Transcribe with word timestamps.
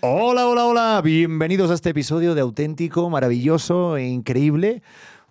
Hola, 0.00 0.48
hola, 0.48 0.66
hola. 0.66 1.00
Bienvenidos 1.02 1.70
a 1.70 1.74
este 1.74 1.90
episodio 1.90 2.34
de 2.34 2.40
auténtico, 2.40 3.08
maravilloso 3.10 3.96
e 3.96 4.06
increíble. 4.06 4.82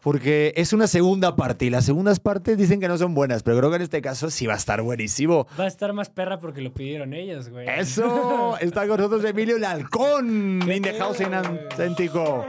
Porque 0.01 0.53
es 0.55 0.73
una 0.73 0.87
segunda 0.87 1.35
parte 1.35 1.65
y 1.65 1.69
las 1.69 1.85
segundas 1.85 2.19
partes 2.19 2.57
dicen 2.57 2.79
que 2.79 2.87
no 2.87 2.97
son 2.97 3.13
buenas, 3.13 3.43
pero 3.43 3.57
creo 3.59 3.69
que 3.69 3.75
en 3.75 3.81
este 3.83 4.01
caso 4.01 4.31
sí 4.31 4.47
va 4.47 4.53
a 4.53 4.57
estar 4.57 4.81
buenísimo. 4.81 5.45
Va 5.59 5.65
a 5.65 5.67
estar 5.67 5.93
más 5.93 6.09
perra 6.09 6.39
porque 6.39 6.61
lo 6.61 6.73
pidieron 6.73 7.13
ellos, 7.13 7.49
güey. 7.49 7.67
¡Eso! 7.69 8.57
Está 8.59 8.87
con 8.87 8.97
nosotros 8.97 9.23
Emilio 9.25 9.57
el 9.57 9.63
Halcón 9.63 10.61
in 10.71 10.81
the 10.81 10.93
house 10.97 11.19
en 11.19 11.33
auténtico. 11.35 12.45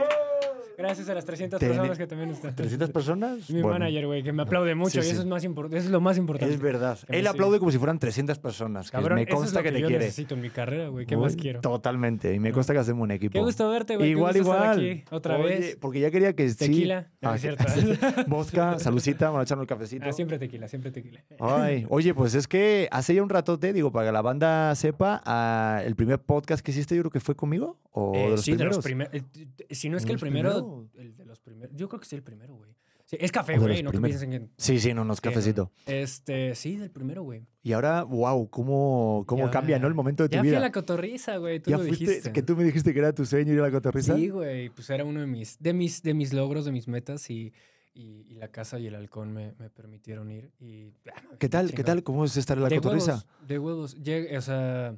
Gracias 0.77 1.07
a 1.09 1.13
las 1.13 1.25
300 1.25 1.59
Ten- 1.59 1.69
personas 1.69 1.97
que 1.97 2.07
también 2.07 2.29
están. 2.31 2.55
¿300 2.55 2.91
personas? 2.91 3.49
Mi 3.49 3.61
Bueno, 3.61 3.79
manager, 3.79 4.05
güey, 4.07 4.23
que 4.23 4.31
me 4.33 4.43
aplaude 4.43 4.75
mucho 4.75 5.01
sí, 5.01 5.07
y 5.07 5.11
eso 5.11 5.21
es, 5.21 5.27
más 5.27 5.43
eso 5.43 5.69
es 5.77 5.89
lo 5.89 6.01
más 6.01 6.17
importante. 6.17 6.53
Es 6.53 6.59
verdad. 6.59 6.97
Que 7.07 7.19
Él 7.19 7.27
aplaude 7.27 7.59
como 7.59 7.71
si 7.71 7.77
fueran 7.77 7.99
300 7.99 8.39
personas. 8.39 8.89
que 8.89 8.97
Cabrón, 8.97 9.15
me 9.15 9.21
eso 9.23 9.33
es 9.33 9.37
consta 9.39 9.59
lo 9.59 9.63
que, 9.63 9.71
te 9.71 9.79
yo 9.81 9.87
quiere. 9.87 10.05
necesito 10.05 10.35
en 10.35 10.41
mi 10.41 10.49
carrera, 10.49 10.87
güey. 10.87 11.05
¿Qué 11.05 11.15
Uy, 11.15 11.21
más 11.23 11.35
quiero? 11.35 11.61
Totalmente. 11.61 12.33
Y 12.33 12.39
me 12.39 12.51
consta 12.51 12.73
que 12.73 12.79
hacemos 12.79 13.03
un 13.03 13.11
equipo. 13.11 13.33
Qué 13.33 13.39
gusto 13.39 13.69
verte, 13.69 13.97
güey. 13.97 14.09
Igual, 14.11 14.35
igual. 14.37 14.69
aquí 14.71 15.03
otra 15.11 15.37
Oye, 15.37 15.45
vez. 15.59 15.77
Porque 15.79 15.99
ya 15.99 16.09
quería 16.11 16.33
que. 16.33 16.51
Tequila. 16.53 17.07
Ah, 17.21 17.37
cierto. 17.37 17.63
Vodka, 18.27 18.79
saludcita, 18.79 19.27
vamos 19.27 19.41
a 19.41 19.43
echarnos 19.43 19.63
el 19.63 19.67
cafecito. 19.67 20.05
Ah, 20.07 20.13
siempre 20.13 20.39
tequila, 20.39 20.67
siempre 20.67 20.91
tequila. 20.91 21.21
Ay, 21.39 21.85
oye, 21.89 22.13
pues 22.13 22.35
es 22.35 22.47
que 22.47 22.87
hace 22.91 23.13
ya 23.15 23.21
un 23.23 23.29
ratote, 23.29 23.73
digo, 23.73 23.91
para 23.91 24.07
que 24.07 24.11
la 24.11 24.21
banda 24.21 24.73
sepa, 24.75 25.21
ah, 25.25 25.81
el 25.85 25.95
primer 25.95 26.19
podcast 26.19 26.63
que 26.65 26.71
hiciste 26.71 26.95
yo 26.95 27.01
creo 27.03 27.11
que 27.11 27.19
fue 27.19 27.35
conmigo, 27.35 27.77
o 27.91 28.13
Eh, 28.15 28.23
de 28.23 28.29
los 28.29 28.41
sí, 28.41 28.55
de 28.55 28.65
los 28.65 28.79
primeros. 28.79 29.13
eh, 29.13 29.23
si 29.69 29.89
no 29.89 29.97
es 29.97 30.03
¿De 30.03 30.07
que 30.07 30.13
el 30.13 30.19
primero, 30.19 30.62
el 30.95 31.15
de 31.15 31.25
los 31.25 31.39
primeros. 31.39 31.75
Yo 31.75 31.87
creo 31.89 31.99
que 31.99 32.05
sí, 32.07 32.15
el 32.15 32.23
primero, 32.23 32.55
güey. 32.55 32.71
Sí, 33.05 33.17
es 33.19 33.31
café, 33.33 33.57
güey, 33.57 33.83
no 33.83 33.91
que 33.91 33.97
primeros. 33.99 34.21
piensen 34.21 34.47
que. 34.47 34.53
Sí, 34.57 34.79
sí, 34.79 34.93
no, 34.93 35.03
no 35.03 35.13
es 35.13 35.19
cafecito. 35.21 35.71
Este, 35.85 36.55
sí, 36.55 36.77
del 36.77 36.89
primero, 36.89 37.23
güey. 37.23 37.45
Y 37.61 37.73
ahora, 37.73 38.03
wow, 38.03 38.49
cómo, 38.49 39.23
cómo 39.27 39.45
Ya- 39.45 39.51
cambia, 39.51 39.77
¿no? 39.79 39.87
El 39.87 39.93
momento 39.93 40.23
de 40.23 40.29
tu 40.29 40.35
ya 40.35 40.41
vida. 40.41 40.51
fui 40.53 40.57
a 40.57 40.61
la 40.61 40.71
cotorriza, 40.71 41.37
güey. 41.37 41.59
Tú 41.59 41.71
ya 41.71 41.77
lo 41.77 41.83
fuiste, 41.83 42.05
dijiste. 42.05 42.31
que 42.31 42.41
tú 42.43 42.55
me 42.55 42.63
dijiste 42.63 42.93
que 42.93 42.99
era 42.99 43.13
tu 43.13 43.25
sueño 43.25 43.51
ir 43.53 43.59
a 43.59 43.63
la 43.63 43.71
cotorriza. 43.71 44.15
Sí, 44.15 44.29
güey, 44.29 44.69
pues 44.69 44.89
era 44.89 45.03
uno 45.03 45.19
de 45.19 45.27
mis, 45.27 45.59
de 45.59 45.73
mis, 45.73 46.01
de 46.01 46.13
mis 46.13 46.31
logros, 46.33 46.63
de 46.65 46.71
mis 46.71 46.87
metas 46.87 47.29
y, 47.29 47.53
y, 47.93 48.21
y 48.29 48.35
la 48.35 48.47
casa 48.47 48.79
y 48.79 48.87
el 48.87 48.95
halcón 48.95 49.33
me, 49.33 49.53
me 49.59 49.69
permitieron 49.69 50.31
ir. 50.31 50.51
Y, 50.59 50.93
ah, 51.13 51.21
¿Qué 51.39 51.49
tal? 51.49 51.65
¿Qué 51.67 51.71
chingón. 51.77 51.85
tal? 51.85 52.03
¿Cómo 52.03 52.23
es 52.25 52.37
estar 52.37 52.57
en 52.57 52.63
la 52.63 52.69
de 52.69 52.77
cotorriza? 52.77 53.11
huevos, 53.11 53.27
de 53.47 53.59
huevos. 53.59 53.95
Llegué, 54.01 54.37
o 54.37 54.41
sea, 54.41 54.95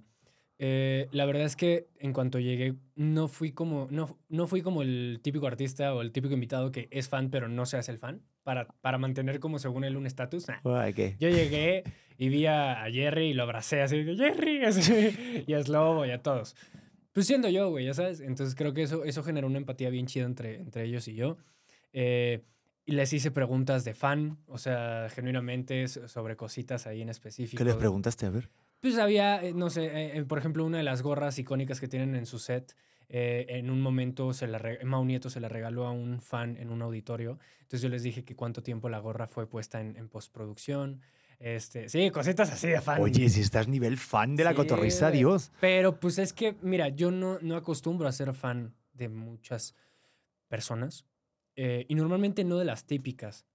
eh, 0.57 1.07
la 1.11 1.25
verdad 1.25 1.43
es 1.43 1.55
que 1.55 1.87
en 1.99 2.13
cuanto 2.13 2.39
llegué 2.39 2.75
no 2.95 3.27
fui 3.27 3.51
como 3.51 3.87
no, 3.91 4.17
no 4.29 4.47
fui 4.47 4.61
como 4.61 4.81
el 4.81 5.19
típico 5.21 5.47
artista 5.47 5.93
o 5.93 6.01
el 6.01 6.11
típico 6.13 6.33
invitado 6.33 6.71
que 6.71 6.87
es 6.91 7.09
fan 7.09 7.29
pero 7.29 7.49
no 7.49 7.65
se 7.65 7.77
hace 7.77 7.91
el 7.91 7.97
fan 7.97 8.21
para, 8.43 8.67
para 8.81 8.97
mantener 8.97 9.39
como 9.39 9.59
según 9.59 9.83
él 9.83 9.97
un 9.97 10.05
estatus. 10.05 10.47
Nah. 10.47 10.81
Ay, 10.81 10.93
¿qué? 10.93 11.17
Yo 11.19 11.29
llegué 11.29 11.83
y 12.17 12.29
vi 12.29 12.45
a, 12.45 12.83
a 12.83 12.91
Jerry 12.91 13.29
y 13.29 13.33
lo 13.33 13.43
abracé 13.43 13.81
así, 13.81 14.03
de, 14.03 14.15
Jerry, 14.15 14.63
así, 14.63 15.43
y 15.47 15.53
a 15.53 15.61
Slobo 15.63 16.05
y 16.05 16.11
a 16.11 16.21
todos. 16.21 16.55
Pues 17.11 17.27
siendo 17.27 17.49
yo, 17.49 17.69
güey, 17.69 17.85
ya 17.85 17.93
sabes. 17.93 18.19
Entonces 18.19 18.55
creo 18.55 18.73
que 18.73 18.83
eso, 18.83 19.03
eso 19.03 19.23
generó 19.23 19.47
una 19.47 19.57
empatía 19.57 19.89
bien 19.89 20.05
chida 20.05 20.25
entre, 20.25 20.59
entre 20.59 20.83
ellos 20.83 21.07
y 21.07 21.15
yo. 21.15 21.37
Eh, 21.91 22.43
y 22.85 22.91
les 22.91 23.11
hice 23.13 23.31
preguntas 23.31 23.83
de 23.83 23.93
fan, 23.93 24.37
o 24.47 24.57
sea, 24.57 25.07
genuinamente 25.09 25.87
sobre 25.87 26.35
cositas 26.35 26.85
ahí 26.85 27.01
en 27.01 27.09
específico. 27.09 27.57
¿Qué 27.57 27.63
les 27.63 27.75
preguntaste? 27.75 28.27
A 28.27 28.29
ver. 28.29 28.49
Pues 28.85 28.99
había, 28.99 29.43
eh, 29.43 29.51
no 29.51 29.71
sé, 29.71 29.85
eh, 29.87 30.17
eh, 30.19 30.23
por 30.25 30.37
ejemplo, 30.37 30.63
una 30.63 30.77
de 30.77 30.83
las 30.83 31.01
gorras 31.01 31.39
icónicas 31.39 31.79
que 31.79 31.87
tienen 31.87 32.15
en 32.15 32.27
su 32.27 32.37
set. 32.37 32.75
eh, 33.09 33.47
en 33.49 33.71
un 33.71 33.81
momento 33.81 34.31
se 34.31 34.45
la 34.45 34.61
Mau 34.83 35.03
Nieto 35.03 35.31
se 35.31 35.39
la 35.39 35.49
regaló 35.49 35.87
a 35.87 35.91
un 35.91 36.21
fan 36.21 36.55
en 36.57 36.69
un 36.69 36.83
auditorio. 36.83 37.39
Entonces 37.61 37.81
yo 37.81 37.89
les 37.89 38.03
dije 38.03 38.23
que 38.23 38.35
cuánto 38.35 38.61
tiempo 38.61 38.87
la 38.87 38.99
gorra 38.99 39.25
fue 39.25 39.47
puesta 39.49 39.81
en, 39.81 39.95
en 39.97 40.07
postproducción. 40.07 41.01
Este, 41.39 41.89
sí, 41.89 42.11
cositas 42.11 42.51
así 42.51 42.67
de 42.67 42.79
fan. 42.79 43.01
Oye, 43.01 43.27
si 43.29 43.41
estás 43.41 43.67
nivel 43.67 43.97
fan 43.97 44.35
de 44.35 44.43
la 44.43 44.51
Sí, 44.51 44.55
güey. 45.07 45.17
Dios. 45.17 45.51
Pero 45.59 45.99
pues 45.99 46.19
es 46.19 46.31
que, 46.31 46.55
mira, 46.61 46.89
yo 46.89 47.09
no, 47.09 47.39
no 47.41 47.55
acostumbro 47.55 48.07
a 48.07 48.11
ser 48.11 48.35
fan 48.35 48.75
de 48.93 49.09
muchas 49.09 49.73
personas. 50.47 51.05
eh, 51.55 51.87
y 51.89 51.95
normalmente 51.95 52.43
no 52.43 52.59
de 52.59 52.65
las 52.65 52.85
típicas. 52.85 53.47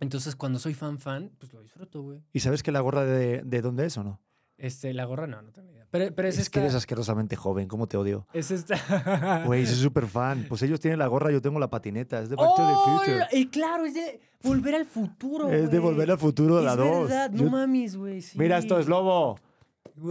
Entonces, 0.00 0.34
cuando 0.34 0.58
soy 0.58 0.74
fan, 0.74 0.98
fan, 0.98 1.30
pues 1.38 1.52
lo 1.52 1.62
disfruto, 1.62 2.02
güey. 2.02 2.20
¿Y 2.32 2.40
sabes 2.40 2.64
que 2.64 2.72
la 2.72 2.80
gorra 2.80 3.04
de, 3.04 3.42
de 3.44 3.62
dónde 3.62 3.86
es 3.86 3.96
o 3.96 4.02
no? 4.02 4.20
Este, 4.60 4.92
la 4.92 5.04
gorra 5.06 5.26
no, 5.26 5.40
no 5.42 5.50
tengo 5.52 5.70
idea. 5.70 5.86
Pero, 5.90 6.14
pero 6.14 6.28
es, 6.28 6.38
Es, 6.38 6.50
que 6.50 6.60
eres 6.60 6.74
asquerosamente 6.74 7.34
joven, 7.34 7.66
¿cómo 7.66 7.86
te 7.88 7.96
odio? 7.96 8.26
Es 8.32 8.50
esta. 8.50 9.42
Güey, 9.46 9.66
soy 9.66 9.76
súper 9.76 10.06
fan. 10.06 10.46
Pues 10.48 10.62
ellos 10.62 10.78
tienen 10.80 10.98
la 10.98 11.06
gorra, 11.06 11.32
yo 11.32 11.40
tengo 11.40 11.58
la 11.58 11.68
patineta. 11.70 12.20
Es 12.20 12.28
de 12.28 12.36
Back 12.36 12.54
to 12.54 12.66
the 12.66 12.72
¡Oh! 12.74 12.98
Future. 12.98 13.26
Y 13.32 13.46
claro, 13.48 13.84
es 13.86 13.94
de 13.94 14.20
volver 14.42 14.74
al 14.74 14.84
futuro. 14.84 15.48
Es 15.50 15.70
de 15.70 15.78
volver 15.78 16.10
al 16.10 16.18
futuro 16.18 16.58
de 16.58 16.64
la 16.64 16.72
Es 16.72 16.76
2. 16.78 17.08
verdad, 17.08 17.30
no 17.30 17.50
mames, 17.50 17.96
güey. 17.96 18.20
sí. 18.20 18.38
Mira, 18.38 18.58
esto 18.58 18.78
es 18.78 18.86
Lobo. 18.86 19.38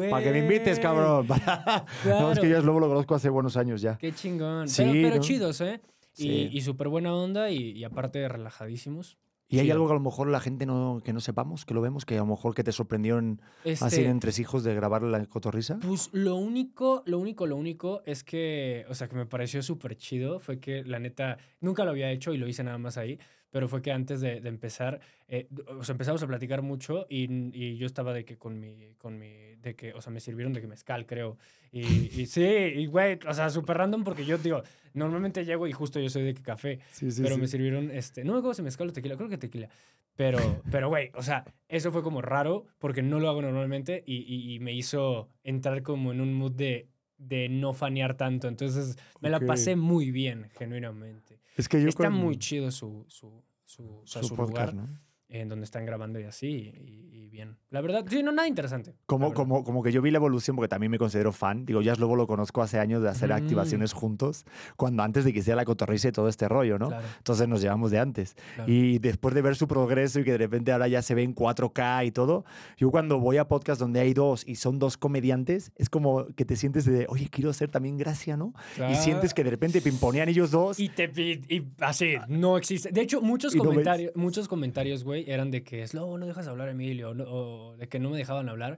Para 0.09 0.23
que 0.23 0.31
me 0.31 0.39
invites, 0.39 0.79
cabrón. 0.79 1.27
no, 2.05 2.31
es 2.31 2.39
que 2.39 2.47
yo 2.47 2.55
Claro. 2.55 2.57
es 2.59 2.63
Lobo, 2.65 2.79
lo 2.79 2.87
conozco 2.89 3.15
hace 3.15 3.29
buenos 3.29 3.55
años 3.57 3.81
ya. 3.81 3.97
Qué 3.97 4.11
chingón. 4.13 4.67
Sí, 4.67 4.83
pero 4.83 4.93
pero 5.01 5.15
¿no? 5.15 5.21
chidos, 5.21 5.61
¿eh? 5.61 5.81
Y, 6.17 6.21
Sí. 6.23 6.49
y 6.51 6.61
súper 6.61 6.89
buena 6.89 7.13
onda 7.15 7.49
y, 7.49 7.71
y 7.71 7.83
aparte 7.85 8.27
relajadísimos. 8.27 9.17
¿Y 9.51 9.59
hay 9.59 9.71
algo 9.71 9.87
que 9.87 9.93
a 9.93 9.95
lo 9.95 10.01
mejor 10.01 10.27
la 10.27 10.39
gente 10.39 10.67
no, 10.67 11.01
que 11.03 11.11
no 11.11 11.19
sepamos, 11.19 11.65
que 11.65 11.73
lo 11.73 11.81
vemos, 11.81 12.05
que 12.05 12.15
a 12.15 12.19
lo 12.19 12.27
mejor 12.27 12.53
que 12.53 12.63
te 12.63 12.71
sorprendió 12.71 13.17
en, 13.17 13.41
así 13.63 13.83
Este, 13.83 14.05
en 14.05 14.19
Tres 14.19 14.37
Hijos 14.37 14.63
de 14.63 14.75
grabar 14.75 15.01
la 15.01 15.25
cotorriza? 15.25 15.79
Pues 15.79 16.09
lo 16.13 16.35
único, 16.35 17.01
lo 17.07 17.17
único, 17.17 17.47
lo 17.47 17.55
único 17.55 18.03
es 18.05 18.23
que, 18.23 18.85
o 18.89 18.93
sea, 18.93 19.09
que 19.09 19.15
me 19.15 19.25
pareció 19.25 19.63
súper 19.63 19.95
chido 19.97 20.39
fue 20.39 20.59
que 20.59 20.83
la 20.83 20.99
neta, 20.99 21.39
nunca 21.61 21.83
lo 21.83 21.89
había 21.89 22.11
hecho 22.11 22.31
y 22.31 22.37
lo 22.37 22.47
hice 22.47 22.63
nada 22.63 22.77
más 22.77 22.97
ahí, 22.97 23.17
pero 23.51 23.67
fue 23.67 23.81
que 23.81 23.91
antes 23.91 24.21
de, 24.21 24.41
de 24.41 24.49
empezar, 24.49 24.99
eh, 25.27 25.47
d- 25.49 25.63
o 25.67 25.83
sea, 25.83 25.93
empezamos 25.93 26.21
a 26.23 26.27
platicar 26.27 26.61
mucho 26.61 27.05
y, 27.09 27.27
y 27.53 27.77
yo 27.77 27.85
estaba 27.85 28.13
de 28.13 28.25
que 28.25 28.37
con 28.37 28.59
mi, 28.59 28.93
con 28.97 29.17
mi, 29.17 29.55
de 29.55 29.75
que, 29.75 29.93
o 29.93 30.01
sea, 30.01 30.11
me 30.13 30.19
sirvieron 30.19 30.53
de 30.53 30.61
que 30.61 30.67
mezcal, 30.67 31.05
creo. 31.05 31.37
Y, 31.71 31.81
y 32.21 32.25
sí, 32.27 32.41
y 32.43 32.85
güey, 32.87 33.19
o 33.27 33.33
sea, 33.33 33.49
súper 33.49 33.77
random 33.77 34.03
porque 34.03 34.25
yo 34.25 34.37
digo, 34.37 34.63
normalmente 34.93 35.45
llego 35.45 35.67
y 35.67 35.71
justo 35.71 35.99
yo 35.99 36.09
soy 36.09 36.23
de 36.23 36.33
que 36.33 36.41
café, 36.41 36.79
Sí, 36.91 37.11
sí, 37.11 37.21
pero 37.21 37.35
sí. 37.35 37.41
me 37.41 37.47
sirvieron, 37.47 37.91
este, 37.91 38.23
no 38.23 38.33
me 38.33 38.39
acuerdo 38.39 38.53
si 38.55 38.61
mezcal 38.61 38.89
o 38.89 38.93
tequila, 38.93 39.15
creo 39.17 39.29
que 39.29 39.37
tequila. 39.37 39.69
Pero, 40.15 40.61
pero, 40.69 40.89
güey, 40.89 41.11
o 41.15 41.23
sea, 41.23 41.45
eso 41.69 41.91
fue 41.91 42.03
como 42.03 42.21
raro 42.21 42.65
porque 42.77 43.01
no 43.01 43.19
lo 43.19 43.29
hago 43.29 43.41
normalmente 43.41 44.03
y, 44.05 44.17
y- 44.17 44.53
y 44.53 44.59
me 44.59 44.73
hizo 44.73 45.29
entrar 45.43 45.81
como 45.81 46.11
en 46.11 46.19
un 46.19 46.33
mood 46.33 46.51
de, 46.51 46.87
de 47.17 47.47
no 47.47 47.71
fanear 47.73 48.15
tanto. 48.17 48.47
Entonces, 48.49 48.97
me 49.21 49.29
la 49.29 49.39
pasé 49.47 49.75
muy 49.77 50.11
bien, 50.11 50.49
genuinamente. 50.57 51.28
Es 51.59 51.67
que 51.67 51.81
yo 51.81 51.89
Está 51.89 52.09
muy 52.09 52.37
chido 52.37 52.71
su, 52.71 53.05
su, 53.09 53.43
su, 53.65 53.83
o 53.83 54.07
sea, 54.07 54.21
su 54.21 54.29
su 54.29 54.35
podcast, 54.37 54.73
lugar 54.73 54.89
¿no? 54.89 55.08
En 55.29 55.47
donde 55.47 55.63
están 55.65 55.85
grabando 55.85 56.19
y 56.19 56.23
así, 56.23 56.47
y, 56.75 57.09
y 57.25 57.29
bien. 57.29 57.55
La 57.69 57.81
verdad, 57.81 58.03
sí, 58.09 58.23
no, 58.23 58.31
nada 58.31 58.47
interesante. 58.47 58.95
Como, 59.05 59.33
como, 59.33 59.63
como 59.63 59.83
que 59.83 59.91
yo 59.91 60.01
vi 60.01 60.09
la 60.09 60.17
evolución, 60.17 60.55
porque 60.55 60.67
también 60.67 60.89
me 60.91 60.97
considero 60.97 61.31
fan. 61.31 61.65
Digo, 61.67 61.81
ya 61.83 61.93
Lobo 61.95 62.15
lo 62.15 62.25
conozco 62.25 62.61
hace 62.63 62.79
años 62.79 63.03
de 63.03 63.09
hacer 63.09 63.29
Mm. 63.29 63.33
activaciones 63.33 63.93
juntos, 63.93 64.45
cuando 64.75 65.03
antes 65.03 65.25
de 65.25 65.31
que 65.33 65.39
hiciera 65.39 65.55
la 65.57 65.65
cotorriza 65.65 66.07
y 66.07 66.11
todo 66.11 66.27
este 66.29 66.47
rollo, 66.49 66.79
¿no? 66.79 66.87
Claro, 66.87 67.05
Entonces 67.17 67.47
nos 67.47 67.61
llevamos 67.61 67.91
de 67.91 67.99
antes. 67.99 68.35
claro. 68.55 68.71
Y 68.71 68.97
después 68.99 69.35
de 69.35 69.41
ver 69.43 69.55
su 69.55 69.67
progreso 69.67 70.19
y 70.19 70.23
que 70.23 70.31
de 70.31 70.39
repente 70.39 70.71
ahora 70.71 70.87
ya 70.87 71.01
se 71.03 71.13
ve 71.13 71.21
en 71.21 71.35
4K 71.35 72.05
y 72.07 72.11
todo, 72.11 72.43
yo 72.77 72.89
cuando 72.89 73.19
voy 73.19 73.37
a 73.37 73.47
podcast 73.47 73.79
donde 73.79 73.99
hay 73.99 74.15
dos 74.15 74.43
y 74.47 74.55
son 74.55 74.79
dos 74.79 74.97
comediantes, 74.97 75.71
es 75.75 75.89
como 75.91 76.25
que 76.35 76.43
te 76.45 76.55
sientes 76.55 76.85
de, 76.85 77.05
oye, 77.07 77.29
quiero 77.29 77.51
hacer 77.51 77.69
también 77.69 77.97
gracia, 77.97 78.35
¿no? 78.35 78.53
Y 78.91 78.95
sientes 78.95 79.33
que 79.35 79.43
de 79.43 79.51
repente 79.51 79.79
pimponean 79.81 80.27
ellos 80.27 80.49
dos. 80.49 80.79
Y 80.79 80.89
te 80.89 81.07
pi- 81.07 81.41
y 81.47 81.63
así, 81.81 82.15
no 82.27 82.57
existe. 82.57 82.91
De 82.91 83.01
hecho, 83.01 83.21
muchos 83.21 83.53
Y 83.53 83.59
no 83.59 83.65
comentarios, 83.65 84.11
muchos 84.15 84.47
comentarios, 84.47 85.03
güey, 85.03 85.18
güey, 85.21 85.31
eran 85.33 85.51
de 85.51 85.63
que, 85.63 85.85
Slobo, 85.87 86.17
no 86.17 86.25
dejas 86.25 86.47
hablar 86.47 86.67
a 86.67 86.71
Emilio, 86.71 87.13
no- 87.13 87.25
o 87.27 87.77
de 87.77 87.87
que 87.87 87.99
no 87.99 88.09
me 88.09 88.17
dejaban 88.17 88.49
hablar. 88.49 88.77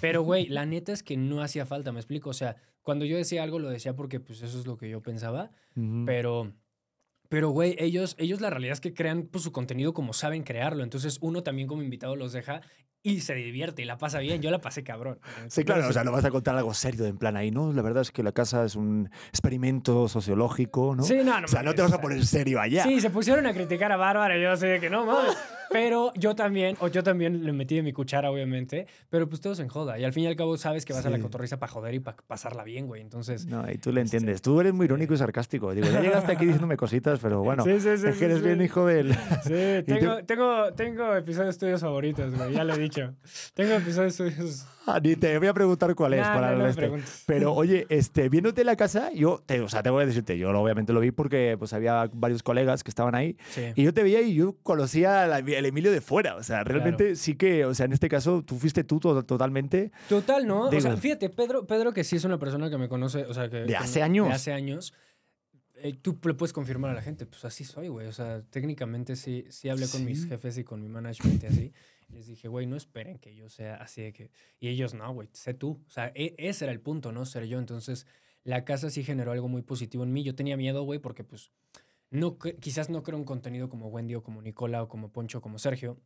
Pero, 0.00 0.22
güey, 0.22 0.46
la 0.46 0.66
neta 0.66 0.92
es 0.92 1.02
que 1.02 1.16
no 1.16 1.42
hacía 1.42 1.66
falta, 1.66 1.92
me 1.92 2.00
explico. 2.00 2.30
O 2.30 2.34
sea, 2.34 2.56
cuando 2.82 3.04
yo 3.04 3.16
decía 3.16 3.42
algo, 3.42 3.58
lo 3.58 3.68
decía 3.70 3.94
porque, 3.94 4.20
pues, 4.20 4.42
eso 4.42 4.58
es 4.58 4.66
lo 4.66 4.76
que 4.76 4.88
yo 4.88 5.00
pensaba. 5.02 5.50
Ujú. 5.76 6.04
Pero, 6.06 6.52
pero, 7.28 7.50
güey, 7.50 7.76
ellos, 7.78 8.14
ellos 8.18 8.40
la 8.40 8.50
realidad 8.50 8.72
es 8.74 8.80
que 8.80 8.92
crean 8.94 9.22
pues, 9.30 9.44
su 9.44 9.52
contenido 9.52 9.92
como 9.94 10.12
saben 10.12 10.42
crearlo. 10.42 10.82
Entonces, 10.82 11.18
uno 11.20 11.42
también 11.42 11.68
como 11.68 11.82
invitado 11.82 12.16
los 12.16 12.32
deja 12.32 12.60
y 13.04 13.20
se 13.20 13.34
divierte 13.34 13.82
y 13.82 13.84
la 13.84 13.98
pasa 13.98 14.18
bien. 14.20 14.40
Yo 14.42 14.50
la 14.50 14.60
pasé 14.60 14.84
cabrón. 14.84 15.18
Sí, 15.48 15.64
claro, 15.64 15.88
o 15.88 15.92
sea, 15.92 16.04
no 16.04 16.12
vas 16.12 16.24
a 16.24 16.30
contar 16.30 16.56
algo 16.56 16.72
serio 16.74 17.02
de 17.04 17.10
en 17.10 17.18
plan 17.18 17.36
ahí, 17.36 17.50
¿no? 17.50 17.72
La 17.72 17.82
verdad 17.82 18.02
es 18.02 18.10
que 18.12 18.22
la 18.22 18.32
casa 18.32 18.64
es 18.64 18.76
un 18.76 19.10
experimento 19.28 20.08
sociológico, 20.08 20.94
¿no? 20.94 21.02
Sí, 21.02 21.16
no, 21.24 21.40
no 21.40 21.44
O 21.46 21.48
sea, 21.48 21.62
no 21.62 21.74
te 21.74 21.82
vas 21.82 21.92
a 21.92 22.00
poner 22.00 22.24
serio 22.24 22.60
allá. 22.60 22.84
Sí, 22.84 23.00
se 23.00 23.10
pusieron 23.10 23.46
a 23.46 23.52
criticar 23.54 23.90
a 23.92 23.96
Bárbara 23.96 24.38
y 24.38 24.42
yo 24.42 24.52
así 24.52 24.66
de 24.66 24.78
que 24.80 24.88
no 24.90 25.04
mames. 25.04 25.36
Pero 25.72 26.12
yo 26.16 26.34
también, 26.34 26.76
o 26.80 26.88
yo 26.88 27.02
también 27.02 27.46
le 27.46 27.52
metí 27.54 27.76
de 27.76 27.82
mi 27.82 27.94
cuchara, 27.94 28.30
obviamente. 28.30 28.86
Pero 29.08 29.26
pues 29.26 29.40
todos 29.40 29.58
en 29.58 29.68
joda. 29.68 29.98
Y 29.98 30.04
al 30.04 30.12
fin 30.12 30.24
y 30.24 30.26
al 30.26 30.36
cabo 30.36 30.58
sabes 30.58 30.84
que 30.84 30.92
vas 30.92 31.06
a 31.06 31.08
la 31.08 31.16
Sí. 31.16 31.22
cotorriza 31.22 31.58
para 31.58 31.72
joder 31.72 31.94
y 31.94 31.98
para 32.00 32.18
pasarla 32.18 32.62
bien, 32.62 32.86
güey. 32.86 33.00
Entonces. 33.00 33.46
No, 33.46 33.64
y 33.70 33.78
tú 33.78 33.90
le 33.90 34.02
Este, 34.02 34.18
entiendes. 34.18 34.42
Tú 34.42 34.60
eres 34.60 34.74
muy 34.74 34.84
irónico 34.84 35.14
y 35.14 35.16
sarcástico. 35.16 35.72
Digo, 35.72 35.86
ya 35.90 36.02
llegaste 36.02 36.30
aquí 36.32 36.44
diciéndome 36.44 36.76
cositas, 36.76 37.20
pero 37.20 37.40
bueno, 37.42 37.64
Sí, 37.64 37.80
sí, 37.80 37.96
sí, 37.96 38.06
es 38.06 38.12
sí, 38.14 38.18
que 38.18 38.24
eres 38.26 38.38
sí. 38.40 38.44
bien 38.44 38.60
hijo 38.60 38.84
del... 38.84 39.14
Sí, 39.14 39.18
tú- 39.86 39.94
tengo, 39.94 40.24
tengo, 40.26 40.72
tengo 40.74 41.16
episodios 41.16 41.56
tuyos 41.56 41.80
favoritos, 41.80 42.34
güey. 42.36 42.52
Ya 42.52 42.64
lo 42.64 42.74
he 42.74 42.78
dicho. 42.78 42.91
Tengo 43.54 43.72
episodios 43.74 44.16
tuyos. 44.16 44.66
Ah, 44.86 44.98
Ni 45.02 45.14
te 45.14 45.38
voy 45.38 45.46
a 45.46 45.54
preguntar 45.54 45.94
cuál 45.94 46.14
es 46.14 46.20
Nah, 46.22 46.34
para 46.34 46.52
no, 46.52 46.58
no 46.58 46.66
este. 46.66 46.90
Pero 47.26 47.52
oye, 47.54 47.86
este, 47.88 48.28
viéndote 48.28 48.64
la 48.64 48.74
casa, 48.74 49.10
yo, 49.12 49.40
te, 49.46 49.60
o 49.60 49.68
sea, 49.68 49.82
te 49.82 49.90
voy 49.90 50.02
a 50.02 50.06
decirte, 50.06 50.36
yo 50.36 50.50
obviamente 50.50 50.92
lo 50.92 50.98
vi 51.00 51.12
porque 51.12 51.54
pues 51.58 51.72
había 51.72 52.10
varios 52.12 52.42
colegas 52.42 52.82
que 52.82 52.90
estaban 52.90 53.14
ahí 53.14 53.36
Sí. 53.50 53.66
y 53.76 53.84
yo 53.84 53.94
te 53.94 54.02
veía 54.02 54.20
y 54.22 54.34
yo 54.34 54.56
conocía 54.62 55.22
al 55.24 55.48
Emilio 55.48 55.92
de 55.92 56.00
fuera. 56.00 56.34
O 56.36 56.42
sea, 56.42 56.64
realmente 56.64 57.14
sí 57.16 57.36
que, 57.36 57.64
o 57.64 57.74
sea, 57.74 57.86
en 57.86 57.92
este 57.92 58.08
caso 58.08 58.42
tú 58.42 58.56
fuiste 58.58 58.82
tú 58.82 58.98
to- 58.98 59.24
totalmente. 59.24 59.92
Total, 60.08 60.46
¿no? 60.46 60.68
o 60.68 60.80
sea, 60.80 60.96
fíjate, 60.96 61.30
Pedro, 61.30 61.66
Pedro, 61.66 61.92
que 61.92 62.02
sí 62.02 62.16
es 62.16 62.24
una 62.24 62.38
persona 62.38 62.68
que 62.68 62.76
me 62.78 62.88
conoce, 62.88 63.24
o 63.26 63.34
sea, 63.34 63.48
que... 63.48 63.58
De 63.58 63.66
que 63.66 63.76
hace 63.76 64.00
me- 64.00 64.04
años. 64.04 64.28
De 64.28 64.34
hace 64.34 64.52
años. 64.52 64.92
eh, 65.84 65.94
tú 66.00 66.16
le 66.24 66.34
puedes 66.34 66.52
confirmar 66.52 66.90
a 66.90 66.94
la 66.94 67.02
gente, 67.02 67.26
pues 67.26 67.44
así 67.44 67.64
soy, 67.64 67.88
güey. 67.88 68.06
O 68.06 68.12
sea, 68.12 68.42
técnicamente 68.50 69.16
sí, 69.16 69.46
sí 69.50 69.68
hablé 69.68 69.88
con 69.88 70.04
mis 70.04 70.22
Sí. 70.22 70.28
jefes 70.28 70.56
y 70.58 70.64
con 70.64 70.80
mi 70.80 70.88
management 70.88 71.42
y 71.42 71.46
así. 71.46 71.72
Les 72.12 72.26
dije, 72.26 72.48
güey, 72.48 72.66
no 72.66 72.76
esperen 72.76 73.18
que 73.18 73.34
yo 73.34 73.48
sea 73.48 73.76
así 73.76 74.02
de 74.02 74.12
que... 74.12 74.30
Y 74.60 74.68
ellos, 74.68 74.94
no, 74.94 75.12
güey, 75.12 75.28
sé 75.32 75.54
tú. 75.54 75.82
O 75.86 75.90
sea, 75.90 76.12
e- 76.14 76.34
ese 76.38 76.66
era 76.66 76.72
el 76.72 76.80
punto, 76.80 77.10
¿no? 77.10 77.24
Ser 77.24 77.46
yo. 77.46 77.58
Entonces, 77.58 78.06
la 78.44 78.64
casa 78.64 78.90
sí 78.90 79.02
generó 79.02 79.32
algo 79.32 79.48
muy 79.48 79.62
positivo 79.62 80.04
en 80.04 80.12
mí. 80.12 80.22
Yo 80.22 80.34
tenía 80.34 80.56
miedo, 80.56 80.82
güey, 80.84 80.98
porque 80.98 81.24
pues... 81.24 81.50
No, 82.10 82.38
quizás 82.38 82.90
no 82.90 83.02
creo 83.02 83.16
un 83.18 83.24
contenido 83.24 83.70
como 83.70 83.88
Wendy 83.88 84.14
o 84.16 84.22
como 84.22 84.42
Nicola 84.42 84.82
o 84.82 84.88
como 84.88 85.10
Poncho 85.10 85.38
o 85.38 85.40
como 85.40 85.58
Sergio, 85.58 85.98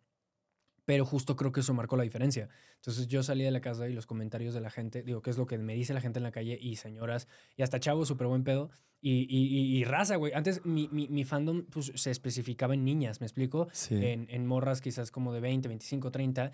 pero 0.86 1.04
justo 1.04 1.36
creo 1.36 1.52
que 1.52 1.60
eso 1.60 1.74
marcó 1.74 1.96
la 1.98 2.04
diferencia. 2.04 2.48
Entonces 2.76 3.06
yo 3.08 3.22
salí 3.22 3.44
de 3.44 3.50
la 3.50 3.60
casa 3.60 3.86
y 3.88 3.92
los 3.92 4.06
comentarios 4.06 4.54
de 4.54 4.62
la 4.62 4.70
gente, 4.70 5.02
digo, 5.02 5.20
¿qué 5.20 5.28
es 5.28 5.36
lo 5.36 5.44
que 5.46 5.58
me 5.58 5.74
dice 5.74 5.92
la 5.92 6.00
gente 6.00 6.18
en 6.18 6.22
la 6.22 6.30
calle? 6.32 6.56
Y 6.58 6.76
señoras, 6.76 7.28
y 7.56 7.62
hasta 7.62 7.78
chavos, 7.78 8.08
súper 8.08 8.28
buen 8.28 8.44
pedo. 8.44 8.70
Y, 9.02 9.26
y, 9.28 9.46
y- 9.58 9.76
y 9.78 9.84
raza, 9.84 10.16
güey. 10.16 10.32
Antes 10.32 10.64
mi, 10.64 10.88
mi, 10.90 11.06
mi 11.08 11.24
fandom 11.24 11.66
pues, 11.66 11.92
se 11.94 12.10
especificaba 12.10 12.72
en 12.72 12.84
niñas, 12.84 13.20
¿me 13.20 13.26
explico? 13.26 13.68
Sí. 13.72 13.96
En, 13.96 14.26
en 14.30 14.46
morras 14.46 14.80
quizás 14.80 15.10
como 15.10 15.34
de 15.34 15.40
20, 15.40 15.68
25, 15.68 16.10
30, 16.10 16.50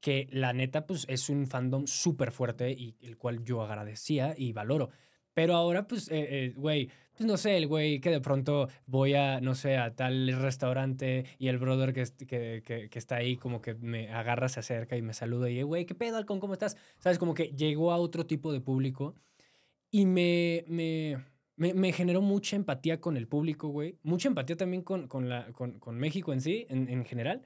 que 0.00 0.26
la 0.32 0.52
neta 0.52 0.86
pues 0.86 1.04
es 1.08 1.28
un 1.28 1.46
fandom 1.46 1.86
súper 1.86 2.32
fuerte 2.32 2.70
y 2.72 2.96
el 3.02 3.16
cual 3.18 3.44
yo 3.44 3.62
agradecía 3.62 4.34
y 4.38 4.52
valoro. 4.52 4.90
Pero 5.34 5.54
ahora, 5.54 5.86
pues, 5.86 6.08
eh, 6.10 6.46
eh, 6.46 6.52
güey, 6.56 6.90
pues 7.16 7.26
no 7.26 7.36
sé, 7.36 7.56
el 7.56 7.66
güey 7.66 8.00
que 8.00 8.10
de 8.10 8.20
pronto 8.20 8.68
voy 8.86 9.14
a, 9.14 9.40
no 9.40 9.54
sé, 9.54 9.76
a 9.76 9.94
tal 9.94 10.32
restaurante 10.40 11.24
y 11.38 11.48
el 11.48 11.58
brother 11.58 11.92
que, 11.92 12.04
que, 12.26 12.62
que, 12.64 12.88
que 12.90 12.98
está 12.98 13.16
ahí 13.16 13.36
como 13.36 13.60
que 13.60 13.74
me 13.74 14.10
agarra, 14.10 14.48
se 14.48 14.60
acerca 14.60 14.96
y 14.96 15.02
me 15.02 15.14
saluda 15.14 15.50
y, 15.50 15.62
güey, 15.62 15.86
¿qué 15.86 15.94
pedo, 15.94 16.16
Halcón? 16.16 16.40
¿Cómo 16.40 16.54
estás? 16.54 16.76
¿Sabes? 16.98 17.18
Como 17.18 17.34
que 17.34 17.52
llegó 17.56 17.92
a 17.92 17.96
otro 17.96 18.26
tipo 18.26 18.52
de 18.52 18.60
público 18.60 19.14
y 19.90 20.06
me, 20.06 20.64
me, 20.68 21.18
me, 21.56 21.74
me 21.74 21.92
generó 21.92 22.22
mucha 22.22 22.56
empatía 22.56 23.00
con 23.00 23.16
el 23.16 23.28
público, 23.28 23.68
güey. 23.68 23.98
Mucha 24.02 24.28
empatía 24.28 24.56
también 24.56 24.82
con, 24.82 25.06
con, 25.08 25.28
la, 25.28 25.52
con, 25.52 25.78
con 25.78 25.98
México 25.98 26.32
en 26.32 26.40
sí, 26.40 26.66
en, 26.70 26.88
en 26.88 27.04
general. 27.04 27.42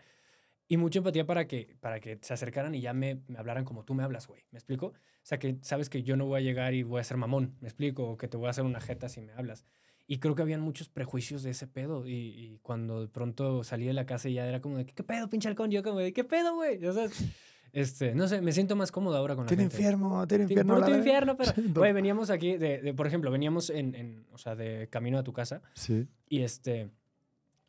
Y 0.69 0.77
mucha 0.79 0.99
empatía 0.99 1.25
para 1.27 1.47
que, 1.47 1.77
para 1.81 2.01
que 2.01 2.19
se 2.23 2.35
acercaran 2.35 2.75
y 2.75 2.81
ya 2.81 2.93
me, 2.93 3.21
me 3.29 3.39
hablaran 3.39 3.65
como 3.65 3.85
tú 3.85 3.95
me 3.95 4.03
hablas, 4.03 4.27
güey. 4.27 4.43
¿Me 4.51 4.59
explico? 4.59 4.87
O 4.89 4.95
sea, 5.23 5.39
que 5.39 5.59
sabes 5.63 5.89
que 5.89 6.03
yo 6.03 6.17
no 6.17 6.27
voy 6.27 6.41
a 6.41 6.43
llegar 6.43 6.75
y 6.75 6.83
voy 6.83 7.01
a 7.01 7.05
ser 7.05 7.17
mamón, 7.17 7.57
¿me 7.61 7.69
explico? 7.69 8.09
O 8.09 8.17
que 8.17 8.27
te 8.29 8.37
voy 8.37 8.49
a 8.49 8.51
hacer 8.51 8.65
una 8.65 8.81
jeta 8.81 9.09
si 9.09 9.21
me 9.21 9.33
hablas. 9.33 9.65
Y 10.09 10.19
creo 10.19 10.35
que 10.35 10.43
habían 10.43 10.61
muchos 10.61 10.89
prejuicios 10.89 11.43
de 11.43 11.51
ese 11.51 11.67
pedo. 11.69 12.07
Y, 12.07 12.13
y 12.15 12.59
cuando 12.63 13.01
de 13.01 13.09
pronto 13.09 13.63
salí 13.65 13.87
de 13.87 13.93
la 13.93 14.07
casa 14.07 14.29
ya 14.29 14.47
era 14.47 14.61
como 14.61 14.77
de, 14.79 14.87
¿qué 14.87 15.03
pedo, 15.05 15.29
pinche 15.29 15.49
halcón? 15.49 15.71
Yo 15.71 15.83
como 15.83 15.99
de, 16.01 16.13
¿qué 16.13 16.25
pedo, 16.25 16.55
güey? 16.57 16.85
O 16.85 16.93
sea, 16.93 17.09
este, 17.73 18.15
no 18.15 18.27
sé, 18.27 18.41
me 18.41 18.53
siento 18.53 18.75
más 18.77 18.91
cómodo 18.91 19.17
ahora 19.17 19.35
con 19.37 19.45
la 19.45 19.49
Tiene 19.49 19.65
gente. 19.65 19.77
infierno, 19.77 20.27
tiene 20.27 20.45
infierno. 20.45 20.75
la 20.79 20.81
verdad. 20.87 20.99
infierno, 20.99 21.37
pero, 21.37 21.53
güey, 21.75 21.93
veníamos 21.93 22.31
aquí, 22.31 22.57
de, 22.57 22.81
de- 22.81 22.95
por 22.95 23.07
ejemplo, 23.07 23.31
veníamos 23.31 23.71
en, 23.71 23.95
en, 23.95 24.27
o 24.33 24.39
sea, 24.39 24.55
de 24.57 24.89
camino 24.91 25.19
a 25.19 25.23
tu 25.23 25.33
casa 25.33 25.61
Sí. 25.75 26.07
y 26.29 26.41
este, 26.43 26.89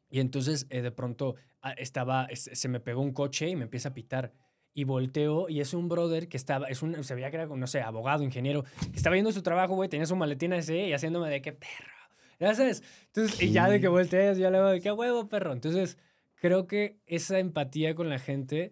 y 0.09 0.19
entonces 0.19 0.67
eh, 0.69 0.81
de 0.81 0.91
pronto 0.91 1.35
ah, 1.61 1.71
estaba, 1.73 2.25
es- 2.25 2.49
se 2.53 2.67
me 2.67 2.79
pegó 2.79 3.01
un 3.01 3.13
coche 3.13 3.49
y 3.49 3.55
me 3.55 3.63
empieza 3.63 3.89
a 3.89 3.93
pitar. 3.93 4.33
Y 4.73 4.83
volteo 4.83 5.49
y 5.49 5.59
es 5.59 5.73
un 5.73 5.89
brother 5.89 6.27
que 6.29 6.37
estaba, 6.37 6.67
es 6.67 6.83
un, 6.83 7.03
se 7.03 7.15
veía 7.15 7.31
que 7.31 7.37
era, 7.37 7.47
no 7.47 7.65
sé, 7.65 7.81
abogado, 7.81 8.23
ingeniero, 8.23 8.63
que 8.91 8.95
estaba 8.95 9.13
viendo 9.15 9.31
su 9.31 9.41
trabajo, 9.41 9.73
güey, 9.73 9.89
tenía 9.89 10.05
su 10.05 10.15
maletín 10.15 10.53
así 10.53 10.75
y 10.75 10.93
haciéndome 10.93 11.29
de 11.31 11.41
qué 11.41 11.51
perro. 11.51 11.93
¿Ya 12.39 12.53
sabes? 12.53 12.83
Entonces, 13.07 13.41
y 13.41 13.51
ya 13.51 13.67
de 13.69 13.81
que 13.81 13.87
volteas, 13.87 14.37
ya 14.37 14.51
le 14.51 14.57
digo, 14.59 14.69
de 14.69 14.79
qué 14.81 14.91
huevo, 14.91 15.27
perro. 15.29 15.53
Entonces, 15.53 15.97
creo 16.35 16.67
que 16.67 16.99
esa 17.07 17.39
empatía 17.39 17.95
con 17.95 18.07
la 18.09 18.19
gente, 18.19 18.71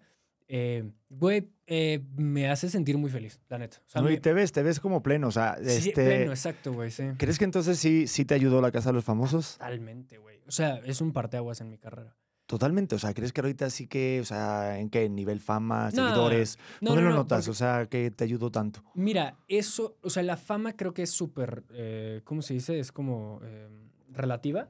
güey, 1.09 1.49
eh, 1.67 2.03
me 2.15 2.49
hace 2.49 2.69
sentir 2.69 2.97
muy 2.97 3.09
feliz, 3.09 3.39
la 3.49 3.57
neta. 3.57 3.77
O 3.85 3.89
sea, 3.89 4.01
No, 4.01 4.09
y 4.09 4.13
me- 4.13 4.19
te 4.19 4.33
ves, 4.33 4.51
te 4.51 4.61
ves 4.63 4.79
como 4.79 5.01
pleno. 5.01 5.27
O 5.27 5.31
sea, 5.31 5.57
sí, 5.57 5.89
este, 5.89 6.05
pleno, 6.05 6.31
exacto, 6.31 6.73
güey, 6.73 6.91
sí. 6.91 7.03
¿crees 7.17 7.37
que 7.39 7.45
entonces 7.45 7.79
sí, 7.79 8.07
sí 8.07 8.25
te 8.25 8.33
ayudó 8.35 8.61
la 8.61 8.71
casa 8.71 8.89
de 8.89 8.93
los 8.93 9.03
famosos? 9.03 9.53
Totalmente, 9.57 10.17
güey. 10.17 10.39
O 10.47 10.51
sea, 10.51 10.77
es 10.85 11.01
un 11.01 11.11
parteaguas 11.11 11.61
en 11.61 11.69
mi 11.69 11.77
carrera. 11.77 12.15
Totalmente. 12.45 12.93
O 12.93 12.99
sea, 12.99 13.11
¿crees 13.15 13.33
que 13.33 13.41
ahorita 13.41 13.71
sí 13.71 13.87
que, 13.87 14.19
o 14.21 14.23
sea, 14.25 14.77
en 14.77 14.91
qué 14.91 15.09
nivel 15.09 15.39
fama, 15.39 15.89
seguidores? 15.89 16.59
no, 16.79 16.89
¿Dónde 16.91 17.01
no, 17.01 17.09
lo 17.09 17.15
no, 17.15 17.21
notas? 17.23 17.45
porque- 17.45 17.51
O 17.51 17.53
sea, 17.55 17.87
que 17.87 18.11
te 18.11 18.23
ayudó 18.23 18.51
tanto. 18.51 18.83
Mira, 18.93 19.39
eso, 19.47 19.97
o 20.03 20.11
sea, 20.11 20.21
la 20.21 20.37
fama 20.37 20.73
creo 20.77 20.93
que 20.93 21.01
es 21.01 21.09
súper, 21.09 21.63
eh, 21.73 22.21
¿cómo 22.23 22.43
se 22.43 22.53
dice? 22.53 22.77
Es 22.79 22.91
como 22.91 23.39
eh, 23.43 23.67
relativa, 24.11 24.69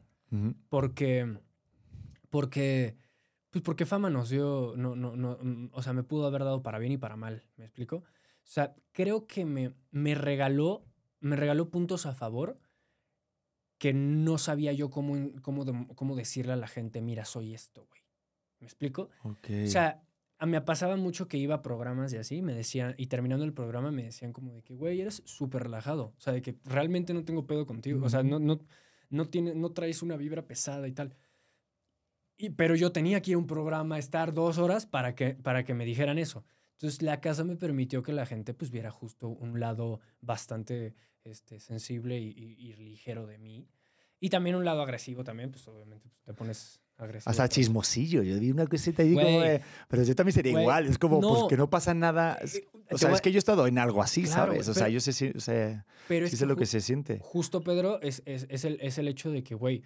porque, 0.69 1.37
porque, 2.29 2.95
pues 3.55 3.63
porque 3.63 3.85
fama 3.85 4.09
nos 4.09 4.27
dio, 4.27 4.73
no, 4.75 4.97
no, 4.97 5.15
no, 5.15 5.37
mm, 5.41 5.69
o 5.71 5.81
sea, 5.81 5.93
me 5.93 6.03
pudo 6.03 6.27
haber 6.27 6.43
dado 6.43 6.61
para 6.61 6.77
bien 6.77 6.91
y 6.91 6.97
para 6.97 7.15
mal, 7.15 7.45
¿me 7.55 7.63
explico? 7.63 7.95
O 7.95 8.03
sea, 8.43 8.75
creo 8.91 9.27
que 9.27 9.45
me, 9.45 9.73
me 9.91 10.13
regaló, 10.13 10.83
me 11.21 11.37
regaló 11.37 11.69
puntos 11.69 12.05
a 12.05 12.13
favor 12.13 12.59
que 13.77 13.93
no 13.93 14.37
sabía 14.39 14.73
yo 14.73 14.89
cómo, 14.89 15.31
cómo, 15.41 15.87
cómo 15.95 16.17
decirle 16.17 16.51
a 16.51 16.57
la 16.57 16.67
gente, 16.67 17.01
mira, 17.01 17.23
soy 17.23 17.53
esto, 17.53 17.85
güey. 17.87 18.01
¿Me 18.59 18.67
explico? 18.67 19.09
O 19.23 19.37
sea, 19.69 20.03
a 20.37 20.45
me 20.45 20.59
pasaba 20.59 20.97
mucho 20.97 21.29
que 21.29 21.37
iba 21.37 21.55
a 21.55 21.61
programas 21.61 22.11
y 22.11 22.17
así, 22.17 22.41
me 22.41 22.53
decían, 22.53 22.93
y 22.97 23.07
terminando 23.07 23.45
el 23.45 23.53
programa 23.53 23.89
me 23.89 24.03
decían 24.03 24.33
como 24.33 24.51
de 24.51 24.63
que, 24.63 24.73
güey, 24.73 24.99
eres 24.99 25.23
súper 25.23 25.63
relajado. 25.63 26.13
O 26.17 26.19
sea, 26.19 26.33
de 26.33 26.41
que 26.41 26.57
realmente 26.65 27.13
no 27.13 27.23
tengo 27.23 27.47
pedo 27.47 27.65
contigo. 27.65 28.05
O 28.05 28.09
sea, 28.09 28.21
no, 28.21 28.37
no, 28.37 28.59
no, 29.09 29.29
tiene, 29.29 29.55
no 29.55 29.71
traes 29.71 30.01
una 30.01 30.17
vibra 30.17 30.45
pesada 30.45 30.89
y 30.89 30.91
tal. 30.91 31.15
Y, 32.37 32.49
pero 32.51 32.75
yo 32.75 32.91
tenía 32.91 33.21
que 33.21 33.31
ir 33.31 33.35
a 33.35 33.37
un 33.39 33.47
programa, 33.47 33.97
estar 33.97 34.33
dos 34.33 34.57
horas 34.57 34.85
para 34.85 35.15
que, 35.15 35.35
para 35.35 35.63
que 35.63 35.73
me 35.73 35.85
dijeran 35.85 36.17
eso. 36.17 36.43
Entonces, 36.73 37.01
la 37.01 37.21
casa 37.21 37.43
me 37.45 37.55
permitió 37.55 38.03
que 38.03 38.11
la 38.11 38.25
gente 38.25 38.53
pues 38.53 38.69
viera 38.71 38.91
justo 38.91 39.29
un 39.29 39.59
lado 39.61 40.01
bastante 40.21 40.93
este, 41.23 41.59
sensible 41.59 42.19
y, 42.19 42.27
y- 42.29 42.69
y 42.69 42.73
ligero 42.73 43.25
de 43.25 43.37
mí. 43.37 43.67
Y 44.19 44.29
también 44.29 44.55
un 44.55 44.65
lado 44.65 44.81
agresivo 44.81 45.23
también, 45.23 45.51
pues 45.51 45.67
obviamente 45.67 46.07
pues, 46.09 46.21
te 46.21 46.33
pones 46.33 46.81
agresivo. 46.97 47.29
Hasta 47.31 47.47
chismosillo. 47.47 48.23
Yo 48.23 48.39
vi 48.39 48.51
una 48.51 48.65
cosita 48.67 49.03
como 49.03 49.13
Güey. 49.15 49.39
de- 49.39 49.61
Pero 49.87 50.03
yo 50.03 50.15
también 50.15 50.33
sería 50.33 50.51
Güey, 50.51 50.63
igual. 50.63 50.87
Es 50.87 50.97
como, 50.97 51.19
pues 51.21 51.41
no. 51.41 51.47
que 51.47 51.57
no 51.57 51.69
pasa 51.69 51.93
nada. 51.93 52.35
Es- 52.41 52.55
Eh, 52.55 52.67
O 52.91 52.97
sea, 52.97 53.11
es 53.13 53.21
que 53.21 53.31
yo 53.31 53.37
he 53.37 53.39
estado 53.39 53.65
en 53.67 53.77
algo 53.79 54.01
así, 54.03 54.23
Claro, 54.23 54.51
¿sabes? 54.53 54.67
O 54.67 54.73
sea, 54.73 54.89
yo 54.89 54.99
sé, 54.99 55.33
o 55.35 55.39
sea, 55.39 55.85
pero 56.07 56.27
sí 56.27 56.35
sé 56.37 56.45
lo 56.45 56.55
que 56.55 56.65
se 56.67 56.81
siente. 56.81 57.19
Justo, 57.21 57.61
Pedro, 57.63 57.99
es, 58.01 58.21
es, 58.25 58.45
es 58.49 58.63
el, 58.65 58.77
es 58.81 58.97
el 58.99 59.07
hecho 59.07 59.31
de 59.31 59.43
que, 59.43 59.55
güey, 59.55 59.81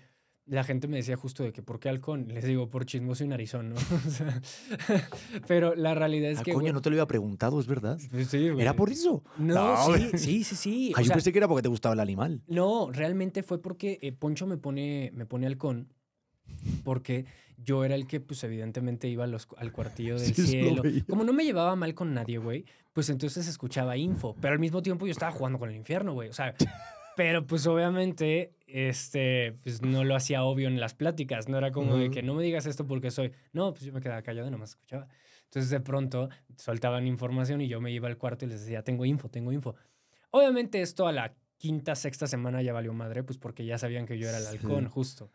la 0.50 0.63
gente 0.63 0.88
me 0.88 0.98
decía 0.98 1.15
justo 1.15 1.44
de 1.44 1.53
que, 1.53 1.62
¿por 1.62 1.79
qué 1.79 1.89
halcón? 1.89 2.27
Les 2.27 2.44
digo, 2.44 2.70
por 2.70 2.86
chismoso 2.86 3.24
y 3.24 3.27
narizón, 3.27 3.70
¿no? 3.70 3.75
O 4.08 4.10
sea, 4.10 4.41
pero 5.48 5.75
la 5.75 5.94
realidad 5.96 6.32
es 6.32 6.39
Ah, 6.39 6.44
que. 6.44 6.53
coño, 6.53 6.74
no 6.74 6.82
te 6.82 6.89
lo 6.89 6.96
había 6.96 7.06
preguntado, 7.08 7.60
es 7.60 7.68
verdad. 7.68 8.00
pues 8.12 8.27
sí, 8.27 8.50
güey. 8.50 8.62
¿Era 8.62 8.74
por 8.75 8.89
eso? 8.91 9.24
No, 9.38 9.53
No, 9.88 9.96
sí, 9.98 10.18
sí, 10.18 10.44
sí, 10.44 10.56
sí. 10.56 10.94
Ah, 10.96 11.01
yo 11.01 11.08
sea, 11.08 11.15
pensé 11.15 11.32
que 11.32 11.38
era 11.38 11.48
porque 11.48 11.62
te 11.63 11.70
gustaba 11.70 11.94
el 11.94 12.00
animal. 12.00 12.41
No, 12.48 12.89
realmente 12.91 13.44
fue 13.44 13.62
porque 13.62 14.00
eh, 14.01 14.12
Poncho 14.12 14.48
me 14.48 14.58
pone, 14.58 15.12
me 15.13 15.25
pone 15.25 15.46
halcón. 15.48 15.94
Porque 16.84 17.25
yo 17.58 17.84
era 17.86 17.96
el 17.96 18.08
que, 18.08 18.20
pues, 18.20 18.44
evidentemente 18.44 19.08
iba 19.08 19.25
a 19.25 19.27
los- 19.27 19.48
al 19.58 19.72
cuartillo 19.72 20.18
del 20.18 20.34
Sí, 20.36 20.48
cielo. 20.48 20.82
Como 21.08 21.24
no 21.24 21.34
me 21.34 21.44
llevaba 21.44 21.75
mal 21.75 21.94
con 21.94 22.13
nadie, 22.13 22.38
güey, 22.39 22.65
pues 22.94 23.10
entonces 23.10 23.48
escuchaba 23.48 23.98
info. 23.98 24.36
Pero 24.41 24.53
al 24.53 24.60
mismo 24.60 24.82
tiempo 24.82 25.06
yo 25.06 25.12
estaba 25.12 25.32
jugando 25.32 25.60
con 25.60 25.70
el 25.70 25.75
infierno, 25.75 26.13
güey. 26.13 26.29
O 26.29 26.34
sea, 26.34 26.56
pero 27.15 27.46
pues 27.46 27.68
obviamente 27.68 28.51
este, 28.72 29.54
pues 29.64 29.82
no 29.82 30.04
lo 30.04 30.16
hacía 30.16 30.44
obvio 30.44 30.68
en 30.68 30.80
las 30.80 30.94
pláticas. 30.94 31.48
No 31.50 31.58
era 31.58 31.72
como 31.72 31.96
de 31.98 32.06
Ujú. 32.06 32.14
que 32.14 32.24
no 32.24 32.34
me 32.36 32.44
digas 32.44 32.66
esto 32.66 32.86
porque 32.88 33.12
soy. 33.12 33.32
No, 33.54 33.74
pues 33.74 33.86
yo 33.86 33.94
me 33.94 34.02
quedaba 34.02 34.22
callado 34.22 34.48
y 34.48 34.52
nada 34.52 34.60
más 34.60 34.70
escuchaba. 34.72 35.08
Entonces 35.46 35.72
de 35.72 35.80
pronto 35.80 36.30
soltaban 36.58 37.08
información 37.08 37.62
y 37.62 37.68
yo 37.68 37.82
me 37.82 37.92
iba 37.92 38.08
al 38.08 38.18
cuarto 38.18 38.46
y 38.46 38.50
les 38.50 38.62
decía, 38.62 38.84
tengo 38.84 39.06
info, 39.06 39.30
tengo 39.30 39.52
info. 39.52 39.76
Obviamente 40.32 40.82
esto 40.82 41.08
a 41.08 41.12
la 41.12 41.34
quinta, 41.58 41.96
sexta 41.96 42.28
semana 42.28 42.62
ya 42.62 42.72
valió 42.72 42.94
madre, 42.94 43.24
pues 43.24 43.38
porque 43.40 43.66
ya 43.66 43.78
sabían 43.78 44.06
que 44.06 44.18
yo 44.18 44.30
era 44.30 44.38
el 44.38 44.46
halcón, 44.48 44.88
justo. 44.88 45.32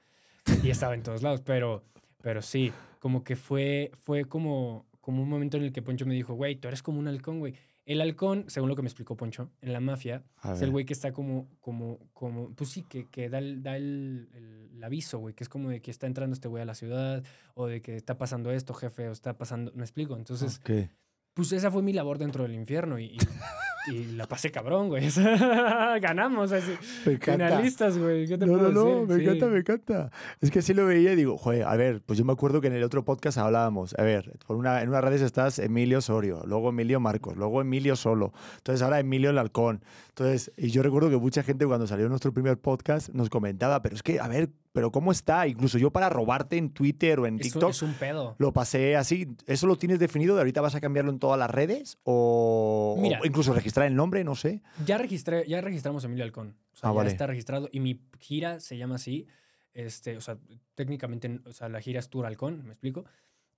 Y 0.63 0.71
estaba 0.71 0.95
en 0.95 1.03
todos 1.03 1.23
lados, 1.23 1.43
pero, 1.43 1.83
pero 2.23 2.43
sí, 2.43 2.73
como 3.01 3.25
que 3.25 3.35
fue, 3.37 3.91
fue 3.95 4.25
como, 4.25 4.87
como 5.01 5.23
un 5.23 5.29
momento 5.29 5.57
en 5.57 5.65
el 5.65 5.73
que 5.73 5.83
Poncho 5.83 6.07
me 6.07 6.15
dijo, 6.15 6.35
güey, 6.35 6.57
tú 6.57 6.69
eres 6.69 6.83
como 6.83 6.99
un 7.01 7.09
halcón, 7.09 7.41
güey. 7.41 7.55
El 7.87 8.01
halcón, 8.01 8.45
según 8.49 8.71
lo 8.71 8.77
que 8.77 8.83
me 8.83 8.89
explicó 8.89 9.15
Poncho, 9.17 9.51
en 9.61 9.73
la 9.75 9.81
mafia, 9.81 10.23
es 10.53 10.63
el 10.63 10.71
güey 10.71 10.87
que 10.87 10.95
está 10.95 11.13
como, 11.13 11.49
como, 11.61 11.99
como, 12.15 12.55
pues 12.55 12.71
sí, 12.71 12.83
que, 12.89 13.09
que 13.11 13.29
da, 13.29 13.39
el, 13.39 13.63
da 13.63 13.77
el, 13.77 14.29
el- 14.33 14.71
el 14.75 14.83
aviso, 14.85 15.19
güey, 15.19 15.35
que 15.35 15.45
es 15.45 15.49
como 15.51 15.69
de 15.71 15.81
que 15.81 15.91
está 15.91 16.07
entrando 16.07 16.33
este 16.35 16.49
güey 16.49 16.63
a 16.63 16.67
la 16.67 16.75
ciudad, 16.75 17.23
o 17.55 17.67
de 17.67 17.81
que 17.83 17.95
está 17.97 18.17
pasando 18.19 18.51
esto, 18.53 18.73
jefe, 18.75 19.09
o 19.09 19.13
está 19.13 19.37
pasando, 19.37 19.71
me 19.75 19.83
explico. 19.83 20.17
Entonces, 20.17 20.59
Ok. 20.61 20.91
pues 21.35 21.53
esa 21.53 21.71
fue 21.71 21.83
mi 21.83 21.93
labor 21.93 22.19
dentro 22.19 22.43
del 22.45 22.55
infierno 22.55 22.99
y, 22.99 23.05
y, 23.05 23.19
y 23.87 24.05
la 24.17 24.27
pasé 24.27 24.51
cabrón, 24.51 24.89
güey. 24.89 25.09
Ganamos 26.01 26.53
así. 26.53 26.73
Me 27.07 27.13
encanta. 27.15 27.47
Finalistas, 27.49 27.99
güey. 27.99 28.27
¿Qué 28.27 28.39
te 28.39 28.47
No, 28.47 28.53
no, 28.53 28.59
puedo 28.59 28.73
no, 28.73 29.07
decir? 29.07 29.09
me 29.09 29.15
Sí. 29.17 29.23
encanta, 29.25 29.47
me 29.47 29.59
encanta. 29.59 30.11
Es 30.41 30.51
que 30.51 30.63
sí 30.63 30.75
lo 30.75 30.87
veía 30.87 31.13
y 31.13 31.17
digo, 31.17 31.37
joder, 31.39 31.65
a 31.65 31.77
ver, 31.77 32.03
pues 32.05 32.19
yo 32.19 32.25
me 32.25 32.33
acuerdo 32.33 32.61
que 32.61 32.67
en 32.69 32.75
el 32.75 32.83
otro 32.83 33.05
podcast 33.05 33.39
hablábamos, 33.39 33.95
a 33.99 34.03
ver, 34.03 34.33
por 34.47 34.57
una, 34.57 34.83
en 34.83 34.89
unas 34.89 35.05
redes 35.05 35.21
estás 35.23 35.59
Emilio 35.59 35.99
Osorio, 35.99 36.43
luego 36.47 36.71
Emilio 36.71 37.01
Marcos, 37.01 37.37
luego 37.37 37.61
Emilio 37.61 37.97
Solo, 37.97 38.33
entonces 38.57 38.83
ahora 38.83 39.01
Emilio 39.01 39.31
el 39.31 39.39
Halcón. 39.39 39.83
Entonces, 40.09 40.53
y 40.57 40.69
yo 40.71 40.83
recuerdo 40.83 41.11
que 41.11 41.17
mucha 41.17 41.43
gente 41.43 41.67
cuando 41.67 41.87
salió 41.87 42.09
nuestro 42.09 42.33
primer 42.33 42.59
podcast 42.59 43.09
nos 43.11 43.29
comentaba, 43.31 43.83
pero 43.83 43.95
es 43.97 44.03
que, 44.03 44.21
a 44.21 44.29
ver, 44.29 44.51
pero 44.75 44.91
¿cómo 44.91 45.13
está? 45.13 45.47
Incluso 45.47 45.79
yo 45.79 45.91
para 45.93 46.09
robarte 46.09 46.57
en 46.59 46.71
Twitter 46.71 47.21
o 47.21 47.27
en 47.27 47.37
Es 47.39 47.47
un, 47.47 47.53
TikTok. 47.53 47.71
es 47.71 47.83
un 47.83 47.95
pedo. 47.95 48.35
Lo 48.39 48.53
pasé 48.53 48.97
así. 48.97 49.29
¿Eso 49.47 49.69
lo 49.69 49.77
tienes 49.77 50.01
definido? 50.01 50.35
¿De 50.35 50.41
ahorita 50.41 50.61
vas 50.61 50.75
a 50.75 50.81
cambiarlo 50.81 51.13
en 51.13 51.21
todas 51.21 51.39
las 51.39 51.49
redes? 51.49 51.97
¿O, 52.03 52.97
Mira. 53.01 53.21
o 53.23 53.25
incluso 53.25 53.55
registrar 53.55 53.87
el 53.87 53.95
nombre? 53.95 54.25
No 54.25 54.35
sé. 54.35 54.63
Ya 54.85 54.99
registré, 54.99 55.47
ya 55.49 55.61
registramos 55.61 56.03
a 56.03 56.09
Emilio 56.09 56.25
Halcón. 56.25 56.57
O 56.73 56.77
sea, 56.77 56.89
Ah, 56.91 56.93
ya 56.93 56.97
vale. 56.97 57.11
está 57.11 57.27
registrado. 57.29 57.69
Y 57.71 57.79
mi 57.79 58.01
gira 58.19 58.59
se 58.59 58.77
llama 58.77 58.97
así. 58.97 59.29
Este, 59.75 60.17
o 60.17 60.21
sea, 60.21 60.39
técnicamente, 60.75 61.41
o 61.47 61.53
sea, 61.53 61.69
la 61.69 61.81
gira 61.81 62.01
es 62.01 62.09
Tour 62.11 62.27
Halcón, 62.27 62.65
¿me 62.65 62.71
explico? 62.73 63.05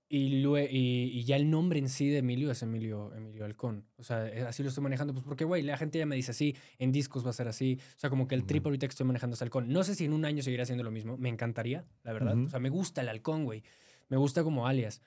Y, 0.09 0.41
lue- 0.41 0.69
y, 0.71 1.09
y 1.13 1.23
ya 1.25 1.35
el 1.35 1.49
nombre 1.49 1.79
en 1.79 1.89
sí 1.89 2.07
de 2.09 2.19
Emilio 2.19 2.49
es 2.49 2.61
Emilio, 2.63 3.13
Emilio 3.13 3.43
Halcón. 3.43 3.85
O 3.97 4.03
sea, 4.03 4.25
eh, 4.27 4.43
así 4.43 4.63
lo 4.63 4.69
estoy 4.69 4.81
manejando. 4.83 5.11
Pues 5.13 5.25
porque, 5.25 5.43
güey, 5.43 5.63
la 5.63 5.75
gente 5.77 5.99
ya 5.99 6.05
me 6.05 6.15
dice 6.15 6.31
así, 6.31 6.55
en 6.79 6.93
discos 6.93 7.25
va 7.25 7.31
a 7.31 7.33
ser 7.33 7.47
así. 7.49 7.77
O 7.97 7.99
sea, 7.99 8.09
como 8.09 8.25
que 8.27 8.35
el 8.35 8.45
trip 8.45 8.65
ahorita 8.65 8.87
que 8.87 8.91
estoy 8.91 9.05
manejando 9.05 9.33
es 9.33 9.41
Halcón. 9.41 9.67
No 9.67 9.83
sé 9.83 9.95
si 9.95 10.05
en 10.05 10.13
un 10.13 10.23
año 10.23 10.41
seguirá 10.43 10.63
haciendo 10.63 10.83
lo 10.85 10.91
mismo. 10.91 11.17
Me 11.17 11.27
encantaría, 11.27 11.85
la 12.03 12.13
verdad. 12.13 12.35
Ujú. 12.37 12.45
O 12.45 12.49
sea, 12.49 12.59
me 12.61 12.69
gusta 12.69 13.01
el 13.01 13.09
Halcón, 13.09 13.43
güey. 13.43 13.63
Me 14.07 14.15
gusta 14.15 14.43
como 14.43 14.65
alias. 14.65 15.01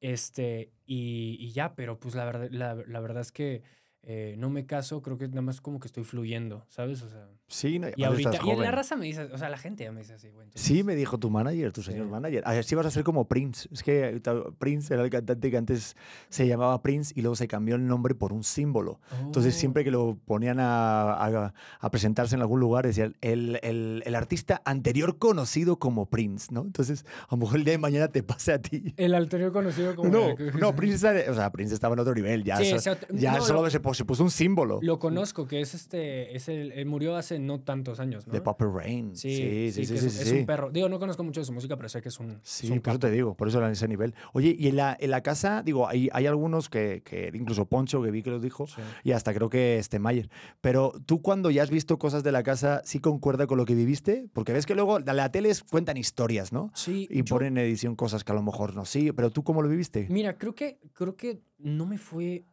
Este, 0.00 0.72
y, 0.86 1.36
y 1.38 1.52
ya, 1.52 1.74
pero 1.74 1.98
pues 2.00 2.14
la 2.14 2.24
verdad, 2.24 2.48
la, 2.50 2.74
la 2.86 3.00
verdad 3.00 3.20
es 3.22 3.32
que 3.32 3.62
eh, 4.08 4.36
no 4.38 4.50
me 4.50 4.64
caso, 4.66 5.02
creo 5.02 5.18
que 5.18 5.26
nada 5.28 5.42
más 5.42 5.60
como 5.60 5.80
que 5.80 5.88
estoy 5.88 6.04
fluyendo, 6.04 6.64
¿sabes? 6.68 7.02
O 7.02 7.08
sea, 7.10 7.26
Sí, 7.48 7.78
no, 7.78 7.88
y 7.94 8.02
ahorita, 8.02 8.30
estás 8.30 8.46
y 8.46 8.50
en 8.50 8.60
la 8.60 8.70
raza 8.72 8.96
me 8.96 9.04
dice, 9.06 9.22
o 9.24 9.38
sea, 9.38 9.48
la 9.48 9.58
gente 9.58 9.84
ya 9.84 9.92
me 9.92 10.00
dice 10.00 10.14
así, 10.14 10.28
güey. 10.30 10.46
entonces- 10.46 10.62
Sí, 10.66 10.82
me 10.82 10.96
dijo 10.96 11.18
tu 11.18 11.30
manager, 11.30 11.72
tu 11.72 11.82
señor 11.82 12.06
Sí. 12.06 12.10
manager. 12.10 12.42
Así 12.44 12.74
vas 12.74 12.86
a 12.86 12.90
ser 12.90 13.04
como 13.04 13.26
Prince. 13.28 13.68
Es 13.72 13.82
que 13.84 14.20
Prince 14.58 14.92
era 14.94 15.04
el 15.04 15.10
cantante 15.10 15.50
que 15.50 15.56
antes 15.56 15.96
se 16.28 16.46
llamaba 16.48 16.82
Prince 16.82 17.12
y 17.16 17.22
luego 17.22 17.36
se 17.36 17.46
cambió 17.46 17.76
el 17.76 17.86
nombre 17.86 18.14
por 18.16 18.32
un 18.32 18.42
símbolo. 18.42 19.00
Entonces, 19.20 19.54
Oh. 19.54 19.58
siempre 19.58 19.84
que 19.84 19.90
lo 19.92 20.16
ponían 20.24 20.58
a, 20.60 21.12
a- 21.12 21.54
a 21.80 21.90
presentarse 21.90 22.34
en 22.34 22.40
algún 22.40 22.58
lugar, 22.60 22.86
decían 22.86 23.16
el, 23.20 23.60
el- 23.62 24.02
el 24.06 24.14
artista 24.16 24.60
anterior 24.64 25.18
conocido 25.18 25.78
como 25.78 26.06
Prince, 26.06 26.48
¿no? 26.52 26.62
Entonces, 26.62 27.04
a 27.28 27.34
lo 27.36 27.38
mejor 27.38 27.58
el 27.58 27.64
día 27.64 27.72
de 27.74 27.78
mañana 27.78 28.08
te 28.08 28.22
pase 28.24 28.52
a 28.52 28.60
ti. 28.60 28.92
El 28.96 29.14
anterior 29.14 29.52
conocido 29.52 29.94
como... 29.94 30.10
No, 30.10 30.34
no, 30.58 30.74
Prince, 30.76 31.28
o 31.28 31.34
sea, 31.34 31.50
Prince 31.52 31.74
estaba 31.74 31.94
en 31.94 32.00
otro 32.00 32.14
nivel. 32.14 32.42
Ya, 32.44 32.56
Sí, 32.56 32.70
so- 32.70 32.76
ese 32.76 32.90
otro- 32.90 33.08
ya 33.16 33.36
no, 33.38 33.42
solo 33.44 33.62
lo- 33.62 33.70
se, 33.70 33.78
se 33.96 34.04
puso 34.04 34.22
un 34.22 34.30
símbolo 34.30 34.78
Lo 34.82 34.98
conozco, 34.98 35.46
que 35.48 35.60
es 35.60 35.74
este, 35.74 36.36
es 36.36 36.48
el, 36.48 36.72
él 36.72 36.86
murió 36.86 37.16
hace 37.16 37.38
no 37.38 37.60
tantos 37.60 37.98
años, 38.00 38.26
¿no? 38.26 38.32
de 38.32 38.40
Purple 38.40 38.68
Rain. 38.72 39.16
Sí, 39.16 39.30
sí, 39.30 39.72
sí, 39.72 39.86
sí. 39.86 39.98
sí, 39.98 40.06
es, 40.06 40.12
sí, 40.14 40.22
es 40.22 40.32
un 40.32 40.46
perro. 40.46 40.70
Digo, 40.70 40.88
no 40.88 40.98
conozco 40.98 41.24
mucho 41.24 41.40
de 41.40 41.44
su 41.46 41.52
música, 41.52 41.76
pero 41.76 41.88
sé 41.88 42.00
que 42.02 42.08
es 42.10 42.20
un. 42.20 42.30
es 42.32 42.38
Sí, 42.42 42.70
un 42.70 42.80
por 42.80 42.90
eso 42.92 42.98
te 43.00 43.10
digo, 43.10 43.34
por 43.34 43.48
eso 43.48 43.58
era 43.58 43.66
en 43.66 43.72
ese 43.72 43.88
nivel. 43.88 44.14
Oye, 44.32 44.54
y 44.58 44.68
en 44.68 44.76
la, 44.76 44.96
en 45.00 45.10
la 45.10 45.22
casa, 45.22 45.62
digo, 45.64 45.88
hay, 45.88 46.08
hay 46.12 46.26
algunos 46.26 46.68
que, 46.68 47.02
que, 47.04 47.30
incluso 47.34 47.66
Poncho, 47.66 48.02
que 48.02 48.10
vi 48.10 48.22
que 48.22 48.30
los 48.30 48.42
dijo, 48.42 48.66
y 49.04 49.12
hasta 49.12 49.32
creo 49.34 49.48
que 49.48 49.78
este 49.78 49.98
Mayer. 49.98 50.28
Pero 50.60 50.92
tú 51.06 51.22
cuando 51.22 51.50
ya 51.50 51.62
has 51.62 51.70
visto 51.70 51.98
cosas 51.98 52.22
de 52.22 52.32
la 52.32 52.42
casa, 52.42 52.82
¿sí 52.84 52.98
concuerda 53.00 53.46
con 53.46 53.58
lo 53.58 53.64
que 53.64 53.74
viviste? 53.74 54.28
Porque 54.32 54.52
ves 54.52 54.66
que 54.66 54.74
luego 54.74 54.98
la, 54.98 55.12
la 55.14 55.30
tele 55.32 55.50
es- 55.50 55.62
cuentan 55.64 55.96
historias, 55.96 56.52
¿no? 56.52 56.70
Sí, 56.74 57.06
Y 57.10 57.22
yo- 57.22 57.36
ponen 57.36 57.56
en 57.58 57.64
edición 57.64 57.96
cosas 57.96 58.24
que 58.24 58.32
a 58.32 58.34
lo 58.34 58.42
mejor 58.42 58.74
no. 58.74 58.84
Sí, 58.84 59.12
pero 59.12 59.30
tú 59.30 59.42
cómo 59.44 59.62
lo 59.62 59.68
viviste? 59.68 60.06
Mira, 60.10 60.36
creo 60.36 60.54
que, 60.54 60.78
creo 60.92 61.16
que 61.16 61.40
no 61.58 61.86
me 61.86 61.98
fue 61.98 62.44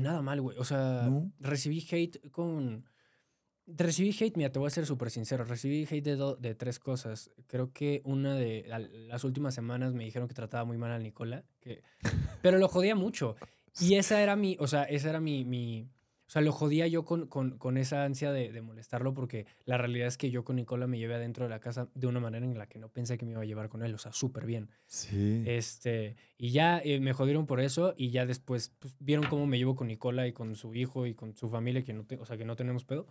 nada 0.00 0.22
mal, 0.22 0.40
güey. 0.40 0.56
O 0.58 0.64
sea, 0.64 1.08
¿No? 1.08 1.30
recibí 1.40 1.86
hate 1.90 2.30
con. 2.30 2.84
Recibí 3.68 4.10
hate, 4.10 4.36
mira, 4.36 4.52
te 4.52 4.60
voy 4.60 4.68
a 4.68 4.70
ser 4.70 4.86
súper 4.86 5.10
sincero. 5.10 5.44
Recibí 5.44 5.84
hate 5.90 6.02
de, 6.04 6.16
do- 6.16 6.36
de 6.36 6.54
tres 6.54 6.78
cosas. 6.78 7.30
Creo 7.48 7.72
que 7.72 8.00
una 8.04 8.36
de 8.36 8.68
al- 8.72 9.08
las 9.08 9.24
últimas 9.24 9.54
semanas 9.54 9.92
me 9.92 10.04
dijeron 10.04 10.28
que 10.28 10.34
trataba 10.34 10.64
muy 10.64 10.78
mal 10.78 10.92
al 10.92 11.02
Nicola, 11.02 11.44
que, 11.60 11.82
pero 12.42 12.58
lo 12.58 12.68
jodía 12.68 12.94
mucho. 12.94 13.34
Y 13.80 13.96
esa 13.96 14.22
era 14.22 14.36
mi, 14.36 14.56
o 14.60 14.68
sea, 14.68 14.84
esa 14.84 15.10
era 15.10 15.20
mi, 15.20 15.44
mi 15.44 15.88
o 16.26 16.30
sea, 16.30 16.42
lo 16.42 16.50
jodía 16.52 16.86
yo 16.88 17.04
con, 17.04 17.26
con, 17.28 17.56
con 17.58 17.76
esa 17.76 18.04
ansia 18.04 18.32
de, 18.32 18.50
de 18.50 18.60
molestarlo 18.62 19.14
porque 19.14 19.46
la 19.64 19.78
realidad 19.78 20.08
es 20.08 20.18
que 20.18 20.30
yo 20.30 20.44
con 20.44 20.56
Nicola 20.56 20.86
me 20.86 20.98
llevé 20.98 21.14
adentro 21.14 21.44
de 21.44 21.50
la 21.50 21.60
casa 21.60 21.88
de 21.94 22.06
una 22.08 22.18
manera 22.20 22.44
en 22.44 22.58
la 22.58 22.66
que 22.68 22.78
no 22.80 22.88
pensé 22.88 23.16
que 23.16 23.24
me 23.24 23.32
iba 23.32 23.42
a 23.42 23.44
llevar 23.44 23.68
con 23.68 23.82
él, 23.84 23.94
o 23.94 23.98
sea, 23.98 24.12
súper 24.12 24.44
bien. 24.44 24.68
Sí. 24.86 25.44
Este, 25.46 26.16
y 26.36 26.50
ya 26.50 26.80
eh, 26.84 26.98
me 27.00 27.12
jodieron 27.12 27.46
por 27.46 27.60
eso 27.60 27.94
y 27.96 28.10
ya 28.10 28.26
después 28.26 28.72
pues, 28.78 28.96
vieron 28.98 29.26
cómo 29.26 29.46
me 29.46 29.58
llevo 29.58 29.76
con 29.76 29.86
Nicola 29.88 30.26
y 30.26 30.32
con 30.32 30.56
su 30.56 30.74
hijo 30.74 31.06
y 31.06 31.14
con 31.14 31.34
su 31.36 31.48
familia, 31.48 31.82
que 31.84 31.92
no 31.92 32.04
te- 32.04 32.18
o 32.18 32.26
sea, 32.26 32.36
que 32.36 32.44
no 32.44 32.56
tenemos 32.56 32.84
pedo. 32.84 33.06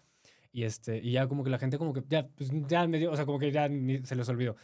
Y, 0.52 0.64
este, 0.64 0.98
y 1.00 1.12
ya 1.12 1.28
como 1.28 1.44
que 1.44 1.50
la 1.50 1.58
gente 1.60 1.78
como 1.78 1.94
que 1.94 2.04
ya, 2.08 2.28
pues, 2.28 2.50
ya 2.68 2.88
me 2.88 2.98
dio, 3.00 3.12
o 3.12 3.16
sea, 3.16 3.26
como 3.26 3.40
que 3.40 3.52
ya 3.52 3.68
ni- 3.68 4.06
se 4.06 4.16
les 4.16 4.28
olvidó. 4.30 4.56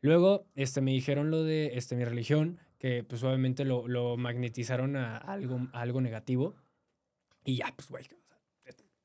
Luego 0.00 0.46
este, 0.54 0.80
me 0.80 0.92
dijeron 0.92 1.30
lo 1.30 1.44
de 1.44 1.72
este, 1.76 1.94
mi 1.96 2.04
religión, 2.04 2.58
que 2.78 3.04
pues 3.04 3.22
obviamente 3.22 3.64
lo, 3.64 3.86
lo 3.86 4.16
magnetizaron 4.16 4.96
a 4.96 5.16
algo, 5.16 5.68
a 5.72 5.80
algo 5.82 6.00
negativo. 6.00 6.54
Y 7.50 7.56
ya, 7.56 7.72
pues, 7.76 7.88
güey, 7.88 8.04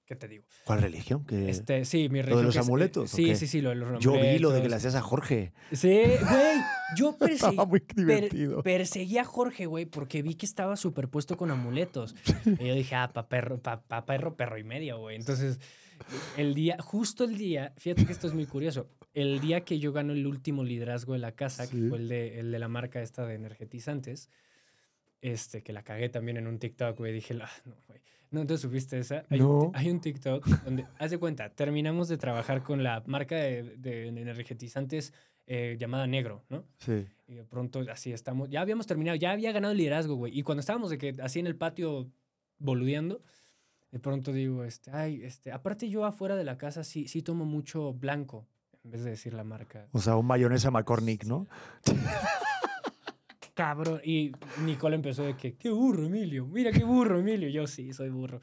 ¿qué 0.06 0.16
te 0.16 0.28
digo? 0.28 0.46
¿Cuál 0.66 0.82
religión? 0.84 1.26
Este, 1.32 1.84
sí, 1.84 2.10
mi 2.10 2.20
¿Lo 2.20 2.24
de 2.24 2.24
religión. 2.24 2.46
los 2.46 2.56
es- 2.56 2.62
amuletos, 2.62 3.10
Sí, 3.10 3.36
sí, 3.36 3.48
sí, 3.48 3.60
lo 3.62 3.70
de 3.70 3.76
los 3.76 4.00
Yo 4.00 4.12
vi 4.12 4.18
lo 4.18 4.22
de 4.24 4.30
que 4.30 4.38
amuletos. 4.68 4.70
le 4.70 4.76
hacías 4.76 4.96
a 4.96 5.02
Jorge. 5.02 5.52
Sí, 5.72 6.02
güey, 6.30 6.58
yo 6.96 7.18
perseguí, 7.18 7.36
Estaba 7.56 7.66
muy 7.66 7.80
per- 7.80 7.96
divertido. 7.96 8.62
perseguí 8.62 9.18
a 9.18 9.24
Jorge, 9.26 9.66
güey, 9.66 9.86
porque 9.88 10.22
vi 10.22 10.36
que 10.36 10.46
estaba 10.46 10.76
superpuesto 10.76 11.38
con 11.38 11.50
amuletos. 11.50 12.14
Y 12.64 12.68
yo 12.68 12.76
dije, 12.76 12.94
ah, 12.96 13.12
pa 13.14 13.28
perro, 13.28 13.60
pa, 13.60 13.82
pa 13.82 14.06
perro, 14.06 14.36
perro 14.36 14.60
y 14.60 14.64
medio, 14.64 15.00
güey. 15.00 15.16
Entonces, 15.16 15.60
el 16.38 16.54
día, 16.54 16.78
justo 16.80 17.24
el 17.24 17.36
día, 17.38 17.74
fíjate 17.78 18.06
que 18.06 18.12
esto 18.12 18.28
es 18.28 18.34
muy 18.36 18.46
curioso. 18.46 18.88
El 19.16 19.40
día 19.40 19.62
que 19.62 19.80
yo 19.80 19.92
gano 19.92 20.14
el 20.14 20.28
último 20.28 20.64
liderazgo 20.64 21.14
de 21.14 21.20
la 21.20 21.32
casa, 21.32 21.66
Sí. 21.66 21.72
que 21.82 21.90
fue 21.90 21.98
el 21.98 22.10
de, 22.10 22.40
el 22.42 22.52
de 22.52 22.60
la 22.60 22.68
marca 22.68 23.02
esta 23.02 23.26
de 23.26 23.34
energetizantes, 23.34 24.30
este, 25.22 25.64
que 25.64 25.74
la 25.74 25.82
cagué 25.82 26.10
también 26.10 26.38
en 26.38 26.46
un 26.46 26.60
TikTok, 26.60 26.96
güey. 26.98 27.12
Dije, 27.14 27.34
ah, 27.42 27.50
no, 27.66 27.76
güey. 27.88 28.02
¿No 28.32 28.46
te 28.46 28.58
supiste 28.58 28.98
esa? 29.00 29.24
Hay, 29.30 29.40
un, 29.42 29.48
No. 29.48 29.60
ti- 29.72 29.72
hay 29.76 29.90
un 29.90 30.00
TikTok 30.02 30.46
donde, 30.64 30.86
haz 31.00 31.12
de 31.12 31.18
cuenta, 31.18 31.50
terminamos 31.50 32.08
de 32.08 32.18
trabajar 32.18 32.64
con 32.64 32.84
la 32.84 33.04
marca 33.08 33.36
de, 33.36 33.76
de 33.78 34.08
energetizantes 34.08 35.14
eh, 35.48 35.78
llamada 35.80 36.08
Negro, 36.08 36.44
¿no? 36.50 36.66
Sí. 36.78 37.06
Y 37.28 37.36
de 37.36 37.44
pronto 37.44 37.84
así 37.92 38.12
estamos, 38.12 38.50
ya 38.50 38.62
habíamos 38.62 38.88
terminado, 38.88 39.16
ya 39.16 39.32
había 39.32 39.52
ganado 39.52 39.72
el 39.74 39.78
liderazgo, 39.78 40.16
güey. 40.16 40.38
Y 40.38 40.44
cuando 40.44 40.60
estábamos 40.62 40.90
de 40.90 40.98
que 40.98 41.16
así 41.22 41.40
en 41.40 41.48
el 41.48 41.56
patio 41.56 42.10
boludeando, 42.58 43.22
de 43.92 44.00
pronto 44.00 44.34
digo, 44.34 44.64
este, 44.64 44.92
ay, 44.92 45.24
este, 45.24 45.52
aparte 45.52 45.88
yo 45.90 46.04
afuera 46.06 46.36
de 46.36 46.44
la 46.44 46.58
casa 46.58 46.84
sí, 46.84 47.08
sí 47.08 47.22
tomo 47.22 47.46
mucho 47.46 47.94
blanco, 47.94 48.48
en 48.84 48.92
vez 48.92 49.04
de 49.04 49.12
decir 49.12 49.34
la 49.34 49.44
marca. 49.44 49.88
O 49.92 50.00
sea, 50.00 50.16
un 50.18 50.26
mayonesa 50.26 50.72
McCormick, 50.72 51.26
¿no? 51.26 51.48
Cabrón. 53.56 54.00
Y 54.04 54.32
Nicole 54.64 54.96
empezó 54.96 55.24
de 55.24 55.36
que, 55.36 55.56
qué 55.56 55.72
burro, 55.72 56.06
Emilio. 56.06 56.46
Mira 56.46 56.72
qué 56.72 56.84
burro, 56.84 57.18
Emilio. 57.20 57.50
Yo 57.50 57.66
sí, 57.66 57.92
soy 57.94 58.10
burro. 58.10 58.42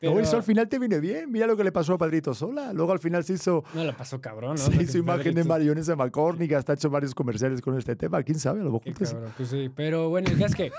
Pero- 0.00 0.18
eso 0.18 0.36
al 0.36 0.42
final 0.42 0.68
te 0.68 0.78
viene 0.80 0.98
bien. 0.98 1.30
Mira 1.30 1.46
lo 1.46 1.56
que 1.56 1.62
le 1.62 1.70
pasó 1.72 1.94
a 1.94 1.98
Padrito 1.98 2.34
Sola. 2.34 2.72
Luego 2.72 2.90
al 2.92 2.98
final 2.98 3.22
se 3.22 3.34
hizo, 3.34 3.62
No, 3.72 3.84
la 3.84 3.96
pasó 3.96 4.20
cabrón, 4.20 4.52
¿no? 4.52 4.56
se 4.58 4.64
Porque 4.70 4.82
hizo 4.84 4.98
imagen 4.98 5.34
de 5.34 5.42
Pedrito- 5.44 5.48
mayonesa 5.48 5.94
McCormick. 5.96 6.52
Hasta 6.54 6.72
ha 6.72 6.74
hecho 6.74 6.90
varios 6.90 7.14
comerciales 7.14 7.60
con 7.60 7.78
este 7.78 7.94
tema. 7.96 8.22
¿Quién 8.22 8.38
sabe? 8.40 8.60
A 8.60 8.64
lo 8.64 8.72
mejor 8.72 8.92
cabrón, 8.94 9.32
pues 9.36 9.48
sí. 9.48 9.70
Pero 9.74 10.08
bueno, 10.08 10.28
el 10.30 10.42
es 10.42 10.54
que, 10.54 10.70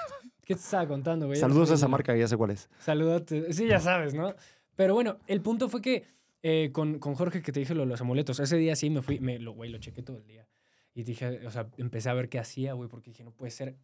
¿qué 0.44 0.53
te 0.56 0.60
estaba 0.60 0.88
contando, 0.88 1.27
güey? 1.27 1.39
Saludos 1.39 1.72
a 1.72 1.75
esa 1.75 1.86
el- 1.86 1.91
marca, 1.91 2.15
ya 2.18 2.27
sé 2.27 2.36
cuál 2.36 2.51
es. 2.51 2.70
Saludate. 2.80 3.53
Sí, 3.53 3.68
ya 3.68 3.80
sabes, 3.80 4.13
¿no? 4.13 4.34
Pero 4.75 4.94
bueno, 4.94 5.18
el 5.27 5.41
punto 5.41 5.70
fue 5.70 5.82
que 5.82 6.03
eh, 6.44 6.72
con, 6.74 6.98
con 7.00 7.13
Jorge 7.15 7.41
que 7.44 7.51
te 7.51 7.60
dije 7.60 7.74
lo 7.75 7.82
de 7.82 7.88
los 7.88 8.01
amuletos, 8.01 8.39
ese 8.39 8.58
día 8.58 8.75
sí 8.75 8.89
me 8.89 9.01
fui, 9.03 9.20
me, 9.20 9.38
lo, 9.39 9.53
güey, 9.53 9.70
lo 9.70 9.77
chequé 9.77 10.01
todo 10.01 10.18
el 10.18 10.25
día. 10.25 10.48
Y 10.93 11.03
dije, 11.03 11.45
o 11.48 11.51
sea, 11.51 11.69
empecé 11.77 12.10
a 12.10 12.13
ver 12.13 12.27
qué 12.27 12.38
hacía, 12.38 12.74
güey, 12.74 12.89
porque 12.89 13.12
dije, 13.12 13.24
no 13.24 13.31
puede 13.31 13.51
ser. 13.51 13.77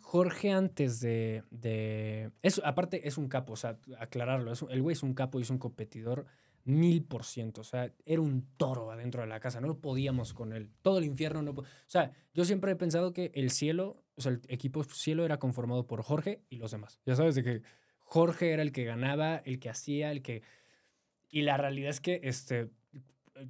Jorge 0.00 0.50
antes 0.52 1.00
de... 1.00 1.44
de 1.50 2.30
es, 2.42 2.60
aparte, 2.64 3.06
es 3.06 3.18
un 3.18 3.28
capo, 3.28 3.52
o 3.52 3.56
sea, 3.56 3.78
aclararlo. 3.98 4.52
es 4.52 4.64
el 4.70 4.80
güey 4.80 4.94
es 4.94 5.02
un 5.02 5.14
capo 5.14 5.38
y 5.38 5.42
es 5.42 5.50
un 5.50 5.58
competidor 5.58 6.26
Mil 6.68 7.02
por 7.02 7.24
ciento. 7.24 7.62
O 7.62 7.64
sea, 7.64 7.90
era 8.04 8.20
un 8.20 8.46
toro 8.58 8.90
adentro 8.90 9.22
de 9.22 9.26
la 9.26 9.40
casa. 9.40 9.58
No 9.58 9.78
podíamos 9.78 10.34
con 10.34 10.52
él. 10.52 10.70
Todo 10.82 10.98
el 10.98 11.04
infierno 11.04 11.40
no. 11.40 11.52
O 11.52 11.64
sea, 11.86 12.12
yo 12.34 12.44
siempre 12.44 12.72
he 12.72 12.76
pensado 12.76 13.14
que 13.14 13.30
el 13.34 13.50
cielo, 13.50 14.04
o 14.16 14.20
sea, 14.20 14.32
el 14.32 14.42
equipo 14.48 14.84
cielo 14.84 15.24
era 15.24 15.38
conformado 15.38 15.86
por 15.86 16.02
Jorge 16.02 16.42
y 16.50 16.56
los 16.56 16.70
demás. 16.70 17.00
Ya 17.06 17.16
sabes 17.16 17.34
de 17.36 17.42
que 17.42 17.62
Jorge 18.00 18.52
era 18.52 18.60
el 18.60 18.72
que 18.72 18.84
ganaba, 18.84 19.36
el 19.36 19.60
que 19.60 19.70
hacía, 19.70 20.12
el 20.12 20.20
que. 20.20 20.42
Y 21.30 21.40
la 21.40 21.56
realidad 21.56 21.88
es 21.88 22.02
que 22.02 22.20
este. 22.24 22.68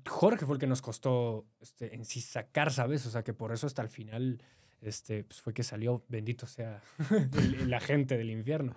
Jorge 0.08 0.44
fue 0.46 0.54
el 0.56 0.60
que 0.60 0.66
nos 0.66 0.82
costó 0.82 1.46
este, 1.60 1.94
en 1.94 2.04
sí 2.04 2.20
sacar, 2.20 2.72
¿sabes? 2.72 3.04
O 3.06 3.10
sea, 3.10 3.22
que 3.24 3.32
por 3.34 3.52
eso 3.52 3.66
hasta 3.66 3.82
el 3.82 3.88
final 3.88 4.42
este, 4.80 5.24
pues 5.24 5.40
fue 5.40 5.52
que 5.54 5.62
salió, 5.62 6.04
bendito 6.08 6.46
sea 6.46 6.82
el, 7.38 7.54
el 7.54 7.74
agente 7.74 8.16
del 8.16 8.30
infierno. 8.30 8.74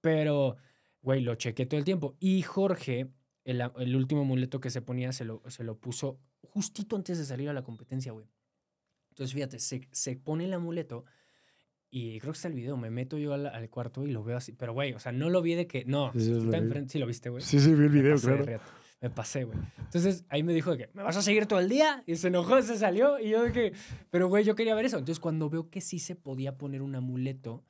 Pero, 0.00 0.56
güey, 1.02 1.20
lo 1.22 1.34
chequé 1.34 1.66
todo 1.66 1.78
el 1.78 1.84
tiempo. 1.84 2.16
Y 2.20 2.42
Jorge, 2.42 3.08
el, 3.44 3.62
el 3.78 3.96
último 3.96 4.22
amuleto 4.22 4.60
que 4.60 4.70
se 4.70 4.82
ponía, 4.82 5.12
se 5.12 5.24
lo, 5.24 5.42
se 5.48 5.64
lo 5.64 5.76
puso 5.78 6.18
justito 6.42 6.96
antes 6.96 7.18
de 7.18 7.24
salir 7.24 7.48
a 7.48 7.52
la 7.52 7.62
competencia, 7.62 8.12
güey. 8.12 8.26
Entonces, 9.10 9.34
fíjate, 9.34 9.58
se, 9.58 9.88
se 9.90 10.16
pone 10.16 10.44
el 10.44 10.54
amuleto 10.54 11.04
y 11.90 12.20
creo 12.20 12.32
que 12.32 12.36
está 12.36 12.48
el 12.48 12.54
video. 12.54 12.76
Me 12.76 12.90
meto 12.90 13.18
yo 13.18 13.34
al, 13.34 13.46
al 13.46 13.68
cuarto 13.70 14.06
y 14.06 14.12
lo 14.12 14.22
veo 14.22 14.36
así. 14.36 14.52
Pero, 14.52 14.72
güey, 14.74 14.92
o 14.92 14.98
sea, 15.00 15.10
no 15.12 15.28
lo 15.30 15.42
vi 15.42 15.54
de 15.54 15.66
que. 15.66 15.84
No, 15.84 16.12
Sí, 16.12 16.30
lo 16.30 16.38
está 16.44 16.58
vi. 16.60 16.66
enfrente. 16.66 16.92
Sí, 16.92 16.98
lo 16.98 17.06
viste, 17.06 17.28
güey. 17.30 17.42
Sí, 17.42 17.58
sí, 17.58 17.74
vi 17.74 17.84
el 17.84 17.88
video, 17.90 18.16
claro. 18.18 18.44
Me 19.00 19.10
pasé, 19.10 19.44
güey. 19.44 19.58
Entonces 19.78 20.24
ahí 20.28 20.42
me 20.42 20.52
dijo 20.52 20.72
de 20.72 20.78
que, 20.86 20.90
¿me 20.92 21.02
vas 21.04 21.16
a 21.16 21.22
seguir 21.22 21.46
todo 21.46 21.60
el 21.60 21.68
día? 21.68 22.02
Y 22.06 22.16
se 22.16 22.28
enojó, 22.28 22.60
se 22.62 22.76
salió. 22.76 23.18
Y 23.20 23.30
yo 23.30 23.44
de 23.44 23.52
que, 23.52 23.72
pero 24.10 24.28
güey, 24.28 24.44
yo 24.44 24.54
quería 24.56 24.74
ver 24.74 24.86
eso. 24.86 24.98
Entonces 24.98 25.20
cuando 25.20 25.48
veo 25.48 25.70
que 25.70 25.80
sí 25.80 25.98
se 26.00 26.16
podía 26.16 26.58
poner 26.58 26.82
un 26.82 26.94
amuleto, 26.96 27.64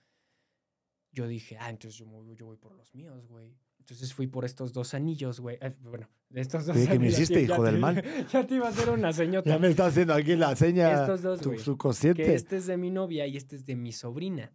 yo 1.13 1.27
dije, 1.29 1.57
ah, 1.61 1.71
entonces 1.71 1.99
yo, 1.99 2.07
me 2.07 2.13
voy- 2.13 2.35
yo 2.37 2.47
voy 2.47 2.57
por 2.57 2.73
los 2.75 2.95
míos, 2.95 3.27
güey. 3.29 3.55
Entonces 3.79 4.13
fui 4.13 4.27
por 4.27 4.45
estos 4.45 4.73
dos 4.73 4.93
anillos, 4.95 5.41
güey. 5.41 5.59
Eh, 5.61 5.75
bueno, 5.81 6.09
de 6.29 6.41
estos 6.43 6.67
dos 6.67 6.77
Oye, 6.77 6.85
¿qué 6.87 6.91
me 6.99 7.07
anillos. 7.07 7.15
hiciste, 7.21 7.47
Ya 7.47 7.55
hijo 7.55 7.63
del 7.65 7.79
mal? 7.79 8.03
Ya 8.33 8.47
te 8.47 8.55
iba 8.57 8.67
a 8.67 8.71
hacer 8.71 8.91
una 8.91 9.13
señota. 9.13 9.49
Ya 9.51 9.59
me 9.59 9.69
está 9.69 9.87
haciendo 9.87 10.15
aquí 10.15 10.37
la 10.37 10.55
seña 10.57 10.93
Estos 11.01 11.23
dos, 11.23 11.41
tu 11.41 11.51
güey. 11.51 11.59
subconsciente. 11.59 12.23
que 12.23 12.35
este 12.35 12.57
es 12.59 12.67
de 12.67 12.77
mi 12.77 12.91
novia 12.91 13.27
y 13.27 13.37
este 13.37 13.57
es 13.57 13.65
de 13.65 13.77
mi 13.77 13.93
sobrina. 13.93 14.53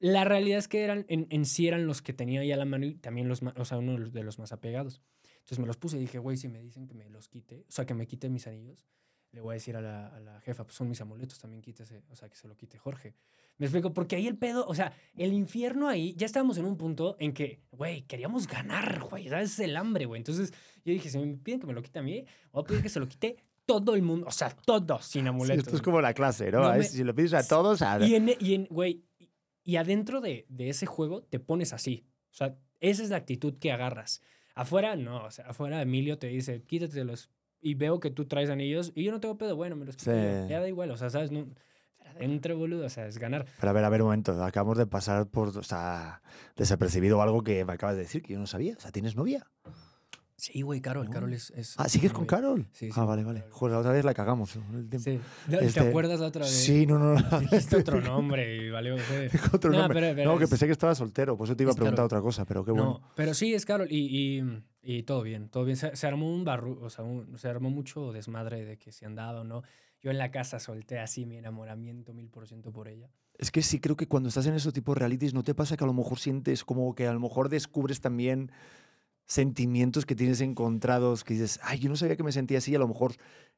La 0.00 0.24
realidad 0.24 0.58
es 0.58 0.68
que 0.68 0.82
eran, 0.84 1.04
en, 1.08 1.26
en 1.30 1.44
sí 1.44 1.66
eran 1.66 1.86
los 1.86 2.02
que 2.02 2.12
tenía 2.12 2.44
ya 2.44 2.54
a 2.54 2.58
la 2.58 2.64
mano 2.64 2.86
y 2.86 2.94
también 2.94 3.26
los, 3.28 3.42
o 3.42 3.64
sea, 3.64 3.78
uno 3.78 3.98
de 3.98 4.22
los 4.22 4.38
más 4.38 4.52
apegados. 4.52 5.02
Entonces 5.48 5.60
me 5.60 5.66
los 5.66 5.78
puse 5.78 5.96
y 5.96 6.00
dije, 6.00 6.18
güey, 6.18 6.36
si 6.36 6.46
me 6.46 6.60
dicen 6.60 6.86
que 6.86 6.92
me 6.92 7.08
los 7.08 7.26
quite, 7.26 7.64
o 7.66 7.72
sea, 7.72 7.86
que 7.86 7.94
me 7.94 8.06
quite 8.06 8.28
mis 8.28 8.46
anillos, 8.46 8.84
le 9.32 9.40
voy 9.40 9.52
a 9.52 9.54
decir 9.54 9.76
a 9.76 9.80
la, 9.80 10.08
a 10.08 10.20
la 10.20 10.40
jefa, 10.42 10.64
pues 10.64 10.76
son 10.76 10.90
mis 10.90 11.00
amuletos, 11.00 11.38
también 11.38 11.62
quítese, 11.62 12.02
o 12.10 12.16
sea, 12.16 12.28
que 12.28 12.36
se 12.36 12.46
lo 12.48 12.54
quite 12.54 12.76
Jorge. 12.76 13.14
Me 13.56 13.64
explico, 13.64 13.94
porque 13.94 14.16
ahí 14.16 14.26
el 14.26 14.36
pedo, 14.36 14.66
o 14.66 14.74
sea, 14.74 14.92
el 15.16 15.32
infierno 15.32 15.88
ahí, 15.88 16.14
ya 16.18 16.26
estábamos 16.26 16.58
en 16.58 16.66
un 16.66 16.76
punto 16.76 17.16
en 17.18 17.32
que, 17.32 17.62
güey, 17.70 18.02
queríamos 18.02 18.46
ganar, 18.46 19.00
güey, 19.00 19.26
¿sabes? 19.30 19.58
El 19.58 19.74
hambre, 19.78 20.04
güey. 20.04 20.18
Entonces 20.20 20.52
yo 20.84 20.92
dije, 20.92 21.08
si 21.08 21.18
me 21.18 21.34
piden 21.38 21.60
que 21.60 21.66
me 21.66 21.72
lo 21.72 21.80
quite 21.82 21.98
a 21.98 22.02
mí, 22.02 22.26
voy 22.52 22.62
a 22.62 22.66
pedir 22.66 22.82
que 22.82 22.90
se 22.90 23.00
lo 23.00 23.08
quite 23.08 23.36
todo 23.64 23.94
el 23.94 24.02
mundo, 24.02 24.26
o 24.26 24.30
sea, 24.32 24.50
todos 24.50 25.06
sin 25.06 25.22
Sí, 25.22 25.28
amuletos. 25.28 25.64
esto 25.64 25.76
es 25.76 25.82
como 25.82 26.02
la 26.02 26.12
clase, 26.12 26.50
¿no? 26.52 26.60
No 26.60 26.74
me- 26.76 26.84
Si 26.84 27.02
lo 27.04 27.14
pides 27.14 27.32
a 27.32 27.46
todos, 27.48 27.80
a... 27.80 28.06
Y 28.06 28.14
en, 28.16 28.30
y 28.38 28.52
en- 28.54 28.66
güey, 28.70 29.02
y- 29.18 29.30
y 29.64 29.76
adentro 29.76 30.20
de, 30.20 30.44
de 30.50 30.68
ese 30.68 30.84
juego 30.86 31.22
te 31.22 31.38
pones 31.40 31.72
así. 31.72 32.04
O 32.30 32.34
sea, 32.34 32.56
esa 32.80 33.02
es 33.02 33.08
la 33.10 33.16
actitud 33.16 33.54
que 33.58 33.72
agarras. 33.72 34.20
Afuera, 34.58 34.96
no. 34.96 35.24
O 35.24 35.30
sea, 35.30 35.46
afuera 35.46 35.80
Emilio 35.80 36.18
te 36.18 36.26
dice, 36.26 36.62
quítate 36.62 37.04
los... 37.04 37.30
Y 37.60 37.74
veo 37.74 38.00
que 38.00 38.10
tú 38.10 38.26
traes 38.26 38.50
anillos 38.50 38.92
y 38.94 39.04
yo 39.04 39.12
no 39.12 39.20
tengo 39.20 39.36
pedo, 39.36 39.56
bueno, 39.56 39.76
me 39.76 39.84
los 39.84 39.96
quito. 39.96 40.12
Sí. 40.12 40.48
Ya 40.48 40.60
da 40.60 40.68
igual, 40.68 40.90
o 40.90 40.96
sea, 40.96 41.10
¿sabes? 41.10 41.30
No, 41.32 41.46
adentro, 42.06 42.56
boludo, 42.56 42.86
o 42.86 42.88
sea, 42.88 43.06
es 43.06 43.18
ganar. 43.18 43.46
Pero 43.60 43.70
a 43.70 43.72
ver, 43.72 43.84
a 43.84 43.88
ver, 43.88 44.02
un 44.02 44.06
momento. 44.06 44.42
Acabamos 44.44 44.78
de 44.78 44.86
pasar 44.86 45.28
por, 45.28 45.56
o 45.56 45.62
sea, 45.62 46.22
desapercibido 46.56 47.20
algo 47.22 47.42
que 47.42 47.64
me 47.64 47.72
acabas 47.72 47.96
de 47.96 48.02
decir 48.02 48.22
que 48.22 48.32
yo 48.32 48.38
no 48.38 48.46
sabía. 48.46 48.74
O 48.76 48.80
sea, 48.80 48.92
¿tienes 48.92 49.16
novia? 49.16 49.46
Sí, 50.40 50.62
güey, 50.62 50.80
Carol, 50.80 51.06
No. 51.06 51.10
Carol 51.10 51.32
es... 51.34 51.50
es 51.56 51.74
Ah, 51.78 51.88
¿sigues 51.88 52.12
con. 52.12 52.24
Carol? 52.24 52.64
Sí, 52.72 52.86
sí, 52.86 52.92
Ah, 52.94 53.04
vale, 53.04 53.24
vale. 53.24 53.44
Joder, 53.50 53.72
la 53.74 53.80
otra 53.80 53.90
vez 53.90 54.04
la 54.04 54.14
cagamos. 54.14 54.54
¿no? 54.54 54.78
El. 54.78 54.88
Sí. 55.00 55.18
¿Te 55.50 55.64
Este, 55.64 55.80
acuerdas 55.80 56.20
la 56.20 56.28
otra 56.28 56.42
vez? 56.44 56.52
Sí, 56.54 56.86
no, 56.86 56.96
no, 56.96 57.14
no. 57.18 57.40
Dijiste 57.40 57.76
otro 57.76 58.00
nombre 58.00 58.56
y 58.56 58.70
valió. 58.70 58.94
Otro 59.52 59.72
No, 59.72 59.78
nombre. 59.80 60.00
pero- 60.00 60.14
pero 60.14 60.32
no, 60.32 60.38
que 60.38 60.44
es- 60.44 60.50
pensé 60.50 60.66
que 60.66 60.72
estaba 60.72 60.94
soltero, 60.94 61.36
por 61.36 61.46
eso 61.48 61.56
te 61.56 61.64
iba 61.64 61.70
a 61.70 61.72
es 61.72 61.76
preguntar 61.76 61.96
Carol. 61.96 62.06
otra 62.06 62.20
cosa, 62.20 62.44
pero 62.44 62.64
qué 62.64 62.70
bueno. 62.70 63.00
No, 63.02 63.10
pero 63.16 63.34
sí, 63.34 63.52
es 63.52 63.66
Carol. 63.66 63.88
Y, 63.90 64.38
y, 64.38 64.62
y 64.80 65.02
todo 65.02 65.22
bien, 65.22 65.48
todo 65.48 65.64
bien. 65.64 65.76
Se, 65.76 65.96
se 65.96 66.06
armó 66.06 66.32
un 66.32 66.44
barro, 66.44 66.78
o 66.82 66.88
sea, 66.88 67.04
un- 67.04 67.36
se 67.36 67.48
armó 67.48 67.68
mucho 67.70 68.12
desmadre 68.12 68.64
de 68.64 68.78
que 68.78 68.92
si 68.92 69.04
andaba 69.04 69.40
o 69.40 69.44
no. 69.44 69.62
Yo 70.00 70.12
en 70.12 70.18
la 70.18 70.30
casa 70.30 70.60
solté 70.60 71.00
así 71.00 71.26
mi 71.26 71.36
enamoramiento 71.38 72.14
mil 72.14 72.28
por 72.30 72.46
ciento 72.46 72.70
por 72.70 72.86
ella. 72.86 73.10
Es 73.36 73.50
que 73.50 73.62
sí 73.62 73.80
creo 73.80 73.96
que 73.96 74.06
cuando 74.06 74.28
estás 74.28 74.46
en 74.46 74.54
esos 74.54 74.72
tipos 74.72 74.94
de 74.94 75.00
realities, 75.00 75.34
¿no 75.34 75.42
te 75.42 75.56
pasa 75.56 75.76
que 75.76 75.82
a 75.82 75.86
lo 75.88 75.92
mejor 75.94 76.20
sientes 76.20 76.64
como 76.64 76.94
que 76.94 77.08
a 77.08 77.12
lo 77.12 77.18
mejor 77.18 77.48
descubres 77.48 78.00
también 78.00 78.52
sentimientos 79.28 80.06
que 80.06 80.16
tienes 80.16 80.40
encontrados 80.40 81.22
que 81.22 81.34
dices, 81.34 81.60
ay, 81.62 81.78
yo 81.78 81.88
no 81.88 81.96
sabía 81.96 82.16
que 82.16 82.24
me 82.24 82.32
sentía 82.32 82.58
así, 82.58 82.74
a 82.74 82.78
lo 82.78 82.88
mejor 82.88 83.14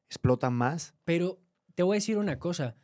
explotan 0.07 0.53
más? 0.53 0.93
Pero 1.05 1.39
te 1.73 1.81
voy 1.81 1.95
a 1.95 1.97
decir 1.97 2.17
una 2.17 2.37
cosa. 2.37 2.75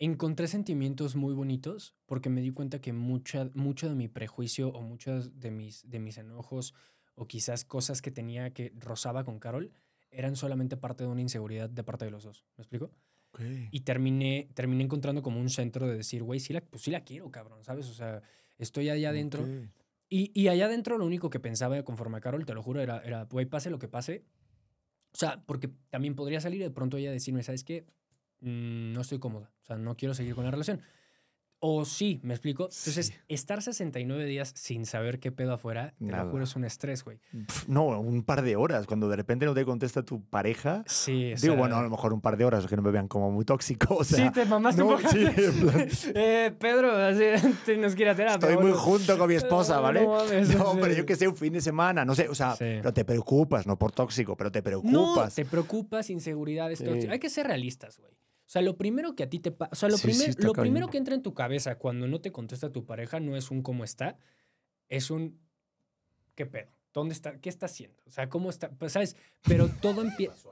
Encontré 0.00 0.46
sentimientos 0.48 1.16
muy 1.16 1.32
bonitos 1.32 1.94
porque 2.06 2.28
me 2.28 2.40
di 2.40 2.50
cuenta 2.50 2.80
que 2.80 2.92
mucha, 2.92 3.50
mucho 3.54 3.88
de 3.88 3.94
mi 3.94 4.08
prejuicio 4.08 4.68
o 4.68 4.82
muchos 4.82 5.40
de 5.40 5.50
mis, 5.50 5.88
de 5.88 6.00
mis 6.00 6.18
enojos 6.18 6.74
o 7.14 7.26
quizás 7.26 7.64
cosas 7.64 8.02
que 8.02 8.10
tenía 8.10 8.52
que 8.52 8.72
rozaba 8.76 9.24
con 9.24 9.38
Carol 9.38 9.72
eran 10.10 10.36
solamente 10.36 10.76
parte 10.76 11.04
de 11.04 11.10
una 11.10 11.20
inseguridad 11.20 11.70
de 11.70 11.84
parte 11.84 12.04
de 12.04 12.10
los 12.10 12.24
dos. 12.24 12.44
¿Me 12.56 12.62
explico? 12.62 12.92
Y 13.70 13.80
terminé, 13.80 14.48
terminé 14.54 14.82
encontrando 14.82 15.22
como 15.22 15.40
un 15.40 15.50
centro 15.50 15.86
de 15.86 15.96
decir, 15.96 16.22
güey, 16.24 16.40
sí 16.40 16.52
la, 16.52 16.60
pues 16.60 16.82
sí 16.82 16.90
la 16.90 17.04
quiero, 17.04 17.30
cabrón, 17.30 17.62
¿sabes? 17.62 17.88
O 17.88 17.94
sea, 17.94 18.22
estoy 18.56 18.88
allá 18.88 19.10
adentro. 19.10 19.44
Ok. 19.44 19.77
Y, 20.08 20.30
y 20.34 20.48
allá 20.48 20.66
adentro 20.66 20.98
lo 20.98 21.06
único 21.06 21.30
que 21.30 21.40
pensaba 21.40 21.82
conforme 21.82 22.18
a 22.18 22.20
Carol, 22.20 22.46
te 22.46 22.54
lo 22.54 22.62
juro, 22.62 22.80
era, 22.80 22.98
era, 23.04 23.28
pase 23.50 23.70
lo 23.70 23.78
que 23.78 23.88
pase. 23.88 24.24
O 25.12 25.16
sea, 25.16 25.42
porque 25.46 25.70
también 25.90 26.14
podría 26.14 26.40
salir 26.40 26.62
de 26.62 26.70
pronto 26.70 26.96
ella 26.96 27.10
decirme, 27.10 27.42
¿sabes 27.42 27.64
qué? 27.64 27.86
Mm, 28.40 28.92
no 28.92 29.00
estoy 29.00 29.18
cómoda. 29.18 29.52
O 29.62 29.66
sea, 29.66 29.76
no 29.76 29.96
quiero 29.96 30.14
seguir 30.14 30.34
con 30.34 30.44
la 30.44 30.50
relación. 30.50 30.80
O 31.60 31.84
sí, 31.84 32.20
¿me 32.22 32.34
explico? 32.34 32.64
Entonces, 32.64 33.06
Sí. 33.06 33.14
estar 33.26 33.62
69 33.62 34.24
días 34.26 34.52
sin 34.54 34.86
saber 34.86 35.18
qué 35.18 35.32
pedo 35.32 35.52
afuera, 35.54 35.92
te 35.98 36.04
Nada. 36.04 36.22
lo 36.24 36.30
juro, 36.30 36.44
es 36.44 36.54
un 36.54 36.64
estrés, 36.64 37.02
güey. 37.02 37.18
No, 37.66 37.86
un 37.98 38.22
par 38.22 38.42
de 38.42 38.54
horas. 38.54 38.86
Cuando 38.86 39.08
de 39.08 39.16
repente 39.16 39.44
no 39.44 39.54
te 39.54 39.64
contesta 39.64 40.04
tu 40.04 40.22
pareja. 40.22 40.84
Sí, 40.86 41.32
o 41.32 41.36
Digo, 41.36 41.38
sea, 41.38 41.54
bueno, 41.56 41.76
a 41.76 41.82
lo 41.82 41.90
mejor 41.90 42.12
un 42.12 42.20
par 42.20 42.36
de 42.36 42.44
horas, 42.44 42.64
que 42.68 42.76
no 42.76 42.82
me 42.82 42.92
vean 42.92 43.08
como 43.08 43.32
muy 43.32 43.44
tóxico. 43.44 43.96
O 43.96 44.04
sea, 44.04 44.26
sí, 44.28 44.32
te 44.32 44.44
mamaste 44.44 44.80
no, 44.82 44.86
un 44.88 44.96
poco. 44.98 45.08
sí, 45.08 45.24
eh, 46.14 46.54
Pedro, 46.56 46.92
así, 46.96 47.24
te- 47.66 47.76
nos 47.76 47.96
quiere 47.96 48.12
a 48.12 48.14
terapia. 48.14 48.48
Estoy 48.50 48.64
muy 48.64 48.76
junto 48.78 49.18
con 49.18 49.28
mi 49.28 49.34
esposa, 49.34 49.80
¿vale? 49.80 50.02
no 50.02 50.10
mames, 50.14 50.56
No, 50.56 50.72
sí. 50.74 50.78
pero 50.80 50.94
yo 50.94 51.06
que 51.06 51.16
sé, 51.16 51.26
un 51.26 51.36
fin 51.36 51.52
de 51.52 51.60
semana, 51.60 52.04
no 52.04 52.14
sé, 52.14 52.28
o 52.28 52.34
sea, 52.36 52.52
Sí. 52.52 52.58
pero 52.80 52.92
te 52.92 53.04
preocupas, 53.04 53.66
no 53.66 53.76
por 53.76 53.90
tóxico, 53.90 54.36
pero 54.36 54.52
te 54.52 54.60
No, 54.60 54.64
preocupas. 54.64 55.34
te 55.34 55.44
preocupas, 55.44 56.08
inseguridades, 56.10 56.78
Sí. 56.78 56.86
Hay 57.10 57.18
que 57.18 57.30
ser 57.30 57.46
realistas, 57.48 57.98
güey. 57.98 58.12
O 58.48 58.50
sea, 58.50 58.62
lo 58.62 58.78
primero 58.78 59.14
que 59.14 59.24
a 59.24 59.28
ti 59.28 59.40
te 59.40 59.50
pasa, 59.50 59.70
o 59.72 59.76
sea, 59.76 59.88
lo, 59.90 59.98
Sí, 59.98 60.04
sí, 60.04 60.08
primer- 60.08 60.30
está 60.30 60.46
lo 60.46 60.54
primero 60.54 60.88
que 60.88 60.96
entra 60.96 61.14
en 61.14 61.22
tu 61.22 61.34
cabeza 61.34 61.76
cuando 61.76 62.08
no 62.08 62.20
te 62.22 62.32
contesta 62.32 62.72
tu 62.72 62.86
pareja 62.86 63.20
no 63.20 63.36
es 63.36 63.50
un 63.50 63.60
cómo 63.62 63.84
está, 63.84 64.16
es 64.88 65.10
un 65.10 65.38
qué 66.34 66.46
pedo, 66.46 66.70
dónde 66.94 67.12
está, 67.12 67.38
qué 67.40 67.50
está 67.50 67.66
haciendo, 67.66 68.02
o 68.06 68.10
sea, 68.10 68.30
cómo 68.30 68.48
está, 68.48 68.70
pues, 68.70 68.92
sabes, 68.92 69.16
pero 69.42 69.68
todo 69.82 70.00
empieza, 70.00 70.48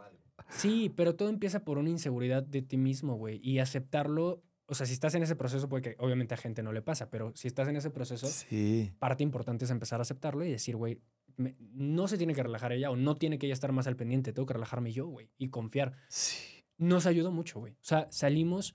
sí, 0.51 0.93
pero 0.95 1.15
todo 1.17 1.31
empieza 1.31 1.65
por 1.65 1.79
una 1.79 1.89
inseguridad 1.89 2.43
de 2.43 2.61
ti 2.61 2.77
mismo, 2.77 3.15
güey, 3.17 3.41
y 3.43 3.61
aceptarlo, 3.61 4.43
o 4.67 4.75
sea, 4.75 4.85
si 4.85 4.93
estás 4.93 5.15
en 5.15 5.23
ese 5.23 5.35
proceso, 5.37 5.69
porque 5.71 5.97
obviamente 5.99 6.35
a 6.35 6.37
gente 6.37 6.63
no 6.63 6.73
le 6.73 6.83
pasa, 6.83 7.09
pero 7.09 7.33
si 7.35 7.49
estás 7.49 7.67
en 7.69 7.77
ese 7.77 7.89
proceso, 7.89 8.27
Sí. 8.27 8.93
parte 8.99 9.23
importante 9.23 9.65
es 9.65 9.71
empezar 9.71 10.01
a 10.01 10.03
aceptarlo 10.03 10.45
y 10.45 10.51
decir, 10.51 10.77
güey, 10.77 11.01
no 11.39 12.09
se 12.09 12.19
tiene 12.19 12.35
que 12.35 12.43
relajar 12.43 12.73
ella 12.73 12.91
o 12.91 12.97
no 12.97 13.15
tiene 13.15 13.39
que 13.39 13.47
ella 13.47 13.55
estar 13.55 13.73
más 13.73 13.87
al 13.87 13.97
pendiente, 13.97 14.33
tengo 14.35 14.45
que 14.47 14.55
relajarme 14.55 14.93
yo, 14.93 15.07
güey, 15.07 15.31
y 15.39 15.49
confiar. 15.49 15.95
Sí. 16.09 16.56
Nos 16.79 17.07
ayudó 17.07 17.31
mucho, 17.31 17.61
güey. 17.61 17.73
O 17.75 17.85
sea, 17.85 18.07
salimos, 18.11 18.75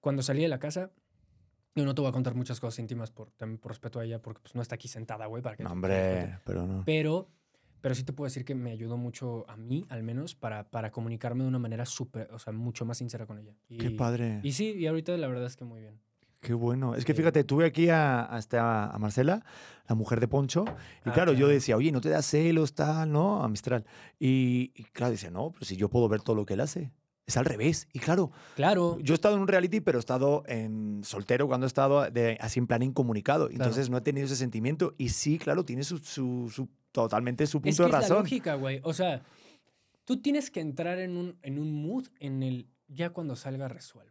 cuando 0.00 0.22
salí 0.22 0.42
de 0.42 0.48
la 0.48 0.58
casa, 0.58 0.90
yo 1.74 1.84
no 1.84 1.94
te 1.94 2.00
voy 2.00 2.08
a 2.08 2.12
contar 2.12 2.34
muchas 2.34 2.60
cosas 2.60 2.78
íntimas 2.78 3.10
por, 3.10 3.30
también 3.32 3.58
por 3.58 3.70
respeto 3.70 4.00
a 4.00 4.04
ella, 4.04 4.20
porque 4.20 4.40
pues 4.42 4.54
no 4.54 4.62
está 4.62 4.74
aquí 4.74 4.88
sentada, 4.88 5.26
güey, 5.26 5.42
para 5.42 5.56
que... 5.56 5.64
No, 5.64 5.70
hombre, 5.70 6.38
pero 6.44 6.66
no. 6.66 6.82
Pero, 6.84 7.30
pero 7.80 7.94
sí 7.94 8.04
te 8.04 8.12
puedo 8.12 8.26
decir 8.26 8.44
que 8.44 8.54
me 8.54 8.72
ayudó 8.72 8.96
mucho 8.96 9.48
a 9.48 9.56
mí, 9.56 9.86
al 9.88 10.02
menos, 10.02 10.34
para, 10.34 10.68
para 10.68 10.90
comunicarme 10.90 11.42
de 11.44 11.48
una 11.48 11.58
manera 11.58 11.86
súper, 11.86 12.30
o 12.32 12.38
sea, 12.38 12.52
mucho 12.52 12.84
más 12.84 12.98
sincera 12.98 13.26
con 13.26 13.38
ella. 13.38 13.54
Y, 13.68 13.78
Qué 13.78 13.90
padre. 13.90 14.40
Y 14.42 14.52
sí, 14.52 14.72
y 14.72 14.86
ahorita 14.86 15.16
la 15.16 15.28
verdad 15.28 15.46
es 15.46 15.56
que 15.56 15.64
muy 15.64 15.80
bien. 15.80 16.00
Qué 16.40 16.54
bueno. 16.54 16.94
Es 16.94 17.04
que 17.04 17.12
fíjate, 17.12 17.44
tuve 17.44 17.66
aquí 17.66 17.90
a, 17.90 18.22
hasta 18.22 18.90
a 18.90 18.98
Marcela, 18.98 19.44
la 19.86 19.94
mujer 19.94 20.20
de 20.20 20.28
Poncho, 20.28 20.64
y 21.04 21.10
Ah, 21.10 21.12
claro, 21.12 21.34
yo 21.34 21.46
decía, 21.46 21.76
oye, 21.76 21.92
¿no 21.92 22.00
te 22.00 22.08
da 22.08 22.22
celos, 22.22 22.74
tal, 22.74 23.12
no? 23.12 23.42
A 23.42 23.48
Mistral. 23.48 23.84
Y, 24.18 24.72
y 24.74 24.84
claro, 24.84 25.12
dice, 25.12 25.30
no, 25.30 25.52
pero 25.52 25.66
si 25.66 25.76
yo 25.76 25.90
puedo 25.90 26.08
ver 26.08 26.22
todo 26.22 26.36
lo 26.36 26.46
que 26.46 26.54
él 26.54 26.60
hace. 26.60 26.90
Es 27.30 27.36
al 27.36 27.44
revés. 27.44 27.88
Y 27.92 27.98
claro, 28.00 28.30
Claro. 28.56 28.98
yo 29.00 29.14
he 29.14 29.16
estado 29.16 29.36
en 29.36 29.42
un 29.42 29.48
reality, 29.48 29.80
pero 29.80 29.98
he 29.98 30.00
estado 30.00 30.42
en 30.46 31.02
soltero 31.04 31.46
cuando 31.46 31.66
he 31.66 31.68
estado 31.68 32.10
de, 32.10 32.36
así 32.40 32.58
en 32.58 32.66
plan 32.66 32.82
incomunicado. 32.82 33.48
Entonces 33.50 33.88
no 33.88 33.96
he 33.98 34.00
tenido 34.00 34.26
ese 34.26 34.36
sentimiento. 34.36 34.94
Y 34.98 35.10
sí, 35.10 35.38
claro, 35.38 35.64
tiene 35.64 35.84
su, 35.84 35.98
su- 35.98 36.50
su- 36.52 36.68
totalmente 36.92 37.46
su 37.46 37.60
punto 37.60 37.68
es 37.70 37.76
que 37.76 37.82
de 37.84 37.88
es 37.88 37.92
la 37.92 38.00
razón. 38.00 38.18
lógica, 38.18 38.54
güey. 38.56 38.80
O 38.82 38.92
sea, 38.92 39.22
tú 40.04 40.20
tienes 40.20 40.50
que 40.50 40.60
entrar 40.60 40.98
en 40.98 41.16
un, 41.16 41.38
en 41.42 41.58
un 41.58 41.72
mood 41.72 42.06
en 42.18 42.42
el 42.42 42.66
ya 42.88 43.10
cuando 43.10 43.36
salga 43.36 43.68
resuelvo. 43.68 44.10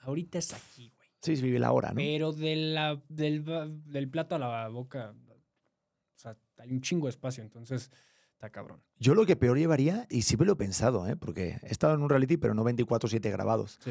Ahorita 0.00 0.38
es 0.38 0.52
aquí, 0.52 0.92
güey. 0.96 1.08
Sí, 1.22 1.40
vive 1.42 1.58
la 1.58 1.72
hora, 1.72 1.90
¿no? 1.90 1.94
Pero 1.96 2.32
de 2.32 2.56
la, 2.56 3.00
del, 3.08 3.44
del 3.86 4.08
plato 4.10 4.34
a 4.34 4.38
la 4.38 4.68
boca, 4.68 5.14
o 5.30 6.18
sea, 6.18 6.36
hay 6.58 6.72
un 6.72 6.80
chingo 6.82 7.06
de 7.06 7.10
espacio. 7.10 7.42
Entonces, 7.42 7.90
Está 8.44 8.52
cabrón. 8.52 8.82
Yo 8.98 9.14
lo 9.14 9.24
que 9.24 9.36
peor 9.36 9.56
llevaría, 9.56 10.06
y 10.10 10.20
siempre 10.20 10.46
lo 10.46 10.52
he 10.52 10.56
pensado, 10.56 11.08
¿eh? 11.08 11.16
porque 11.16 11.58
he 11.62 11.70
estado 11.70 11.94
en 11.94 12.02
un 12.02 12.10
reality, 12.10 12.36
pero 12.36 12.52
no 12.52 12.62
24-7 12.62 13.30
grabados. 13.30 13.78
Sí. 13.82 13.90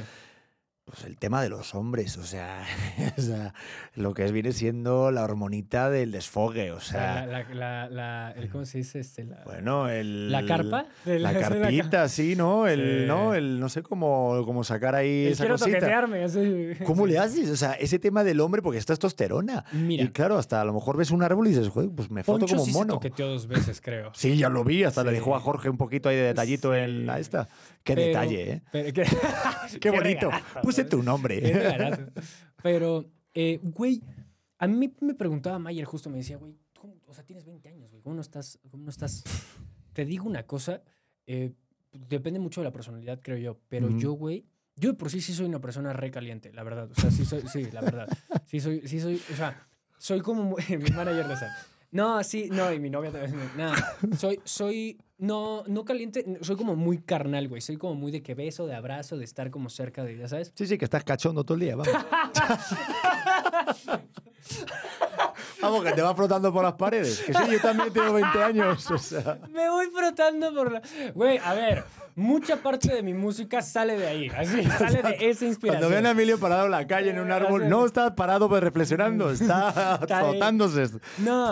Pues 0.85 1.05
el 1.05 1.17
tema 1.17 1.41
de 1.41 1.47
los 1.47 1.75
hombres, 1.75 2.17
o 2.17 2.23
sea, 2.25 2.61
o 3.17 3.21
sea, 3.21 3.53
lo 3.95 4.13
que 4.13 4.25
es, 4.25 4.33
viene 4.33 4.51
siendo 4.51 5.11
la 5.11 5.23
hormonita 5.23 5.89
del 5.89 6.11
desfogue, 6.11 6.71
o 6.73 6.81
sea, 6.81 7.25
la, 7.25 7.43
la, 7.53 7.89
la- 7.89 8.31
el- 8.35 8.49
¿cómo 8.49 8.65
se 8.65 8.79
dice? 8.79 8.99
Este, 8.99 9.25
bueno, 9.45 9.87
el... 9.87 10.29
¿La 10.29 10.45
carpa? 10.45 10.85
La 11.05 11.33
carpita, 11.39 12.09
sí, 12.09 12.35
¿no? 12.35 12.67
El, 12.67 13.03
Sí. 13.03 13.05
¿no? 13.07 13.33
El, 13.33 13.61
no 13.61 13.69
sé 13.69 13.81
cómo, 13.81 14.41
cómo 14.45 14.65
sacar 14.65 14.93
ahí 14.93 15.27
esa 15.27 15.43
quiero 15.45 15.55
cosita. 15.57 15.77
toquetearme. 15.79 16.23
Así. 16.25 16.71
¿Cómo 16.85 17.07
le 17.07 17.17
haces? 17.17 17.49
O 17.49 17.55
sea, 17.55 17.71
ese 17.73 17.97
tema 17.97 18.25
del 18.25 18.41
hombre, 18.41 18.61
porque 18.61 18.77
es 18.77 18.85
testosterona. 18.85 19.63
Mira, 19.71 20.03
Y 20.03 20.09
claro, 20.09 20.37
hasta 20.37 20.59
a 20.59 20.65
lo 20.65 20.73
mejor 20.73 20.97
ves 20.97 21.11
un 21.11 21.23
árbol 21.23 21.47
y 21.47 21.51
dices, 21.51 21.69
joder, 21.69 21.91
pues 21.95 22.11
me 22.11 22.23
foto 22.25 22.39
Poncho 22.39 22.55
como 22.55 22.65
sí 22.65 22.71
un 22.71 22.73
se 22.73 22.79
mono. 22.79 22.93
toqueteó 22.95 23.29
dos 23.29 23.47
veces, 23.47 23.79
creo. 23.79 24.11
Sí, 24.15 24.35
ya 24.35 24.49
lo 24.49 24.65
vi, 24.65 24.83
hasta 24.83 25.01
le 25.05 25.11
Sí. 25.11 25.15
dejó 25.15 25.37
a 25.37 25.39
Jorge 25.39 25.69
un 25.69 25.77
poquito 25.77 26.09
ahí 26.09 26.17
de 26.17 26.23
detallito 26.23 26.75
en 26.75 27.05
la 27.05 27.15
Sí. 27.15 27.21
esta. 27.21 27.47
Qué 27.85 27.95
Pero- 27.95 28.07
detalle, 28.07 28.51
¿eh? 28.51 28.61
pero- 28.71 28.93
qué, 28.93 29.05
Qué, 29.79 29.89
bonito. 29.91 30.29
Puse 30.73 30.83
güey. 30.83 30.89
tu 30.89 31.03
nombre. 31.03 31.41
Pero, 32.63 33.05
eh, 33.33 33.59
güey, 33.61 34.01
a 34.57 34.67
mí 34.67 34.93
me 35.01 35.13
preguntaba 35.13 35.59
Mayer 35.59 35.85
justo, 35.85 36.09
me 36.09 36.17
decía, 36.17 36.37
güey, 36.37 36.55
¿cómo- 36.79 36.95
o 37.07 37.13
sea, 37.13 37.23
tienes 37.23 37.45
20 37.45 37.69
años, 37.69 37.91
güey, 37.91 38.01
¿cómo 38.01 38.15
no 38.15 38.21
estás? 38.21 38.59
Cómo 38.71 38.83
no 38.83 38.89
estás? 38.89 39.23
Te 39.93 40.05
digo 40.05 40.25
una 40.25 40.43
cosa, 40.43 40.81
eh, 41.27 41.51
depende 41.91 42.39
mucho 42.39 42.61
de 42.61 42.65
la 42.65 42.71
personalidad, 42.71 43.19
creo 43.21 43.37
yo, 43.37 43.59
pero 43.69 43.87
Ujú. 43.87 43.97
yo, 43.99 44.11
güey, 44.13 44.45
yo 44.75 44.89
de 44.91 44.97
por 44.97 45.09
sí 45.11 45.21
sí 45.21 45.33
soy 45.33 45.45
una 45.45 45.61
persona 45.61 45.93
recaliente, 45.93 46.51
la 46.53 46.63
verdad. 46.63 46.89
O 46.91 46.95
sea, 46.95 47.11
sí 47.11 47.25
soy, 47.25 47.43
sí, 47.47 47.69
la 47.71 47.81
verdad. 47.81 48.07
Sí 48.45 48.59
soy, 48.59 48.87
sí 48.87 48.99
soy, 48.99 49.21
o 49.31 49.35
sea, 49.35 49.67
soy 49.97 50.21
como 50.21 50.55
mi 50.69 50.89
manager 50.95 51.27
lo 51.27 51.35
sabe. 51.35 51.51
No, 51.91 52.23
sí, 52.23 52.49
no, 52.51 52.73
y 52.73 52.79
mi 52.79 52.89
novia 52.89 53.11
también. 53.11 53.37
Nada, 53.55 53.75
soy, 54.17 54.39
soy, 54.43 54.97
no, 55.23 55.63
no 55.67 55.85
caliente, 55.85 56.25
soy 56.41 56.57
como 56.57 56.75
muy 56.75 56.97
carnal, 56.97 57.47
güey. 57.47 57.61
Soy 57.61 57.77
como 57.77 57.95
muy 57.95 58.11
de 58.11 58.21
que 58.21 58.35
beso, 58.35 58.67
de 58.67 58.75
abrazo, 58.75 59.15
de 59.15 59.23
estar 59.23 59.51
como 59.51 59.69
cerca 59.69 60.03
de, 60.03 60.17
ya 60.17 60.27
sabes. 60.27 60.51
Sí, 60.53 60.67
sí, 60.67 60.77
que 60.77 60.83
estás 60.83 61.05
cachondo 61.05 61.45
todo 61.45 61.55
el 61.55 61.61
día, 61.61 61.77
vamos. 61.77 61.93
vamos, 65.61 65.85
que 65.85 65.93
te 65.93 66.01
vas 66.01 66.13
flotando 66.13 66.51
por 66.51 66.65
las 66.65 66.73
paredes. 66.73 67.21
Que 67.21 67.33
sí, 67.33 67.39
yo 67.53 67.61
también 67.61 67.93
tengo 67.93 68.11
20 68.11 68.43
años, 68.43 68.91
o 68.91 68.97
sea... 68.97 69.39
Me 69.49 69.69
voy 69.69 69.85
frotando 69.95 70.53
por 70.53 70.73
la. 70.73 70.81
Güey, 71.15 71.37
a 71.37 71.53
ver, 71.53 71.85
mucha 72.15 72.57
parte 72.57 72.93
de 72.93 73.01
mi 73.01 73.13
música 73.13 73.61
sale 73.61 73.97
de 73.97 74.07
ahí, 74.07 74.29
así, 74.29 74.61
sale 74.77 75.01
de 75.01 75.29
esa 75.29 75.45
inspiración. 75.45 75.83
Cuando 75.83 75.89
ven 75.89 76.05
a 76.05 76.11
Emilio 76.11 76.37
parado 76.37 76.65
en 76.65 76.71
la 76.71 76.85
calle 76.85 77.11
en 77.11 77.19
un 77.19 77.31
árbol, 77.31 77.69
no 77.69 77.85
está 77.85 78.13
parado 78.13 78.49
pues, 78.49 78.61
reflexionando, 78.61 79.29
está 79.31 79.99
frotándose. 79.99 80.89
No, 81.19 81.51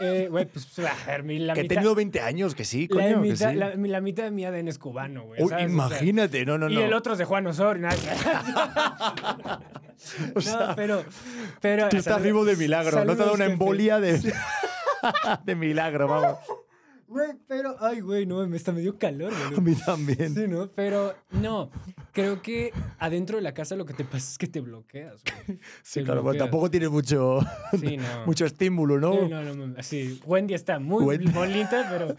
eh, 0.00 0.28
güey, 0.30 0.44
pues, 0.46 0.66
a 0.78 1.06
ver, 1.06 1.22
mi- 1.22 1.38
la 1.38 1.54
Que 1.54 1.60
he 1.60 1.62
mitad. 1.64 1.74
tenido 1.76 1.94
20 1.94 2.20
años, 2.20 2.54
que 2.54 2.64
sí, 2.64 2.88
la, 2.90 2.94
coño, 2.96 3.22
que 3.22 3.28
mitad 3.30 3.50
sí. 3.50 3.56
la, 3.56 3.74
mi- 3.76 3.88
la 3.88 4.00
mitad 4.00 4.24
de 4.24 4.30
mi 4.30 4.44
ADN 4.44 4.68
es 4.68 4.78
cubano, 4.78 5.24
güey. 5.24 5.40
¿sabes? 5.40 5.52
O 5.52 5.56
sea, 5.56 5.60
imagínate, 5.68 6.44
no, 6.44 6.58
no, 6.58 6.68
no. 6.68 6.80
Y 6.80 6.82
el 6.82 6.92
otro 6.94 7.12
es 7.12 7.18
de 7.18 7.24
Juan 7.24 7.46
Osorio. 7.46 7.88
O 10.34 10.40
sea, 10.40 10.66
no, 10.68 10.74
pero, 10.76 11.04
pero. 11.60 11.88
Tú 11.88 11.96
estás 11.96 12.20
vivo 12.22 12.44
de 12.44 12.56
milagro, 12.56 13.04
no 13.04 13.16
te 13.16 13.24
da 13.24 13.32
una 13.32 13.46
embolia 13.46 14.00
de, 14.00 14.20
de 15.44 15.54
milagro, 15.54 16.08
vamos. 16.08 16.38
Güey, 17.14 17.30
pero. 17.46 17.76
Ay, 17.78 18.00
güey, 18.00 18.26
no, 18.26 18.44
me 18.48 18.56
está 18.56 18.72
medio 18.72 18.98
calor, 18.98 19.32
A 19.46 19.48
güey. 19.50 19.60
mí 19.60 19.74
también. 19.86 20.34
Sí, 20.34 20.48
¿no? 20.48 20.68
Pero 20.74 21.14
no, 21.30 21.70
creo 22.12 22.42
que 22.42 22.72
adentro 22.98 23.36
de 23.36 23.42
la 23.42 23.54
casa 23.54 23.76
lo 23.76 23.86
que 23.86 23.94
te 23.94 24.04
pasa 24.04 24.32
es 24.32 24.36
que 24.36 24.48
te 24.48 24.60
bloqueas, 24.60 25.22
güey. 25.46 25.58
Sí, 25.84 26.00
Te 26.00 26.06
claro, 26.06 26.22
bloqueas. 26.24 26.42
tampoco 26.44 26.70
tiene 26.72 26.88
mucho, 26.88 27.38
Sí, 27.78 27.96
no. 27.98 28.04
mucho 28.26 28.44
estímulo, 28.46 28.98
¿no? 28.98 29.12
Sí, 29.12 29.28
no, 29.30 29.42
no, 29.44 29.54
no, 29.68 29.82
sí. 29.84 30.20
Wendy 30.26 30.54
está 30.54 30.80
muy 30.80 31.04
Wendy. 31.04 31.30
bonita, 31.30 31.86
pero, 31.88 32.16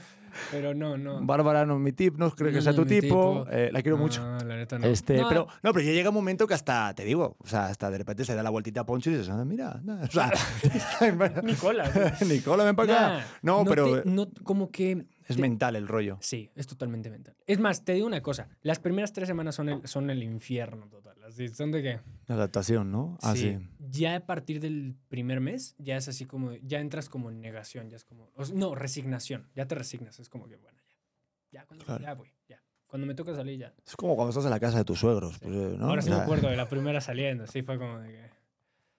pero 0.52 0.74
no, 0.74 0.98
no. 0.98 1.26
Bárbara 1.26 1.66
no 1.66 1.76
es 1.76 1.80
mi 1.82 1.92
tip, 1.92 2.18
no 2.18 2.32
creo 2.32 2.52
que 2.52 2.62
sea 2.62 2.72
no 2.72 2.78
tu 2.80 2.86
tipo. 2.86 3.02
tipo. 3.02 3.48
eh, 3.52 3.70
la 3.72 3.82
quiero 3.82 3.98
No, 3.98 4.04
mucho. 4.04 4.22
la 4.46 4.56
neta 4.56 4.78
no. 4.80 4.88
Este, 4.88 5.18
No, 5.18 5.30
pero, 5.30 5.48
no, 5.64 5.74
pero 5.74 5.86
ya 5.86 5.92
llega 5.92 6.10
un 6.10 6.16
momento 6.16 6.48
que 6.48 6.54
hasta, 6.54 6.94
te 6.94 7.04
digo, 7.04 7.36
o 7.40 7.48
sea, 7.48 7.68
hasta 7.68 7.90
de 7.90 7.98
repente 7.98 8.26
se 8.26 8.36
da 8.36 8.44
la 8.44 8.50
vueltita 8.50 8.82
a 8.82 8.86
Poncho 8.86 9.10
y 9.10 9.14
dices, 9.14 9.30
ah, 9.30 9.44
mira, 9.46 9.82
o 10.04 10.08
sea, 10.12 10.32
Nicola. 11.44 11.92
Nicola, 12.28 12.64
ven 12.64 12.76
para 12.76 12.94
acá. 13.18 13.26
No, 13.42 13.64
pero 13.66 14.02
te- 14.02 14.10
no, 14.10 14.28
como 14.44 14.72
que. 14.72 15.06
es 15.28 15.36
te- 15.36 15.42
mental 15.42 15.76
el 15.76 15.88
rollo. 15.88 16.18
Sí, 16.22 16.50
es 16.56 16.68
totalmente 16.68 17.10
mental. 17.10 17.36
Es 17.48 17.60
más, 17.60 17.84
te 17.84 17.94
digo 17.94 18.08
una 18.08 18.22
cosa. 18.22 18.48
Las 18.62 18.80
primeras 18.80 19.14
tres 19.14 19.28
semanas 19.28 19.56
son 19.56 19.70
el, 19.70 19.88
son 19.88 20.10
el 20.10 20.24
infierno 20.24 20.88
total. 20.88 21.16
Así, 21.28 21.48
son 21.50 21.72
de 21.72 21.82
que. 21.82 22.00
La 22.28 22.36
adaptación, 22.36 22.92
¿no? 22.92 23.18
Ah, 23.22 23.34
sí. 23.36 23.58
Ya 23.98 24.16
a 24.16 24.26
partir 24.26 24.60
del 24.60 24.96
primer 25.10 25.40
mes, 25.42 25.76
ya 25.78 25.98
es 25.98 26.08
así 26.08 26.26
como. 26.26 26.54
Ya 26.64 26.80
entras 26.80 27.10
como 27.10 27.30
en 27.30 27.42
negación. 27.42 27.90
Ya 27.90 27.98
es 27.98 28.06
como. 28.06 28.30
o 28.36 28.46
sea, 28.46 28.56
no, 28.56 28.76
resignación. 28.76 29.48
Ya 29.56 29.68
te 29.68 29.76
resignas. 29.76 30.20
Es 30.20 30.30
como 30.30 30.48
que, 30.48 30.56
bueno, 30.58 30.80
ya. 30.88 31.60
Ya, 31.62 31.66
cuando, 31.66 31.86
Claro. 31.86 32.04
ya, 32.04 32.14
güey. 32.14 32.32
Ya. 32.48 32.62
Cuando 32.88 33.08
me 33.08 33.16
toca 33.16 33.36
salir, 33.36 33.60
ya. 33.60 33.74
Es 33.86 33.96
como 33.96 34.16
cuando 34.16 34.30
estás 34.30 34.46
en 34.46 34.52
la 34.52 34.60
casa 34.60 34.78
de 34.78 34.86
tus 34.86 35.00
suegros, 35.00 35.38
pues, 35.40 35.54
eh, 35.54 35.76
¿no? 35.78 35.88
Ahora 35.90 36.02
sí 36.02 36.10
me 36.10 36.16
acuerdo 36.18 36.50
de 36.50 36.56
la 36.56 36.68
primera 36.70 37.02
saliendo. 37.02 37.48
Sí, 37.48 37.62
fue 37.62 37.78
como 37.78 38.00
de 38.00 38.12
que. 38.12 38.30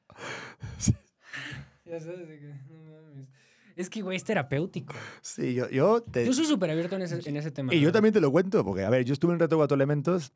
Ya 1.85 2.01
sabes 2.01 2.27
de 2.29 2.39
que. 2.41 2.49
No 2.69 2.83
mames. 2.83 3.29
Es 3.77 3.91
que, 3.91 4.01
güey, 4.03 4.17
es 4.17 4.25
terapéutico. 4.25 4.95
Sí, 5.21 5.55
yo, 5.55 5.69
yo 5.69 6.03
te, 6.03 6.25
Yo 6.25 6.33
soy 6.33 6.47
súper 6.47 6.71
abierto 6.71 6.97
en 6.97 7.03
ese, 7.03 7.29
en 7.29 7.37
ese 7.37 7.51
tema. 7.51 7.75
Y 7.75 7.81
yo 7.81 7.89
¿no? 7.89 7.93
también 7.93 8.13
te 8.15 8.21
lo 8.21 8.33
cuento, 8.33 8.65
porque, 8.65 8.83
a 8.85 8.91
ver, 8.91 9.05
yo 9.05 9.13
estuve 9.13 9.35
en 9.35 9.39
Reto 9.39 9.57
Cuatro 9.57 9.75
Elementos 9.75 10.33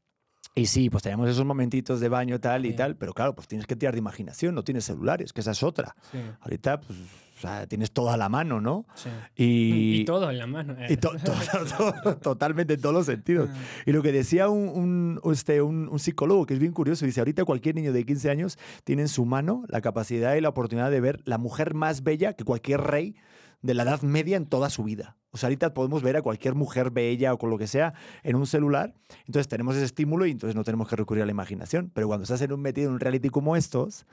y 0.54 0.66
sí, 0.66 0.90
pues 0.90 1.02
teníamos 1.02 1.28
esos 1.28 1.44
momentitos 1.44 2.00
de 2.00 2.08
baño 2.08 2.40
tal 2.40 2.66
y 2.66 2.70
Sí. 2.70 2.76
tal, 2.76 2.96
pero 2.96 3.12
claro, 3.14 3.34
pues 3.34 3.46
tienes 3.48 3.66
que 3.66 3.76
tirar 3.76 3.94
de 3.94 4.00
imaginación, 4.00 4.54
no 4.54 4.64
tienes 4.64 4.84
celulares, 4.84 5.32
que 5.32 5.40
esa 5.40 5.52
es 5.52 5.62
otra. 5.62 5.94
Sí, 6.10 6.18
Ahorita, 6.40 6.80
pues, 6.80 6.98
o 7.38 7.40
sea, 7.40 7.66
tienes 7.66 7.92
todo 7.92 8.10
a 8.10 8.16
la 8.18 8.28
mano, 8.28 8.60
¿no? 8.60 8.84
sí. 8.94 9.08
Y, 9.36 10.00
Y, 10.00 10.04
todo 10.04 10.28
en 10.30 10.38
la 10.38 10.46
mano. 10.46 10.74
eh. 10.78 10.88
y 10.90 10.96
to- 10.96 11.12
to- 11.24 11.32
to- 12.04 12.16
totalmente 12.16 12.74
en 12.74 12.80
todos 12.80 12.94
los 12.94 13.06
sentidos. 13.06 13.48
Ah. 13.50 13.56
Y 13.86 13.92
lo 13.92 14.02
que 14.02 14.12
decía 14.12 14.48
un, 14.50 15.18
un, 15.22 15.32
este, 15.32 15.62
un, 15.62 15.88
un 15.88 15.98
psicólogo, 15.98 16.44
que 16.46 16.54
es 16.54 16.60
bien 16.60 16.72
curioso, 16.72 17.06
dice, 17.06 17.20
ahorita 17.20 17.44
cualquier 17.44 17.76
niño 17.76 17.92
de 17.92 18.04
15 18.04 18.28
años 18.30 18.58
tiene 18.84 19.02
en 19.02 19.08
su 19.08 19.24
mano 19.24 19.64
la 19.68 19.80
capacidad 19.80 20.34
y 20.34 20.40
la 20.40 20.48
oportunidad 20.50 20.90
de 20.90 21.00
ver 21.00 21.20
la 21.24 21.38
mujer 21.38 21.74
más 21.74 22.02
bella 22.02 22.32
que 22.34 22.44
cualquier 22.44 22.80
rey 22.82 23.14
de 23.62 23.74
la 23.74 23.82
Edad 23.82 24.02
Media 24.02 24.36
en 24.36 24.46
toda 24.46 24.70
su 24.70 24.84
vida. 24.84 25.16
O 25.32 25.36
sea, 25.38 25.46
ahorita 25.48 25.74
podemos 25.74 26.02
ver 26.02 26.16
a 26.16 26.22
cualquier 26.22 26.54
mujer 26.54 26.90
bella 26.90 27.32
o 27.32 27.38
con 27.38 27.50
lo 27.50 27.58
que 27.58 27.66
sea 27.66 27.94
en 28.22 28.36
un 28.36 28.46
celular. 28.46 28.94
Entonces 29.26 29.48
tenemos 29.48 29.76
ese 29.76 29.84
estímulo 29.84 30.26
y 30.26 30.30
entonces 30.32 30.56
no 30.56 30.64
tenemos 30.64 30.88
que 30.88 30.96
recurrir 30.96 31.22
a 31.22 31.26
la 31.26 31.32
imaginación. 31.32 31.90
Pero 31.94 32.06
cuando 32.08 32.24
estás 32.24 32.40
en 32.42 32.52
un 32.52 32.60
metido 32.60 32.88
en 32.88 32.94
un 32.94 33.00
reality 33.00 33.28
como 33.28 33.54
estos, 33.54 34.06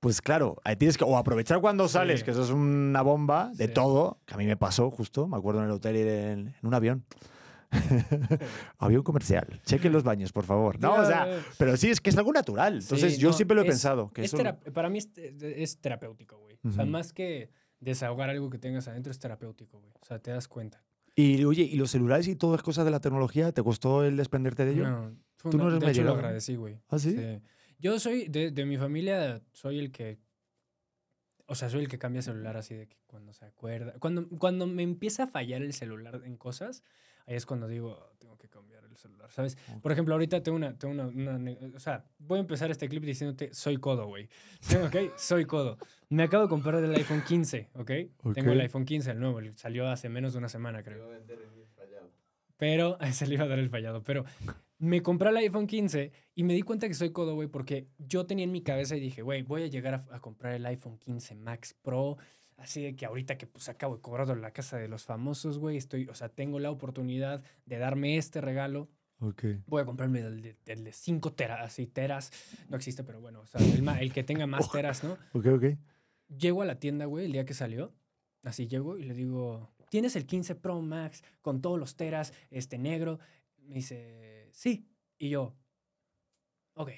pues 0.00 0.20
claro, 0.20 0.56
ahí 0.64 0.76
tienes 0.76 0.98
que 0.98 1.04
o 1.04 1.16
aprovechar 1.16 1.60
cuando 1.60 1.86
Sí. 1.88 1.94
sales, 1.94 2.24
que 2.24 2.32
eso 2.32 2.42
es 2.42 2.50
una 2.50 3.00
bomba 3.02 3.50
de 3.54 3.68
Sí. 3.68 3.72
todo, 3.74 4.18
que 4.26 4.34
a 4.34 4.36
mí 4.36 4.46
me 4.46 4.56
pasó 4.56 4.90
justo, 4.90 5.26
me 5.28 5.36
acuerdo 5.36 5.60
en 5.60 5.66
el 5.66 5.72
hotel 5.72 5.96
ir 5.96 6.06
en, 6.08 6.38
en 6.48 6.54
un 6.62 6.74
avión. 6.74 7.04
avión 8.78 9.02
comercial. 9.02 9.60
Chequen 9.64 9.92
los 9.92 10.02
baños, 10.02 10.32
por 10.32 10.44
favor. 10.44 10.80
No, 10.80 10.94
o 10.94 11.04
sea, 11.04 11.28
pero 11.58 11.76
sí, 11.76 11.90
es 11.90 12.00
que 12.00 12.10
es 12.10 12.16
algo 12.18 12.32
natural. 12.32 12.78
Entonces 12.80 13.14
Sí, 13.14 13.20
yo 13.20 13.28
no, 13.30 13.34
siempre 13.34 13.54
lo 13.54 13.62
he 13.62 13.64
es- 13.66 13.70
pensado. 13.70 14.10
Que 14.12 14.24
es 14.24 14.34
eso- 14.34 14.42
para 14.72 14.88
mí 14.90 14.98
es, 14.98 15.08
es 15.16 15.78
terapéutico, 15.80 16.38
güey. 16.38 16.58
O 16.66 16.70
sea, 16.72 16.84
más 16.84 17.12
que 17.12 17.50
desahogar 17.80 18.30
algo 18.30 18.50
que 18.50 18.58
tengas 18.58 18.86
adentro, 18.88 19.10
es 19.10 19.18
terapéutico, 19.18 19.80
güey. 19.80 19.92
O 20.00 20.04
sea, 20.04 20.18
te 20.18 20.30
das 20.30 20.46
cuenta. 20.48 20.82
Y 21.16 21.42
oye, 21.44 21.62
¿y 21.62 21.76
los 21.76 21.90
celulares 21.90 22.28
y 22.28 22.36
todas 22.36 22.62
cosas 22.62 22.84
de 22.84 22.90
la 22.90 23.00
tecnología, 23.00 23.52
te 23.52 23.62
costó 23.62 24.04
el 24.04 24.16
desprenderte 24.16 24.64
de 24.64 24.72
ello? 24.72 24.88
No, 24.88 25.16
Tú 25.50 25.56
no 25.58 25.64
una- 25.64 25.76
eres 25.76 25.86
de 25.86 25.92
hecho, 25.92 26.04
lo 26.04 26.12
agradecí, 26.14 26.56
güey. 26.56 26.78
¿Ah, 26.88 26.98
sí? 26.98 27.16
Yo 27.78 27.98
soy, 27.98 28.28
de, 28.28 28.50
de 28.50 28.64
mi 28.66 28.76
familia, 28.76 29.42
soy 29.52 29.78
el 29.78 29.90
que... 29.90 30.18
O 31.46 31.54
sea, 31.56 31.68
soy 31.68 31.80
el 31.80 31.88
que 31.88 31.98
cambia 31.98 32.22
celular 32.22 32.56
así 32.56 32.74
de 32.74 32.86
que 32.86 32.96
cuando 33.06 33.32
se 33.32 33.44
acuerda. 33.44 33.94
Cuando, 33.98 34.28
cuando 34.38 34.66
me 34.68 34.82
empieza 34.84 35.24
a 35.24 35.26
fallar 35.26 35.62
el 35.62 35.72
celular 35.72 36.22
en 36.24 36.36
cosas, 36.36 36.84
ahí 37.30 37.36
es 37.36 37.46
cuando 37.46 37.66
digo, 37.68 37.98
"Oh, 37.98 38.16
tengo 38.18 38.36
que 38.36 38.48
cambiar 38.48 38.84
el 38.84 38.96
celular, 38.96 39.30
¿sabes? 39.32 39.56
Por 39.82 39.92
ejemplo, 39.92 40.14
ahorita 40.14 40.42
tengo 40.42 40.56
una, 40.56 40.76
tengo 40.76 40.92
una, 40.94 41.06
una 41.36 41.56
O 41.76 41.80
sea, 41.80 42.04
voy 42.18 42.38
a 42.38 42.40
empezar 42.40 42.70
este 42.70 42.88
clip 42.88 43.04
diciéndote, 43.04 43.54
soy 43.54 43.76
codo, 43.78 44.06
güey. 44.06 44.28
¿Sí, 44.60 44.76
¿Ok? 44.76 44.96
Soy 45.16 45.44
codo. 45.46 45.78
Me 46.08 46.24
acabo 46.24 46.42
de 46.44 46.48
comprar 46.48 46.82
el 46.82 46.94
iPhone 46.94 47.22
15, 47.26 47.70
¿ok? 47.74 47.90
Tengo 48.34 48.52
el 48.52 48.60
iPhone 48.62 48.84
15, 48.84 49.12
el 49.12 49.20
nuevo, 49.20 49.38
el- 49.38 49.56
salió 49.56 49.88
hace 49.88 50.08
menos 50.08 50.32
de 50.32 50.38
una 50.38 50.48
semana, 50.48 50.82
creo. 50.82 51.08
Pero, 52.56 52.98
se 53.12 53.26
le 53.26 53.34
iba 53.34 53.44
a 53.44 53.48
dar 53.48 53.58
el 53.58 53.70
fallado, 53.70 54.02
pero 54.02 54.24
me 54.78 55.02
compré 55.02 55.30
el 55.30 55.36
iPhone 55.38 55.66
15 55.66 56.12
y 56.34 56.42
me 56.42 56.54
di 56.54 56.62
cuenta 56.62 56.88
que 56.88 56.94
soy 56.94 57.10
codo, 57.10 57.34
güey, 57.34 57.48
porque 57.48 57.86
yo 57.98 58.26
tenía 58.26 58.44
en 58.44 58.52
mi 58.52 58.62
cabeza 58.62 58.96
y 58.96 59.00
dije, 59.00 59.22
güey, 59.22 59.42
voy 59.42 59.62
a 59.62 59.66
llegar 59.68 59.94
a, 59.94 60.04
a 60.14 60.20
comprar 60.20 60.54
el 60.54 60.66
iPhone 60.66 60.98
15 60.98 61.34
Max 61.36 61.74
Pro, 61.82 62.16
así 62.60 62.82
de 62.82 62.94
que 62.94 63.06
ahorita 63.06 63.38
que 63.38 63.46
pues 63.46 63.68
acabo 63.68 63.96
de 63.96 64.02
cobrar 64.02 64.26
de 64.26 64.36
la 64.36 64.52
casa 64.52 64.76
de 64.76 64.88
los 64.88 65.04
famosos, 65.04 65.58
güey, 65.58 65.76
estoy, 65.76 66.06
o 66.08 66.14
sea, 66.14 66.28
tengo 66.28 66.58
la 66.60 66.70
oportunidad 66.70 67.42
de 67.66 67.78
darme 67.78 68.16
este 68.16 68.40
regalo. 68.40 68.88
Ok. 69.18 69.44
Voy 69.66 69.82
a 69.82 69.84
comprarme 69.84 70.20
el 70.20 70.42
de, 70.42 70.56
el 70.66 70.84
de 70.84 70.92
5 70.92 71.32
teras, 71.32 71.60
así, 71.64 71.86
teras, 71.86 72.32
no 72.68 72.76
existe, 72.76 73.02
pero 73.02 73.20
bueno, 73.20 73.40
o 73.40 73.46
sea, 73.46 73.60
el, 73.60 73.86
el 73.88 74.12
que 74.12 74.22
tenga 74.22 74.46
más 74.46 74.70
teras, 74.72 75.02
¿no? 75.02 75.14
Ok, 75.32 75.46
ok. 75.46 75.64
Llego 76.28 76.62
a 76.62 76.66
la 76.66 76.78
tienda, 76.78 77.06
güey, 77.06 77.26
el 77.26 77.32
día 77.32 77.44
que 77.44 77.54
salió. 77.54 77.92
Así 78.44 78.68
llego 78.68 78.96
y 78.96 79.04
le 79.04 79.12
digo, 79.12 79.70
¿tienes 79.90 80.16
el 80.16 80.26
15 80.26 80.54
Pro 80.54 80.80
Max 80.80 81.22
con 81.42 81.60
todos 81.60 81.78
los 81.78 81.96
teras, 81.96 82.32
este 82.50 82.78
negro? 82.78 83.18
Me 83.58 83.76
dice, 83.76 84.48
sí. 84.52 84.86
Y 85.18 85.28
yo, 85.28 85.54
ok. 86.74 86.90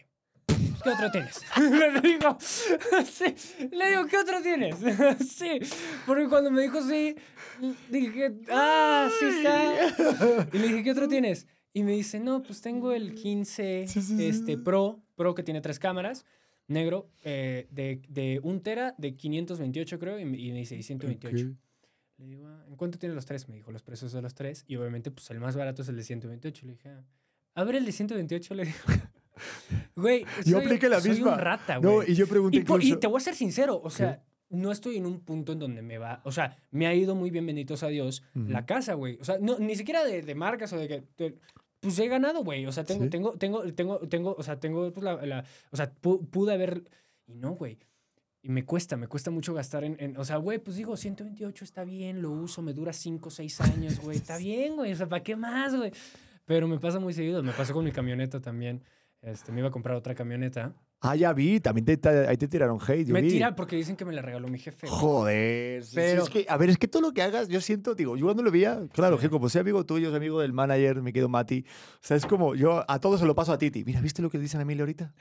¿Qué 0.83 0.91
otro 0.91 1.11
tienes? 1.11 1.41
le 1.57 2.01
digo, 2.01 2.37
sí, 3.11 3.69
le 3.71 3.91
digo, 3.91 4.07
¿qué 4.07 4.19
otro 4.19 4.43
tienes? 4.43 4.77
sí, 5.29 5.61
porque 6.07 6.29
cuando 6.29 6.51
me 6.51 6.63
dijo 6.63 6.83
sí, 6.83 7.17
dije, 7.91 8.35
ah, 8.51 9.09
sí 9.19 9.27
está. 9.27 10.47
Y 10.53 10.59
le 10.59 10.69
dije, 10.69 10.83
¿qué 10.83 10.91
otro 10.91 11.09
tienes? 11.09 11.47
Y 11.73 11.83
me 11.85 11.93
dice, 11.93 12.21
no, 12.21 12.43
pues 12.43 12.61
tengo 12.61 12.93
el 12.93 13.15
15 13.15 13.83
este, 13.85 14.59
Pro, 14.59 15.01
Pro 15.15 15.35
que 15.35 15.43
tiene 15.43 15.61
tres 15.61 15.79
cámaras, 15.79 16.25
negro, 16.69 17.09
eh, 17.25 17.67
de, 17.71 18.03
de 18.09 18.41
un 18.43 18.61
tera, 18.61 18.95
de 18.99 19.17
528 19.17 19.99
creo, 19.99 20.19
y 20.19 20.25
me, 20.25 20.39
y 20.39 20.53
me 20.53 20.59
dice, 20.59 20.77
y 20.77 20.83
128. 20.83 21.57
Le 22.19 22.27
digo, 22.27 22.47
ah, 22.47 22.65
¿en 22.69 22.77
cuánto 22.77 22.99
tiene 22.99 23.15
los 23.15 23.27
tres? 23.27 23.49
Me 23.49 23.57
dijo 23.57 23.73
los 23.73 23.83
precios 23.83 24.13
de 24.13 24.23
los 24.23 24.35
tres. 24.35 24.65
Y 24.69 24.77
obviamente, 24.77 25.11
pues 25.11 25.31
el 25.31 25.41
más 25.41 25.57
barato 25.57 25.83
es 25.83 25.89
el 25.89 25.97
de 25.97 26.05
128. 26.05 26.67
Le 26.67 26.73
dije, 26.73 26.89
ah, 26.91 27.05
a 27.55 27.65
ver 27.65 27.77
el 27.77 27.85
de 27.85 27.93
128, 27.93 28.55
le 28.55 28.65
digo. 28.67 28.79
Güey, 30.03 30.25
Yo 30.45 30.59
soy- 30.59 30.65
apliqué 30.67 30.89
la 30.89 31.01
soy 31.01 31.11
misma. 31.13 31.33
un 31.35 31.39
rata, 31.39 31.79
No, 31.81 31.93
güey. 31.95 32.13
y 32.13 32.15
yo 32.15 32.27
pregunté 32.27 32.59
y, 32.59 32.61
po- 32.61 32.75
y 32.79 32.83
incluso- 32.85 32.99
te 33.01 33.07
voy 33.07 33.17
a 33.19 33.21
ser 33.21 33.35
sincero, 33.35 33.81
o 33.83 33.89
sea, 33.91 34.23
no 34.51 34.71
estoy 34.71 34.99
en 34.99 35.07
un 35.07 35.21
punto 35.21 35.53
en 35.53 35.59
donde 35.59 35.81
me 35.81 35.97
va. 35.99 36.21
O 36.25 36.33
sea, 36.33 36.57
me 36.71 36.87
ha 36.87 36.95
ido 36.95 37.15
muy 37.15 37.31
bien, 37.31 37.47
benditos 37.47 37.83
a 37.83 37.89
Dios, 37.89 38.23
la 38.35 38.67
casa, 38.67 38.93
güey. 38.95 39.17
O 39.21 39.25
sea, 39.25 39.39
no, 39.41 39.59
ni 39.59 39.75
siquiera 39.77 40.05
de, 40.05 40.21
de 40.23 40.35
marcas 40.35 40.73
o 40.75 40.77
de 40.79 40.89
que. 40.89 41.05
de- 41.17 41.39
pues 41.81 41.99
he 41.99 42.07
ganado, 42.07 42.45
güey. 42.45 42.65
O 42.67 42.71
sea, 42.73 42.85
tengo, 42.85 43.05
Sí. 43.05 43.11
tengo, 43.11 43.33
tengo, 43.33 43.63
tengo, 43.73 43.99
tengo, 44.09 44.37
o 44.39 44.43
sea, 44.45 44.61
tengo 44.61 44.93
pues, 44.93 45.03
la, 45.03 45.25
la- 45.27 45.45
o 45.73 45.77
sea, 45.77 45.93
pu- 46.01 46.29
pude 46.31 46.53
haber. 46.53 46.85
Y 47.27 47.35
no, 47.35 47.53
güey. 47.57 47.79
Y 48.41 48.49
me 48.51 48.65
cuesta, 48.65 48.97
me 48.97 49.07
cuesta 49.09 49.31
mucho 49.31 49.55
gastar 49.55 49.83
en, 49.85 49.97
en- 49.99 50.17
o 50.17 50.25
sea, 50.25 50.37
güey, 50.37 50.59
pues 50.59 50.77
digo, 50.77 50.97
128 50.97 51.65
está 51.65 51.83
bien, 51.85 52.23
lo 52.23 52.31
uso, 52.31 52.61
me 52.63 52.73
dura 52.73 52.93
5 52.93 53.29
o 53.29 53.31
6 53.33 53.61
años, 53.61 54.01
güey, 54.01 54.17
está 54.17 54.37
bien, 54.39 54.77
güey, 54.77 54.93
o 54.93 54.97
sea, 54.97 55.09
¿para 55.09 55.23
qué 55.23 55.35
más, 55.35 55.75
güey? 55.75 55.93
Pero 56.45 56.67
me 56.69 56.79
pasa 56.79 56.99
muy 57.01 57.15
seguido, 57.15 57.43
me 57.43 57.53
pasó 57.53 57.73
con 57.73 57.85
mi 57.85 57.93
camioneta 57.93 58.41
también. 58.41 58.83
Este, 59.23 59.53
me 59.53 59.61
iba 59.61 59.69
a 59.69 59.73
comprar 59.73 59.97
otra 59.97 60.15
camioneta. 60.15 60.75
Ah, 61.05 61.17
ya 61.17 61.33
vi, 61.33 61.59
también 61.61 61.85
te, 61.85 61.97
te- 61.97 62.29
ahí 62.29 62.37
te 62.37 62.47
tiraron 62.47 62.79
hate. 62.81 63.07
yo 63.09 63.13
Me 63.13 63.23
vi. 63.23 63.29
tira 63.31 63.57
porque 63.57 63.75
dicen 63.77 63.97
que 63.97 64.05
me 64.05 64.13
la 64.13 64.23
regaló 64.23 64.47
mi 64.49 64.59
jefe. 64.59 64.87
Joder. 64.89 65.85
sí, 65.85 65.93
Pero- 65.97 66.23
es 66.23 66.31
que, 66.31 66.47
a 66.49 66.57
ver, 66.57 66.71
es 66.71 66.79
que 66.79 66.87
todo 66.89 67.03
lo 67.03 67.13
que 67.13 67.23
hagas, 67.23 67.49
yo 67.49 67.61
siento, 67.61 67.95
digo, 67.95 68.17
yo 68.17 68.25
cuando 68.27 68.43
lo 68.43 68.51
veía, 68.51 68.81
claro, 68.93 69.19
que 69.19 69.29
como 69.29 69.49
soy 69.49 69.61
amigo 69.63 69.85
tuyo, 69.85 70.09
soy 70.11 70.17
amigo 70.19 70.41
del 70.41 70.53
manager, 70.53 71.03
me 71.03 71.13
quedo 71.13 71.29
Mati. 71.29 71.65
O 71.95 71.99
sea, 72.07 72.17
es 72.17 72.25
como, 72.27 72.55
yo 72.55 72.85
a 72.89 72.99
todos 73.01 73.21
se 73.21 73.27
lo 73.27 73.35
paso 73.35 73.53
a 73.53 73.59
Titi. 73.59 73.85
Mira, 73.85 74.01
¿viste 74.01 74.23
lo 74.23 74.31
que 74.31 74.39
le 74.39 74.43
dicen 74.43 74.61
a 74.61 74.63
Emilio 74.63 74.83
ahorita? 74.85 75.13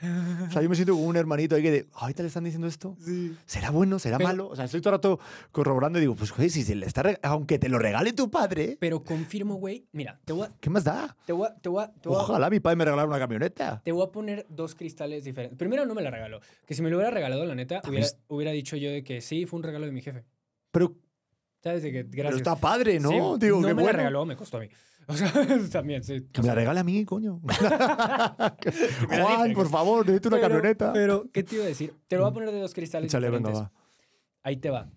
O 0.48 0.52
sea, 0.52 0.62
yo 0.62 0.68
me 0.68 0.76
siento 0.76 0.92
como 0.94 1.06
un 1.06 1.16
hermanito 1.16 1.56
ahí 1.56 1.62
que 1.62 1.70
de, 1.70 1.86
ahorita 1.94 2.22
le 2.22 2.28
están 2.28 2.44
diciendo 2.44 2.66
esto. 2.68 2.96
¿Será 3.46 3.70
bueno? 3.70 3.98
¿Será 3.98 4.18
Pero- 4.18 4.28
malo? 4.28 4.48
O 4.48 4.56
sea, 4.56 4.66
estoy 4.66 4.80
todo 4.80 4.90
el 4.90 4.98
rato 4.98 5.18
corroborando 5.50 5.98
y 5.98 6.02
digo, 6.02 6.14
pues, 6.14 6.30
joder, 6.30 6.50
si 6.50 6.62
se 6.62 6.74
le 6.74 6.86
está, 6.86 7.02
aunque 7.22 7.58
te 7.58 7.68
lo 7.68 7.78
regale 7.78 8.12
tu 8.12 8.30
padre, 8.30 8.76
Pero 8.78 9.02
confirmo, 9.02 9.56
güey, 9.56 9.86
mira, 9.92 10.20
te 10.24 10.32
voy 10.32 10.46
a, 10.46 10.52
¿qué 10.60 10.70
más 10.70 10.84
da? 10.84 11.16
te 11.26 11.32
voy 11.32 11.48
a, 11.48 11.54
te 11.54 11.68
voy 11.68 11.82
a- 11.82 11.92
te 11.92 12.08
voy 12.08 12.18
a- 12.18 12.22
Ojalá 12.22 12.50
mi 12.50 12.60
padre 12.60 12.76
me 12.76 12.84
regalara 12.84 13.08
una 13.08 13.18
camioneta. 13.18 13.80
te 13.84 13.92
voy 13.92 14.06
a 14.06 14.10
poner 14.12 14.46
dos 14.48 14.74
cristales 14.74 15.24
diferentes. 15.24 15.58
Primero, 15.72 15.86
no 15.86 15.94
me 15.94 16.02
la 16.02 16.10
regaló. 16.10 16.40
Que 16.66 16.74
si 16.74 16.82
me 16.82 16.90
lo 16.90 16.98
hubiera 16.98 17.10
regalado, 17.10 17.46
la 17.46 17.54
neta, 17.54 17.80
hubiera, 17.88 18.06
hubiera 18.28 18.52
dicho 18.52 18.76
yo 18.76 18.90
de 18.90 19.02
que 19.02 19.22
sí, 19.22 19.46
fue 19.46 19.56
un 19.56 19.62
regalo 19.62 19.86
de 19.86 19.92
mi 19.92 20.02
jefe. 20.02 20.26
Pero, 20.70 20.98
¿Sabes? 21.62 21.82
De 21.82 21.90
que, 21.90 22.04
pero 22.04 22.24
gracias. 22.24 22.42
está 22.42 22.56
padre, 22.56 23.00
¿no? 23.00 23.08
Sí, 23.08 23.16
digo, 23.46 23.58
no 23.58 23.68
me 23.68 23.72
bueno. 23.72 23.86
la 23.86 23.92
regaló, 23.92 24.26
me 24.26 24.36
costó 24.36 24.58
a 24.58 24.60
mí. 24.60 24.68
O 25.08 25.14
sea, 25.14 25.32
también, 25.72 26.04
sí. 26.04 26.28
Que 26.30 26.42
me 26.42 26.48
la 26.48 26.54
regale 26.54 26.78
a 26.78 26.84
mí, 26.84 27.04
coño. 27.04 27.40
Juan, 29.08 29.52
por 29.52 29.68
favor, 29.68 30.06
necesito 30.06 30.28
una 30.28 30.36
Pero- 30.36 30.48
camioneta. 30.48 30.92
Pero, 30.92 31.28
¿qué 31.32 31.42
te 31.42 31.56
iba 31.56 31.64
a 31.64 31.68
decir? 31.68 31.92
Te 32.06 32.16
lo 32.16 32.22
voy 32.22 32.30
a 32.30 32.34
poner 32.34 32.52
de 32.52 32.60
dos 32.60 32.72
cristales 32.72 33.10
Échale, 33.10 33.30
venga, 33.30 33.50
va. 33.50 33.72
Ahí 34.42 34.58
te 34.58 34.70
va. 34.70 34.92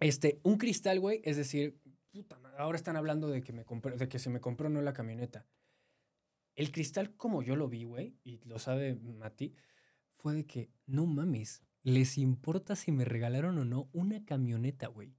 Este, 0.00 0.38
un 0.42 0.58
cristal, 0.58 1.00
güey, 1.00 1.22
es 1.24 1.38
decir, 1.38 1.78
puta 2.10 2.38
madre, 2.40 2.58
ahora 2.58 2.76
están 2.76 2.96
hablando 2.96 3.28
de 3.28 3.42
que, 3.42 3.52
me 3.54 3.64
compré, 3.64 3.96
de 3.96 4.08
que 4.08 4.18
se 4.18 4.28
me 4.28 4.40
compró 4.40 4.68
no 4.68 4.82
la 4.82 4.92
camioneta. 4.92 5.46
El 6.56 6.70
cristal, 6.70 7.14
como 7.16 7.42
yo 7.42 7.56
lo 7.56 7.68
vi, 7.68 7.84
güey, 7.84 8.16
y 8.24 8.38
lo 8.44 8.58
sabe 8.58 8.96
Mati, 8.96 9.54
fue 10.22 10.34
de 10.34 10.46
que, 10.46 10.70
no 10.86 11.04
mames, 11.04 11.62
les 11.82 12.16
importa 12.16 12.76
si 12.76 12.92
me 12.92 13.04
regalaron 13.04 13.58
o 13.58 13.64
no 13.64 13.90
una 13.92 14.24
camioneta, 14.24 14.86
güey. 14.86 15.16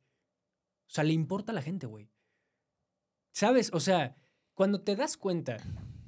O 0.87 0.91
sea, 0.93 1.03
le 1.03 1.11
importa 1.11 1.51
a 1.51 1.55
la 1.55 1.61
gente, 1.61 1.87
güey. 1.87 2.09
¿Sabes? 3.33 3.69
O 3.73 3.81
sea, 3.81 4.15
cuando 4.53 4.79
te 4.81 4.95
das 4.95 5.17
cuenta 5.17 5.57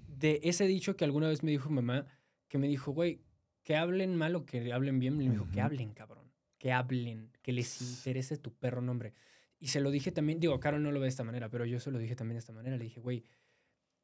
de 0.08 0.40
ese 0.44 0.66
dicho 0.66 0.96
que 0.96 1.04
alguna 1.04 1.28
vez 1.28 1.44
me 1.44 1.52
dijo 1.52 1.70
mamá, 1.70 2.06
que 2.48 2.58
me 2.58 2.70
dijo, 2.70 2.94
güey, 2.94 3.22
que 3.64 3.76
hablen 3.76 4.16
mal 4.16 4.34
o 4.36 4.46
que 4.46 4.72
hablen 4.72 5.00
bien, 5.00 5.18
me 5.18 5.30
dijo, 5.30 5.46
que 5.52 5.60
hablen, 5.60 5.94
cabrón. 5.94 6.32
Que 6.58 6.72
hablen, 6.72 7.34
que 7.42 7.52
les 7.52 7.82
interese 7.82 8.38
tu 8.38 8.54
perro 8.54 8.82
nombre. 8.82 9.14
Y 9.60 9.68
se 9.68 9.82
lo 9.82 9.92
dije 9.92 10.14
también, 10.14 10.40
digo, 10.40 10.58
Carol 10.62 10.82
no 10.82 10.92
lo 10.92 11.02
ve 11.02 11.06
de 11.06 11.10
esta 11.10 11.26
manera, 11.26 11.50
pero 11.50 11.66
yo 11.66 11.82
se 11.82 11.92
lo 11.92 12.00
dije 12.00 12.16
también 12.16 12.36
de 12.36 12.40
esta 12.40 12.54
manera. 12.54 12.78
Le 12.78 12.86
dije, 12.86 13.02
güey, 13.02 13.26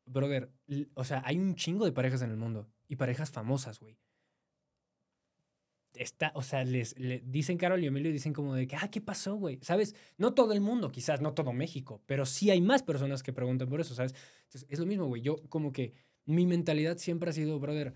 brother, 0.05 0.51
o 0.95 1.05
sea, 1.05 1.21
hay 1.25 1.39
un 1.39 1.55
chingo 1.55 1.85
de 1.85 1.93
parejas 1.93 2.21
en 2.23 2.31
el 2.31 2.37
mundo 2.37 2.69
y 2.89 2.97
parejas 2.97 3.31
famosas, 3.31 3.79
güey. 3.79 3.97
Está, 6.01 6.31
o 6.33 6.41
sea, 6.41 6.63
les, 6.63 6.97
le 6.97 7.21
dicen 7.23 7.57
Carol 7.59 7.83
y 7.83 7.85
Emilio 7.85 8.09
y 8.09 8.13
dicen 8.13 8.33
como 8.33 8.55
de 8.55 8.65
que, 8.67 8.75
ah, 8.75 8.89
¿qué 8.89 9.01
pasó, 9.01 9.35
güey? 9.35 9.59
¿Sabes? 9.61 9.93
No 10.17 10.33
todo 10.33 10.51
el 10.53 10.59
mundo, 10.59 10.91
quizás, 10.91 11.21
no 11.21 11.33
todo 11.33 11.53
México, 11.53 12.01
pero 12.07 12.25
sí 12.25 12.49
hay 12.49 12.59
más 12.59 12.81
personas 12.81 13.21
que 13.21 13.33
preguntan 13.33 13.69
por 13.69 13.81
eso, 13.81 13.93
¿sabes? 13.93 14.15
Entonces, 14.45 14.65
es 14.69 14.79
lo 14.79 14.87
mismo, 14.87 15.05
güey. 15.05 15.21
Yo 15.21 15.35
como 15.49 15.71
que 15.71 15.93
mi 16.25 16.47
mentalidad 16.47 16.97
siempre 16.97 17.29
ha 17.29 17.33
sido, 17.33 17.59
brother, 17.59 17.93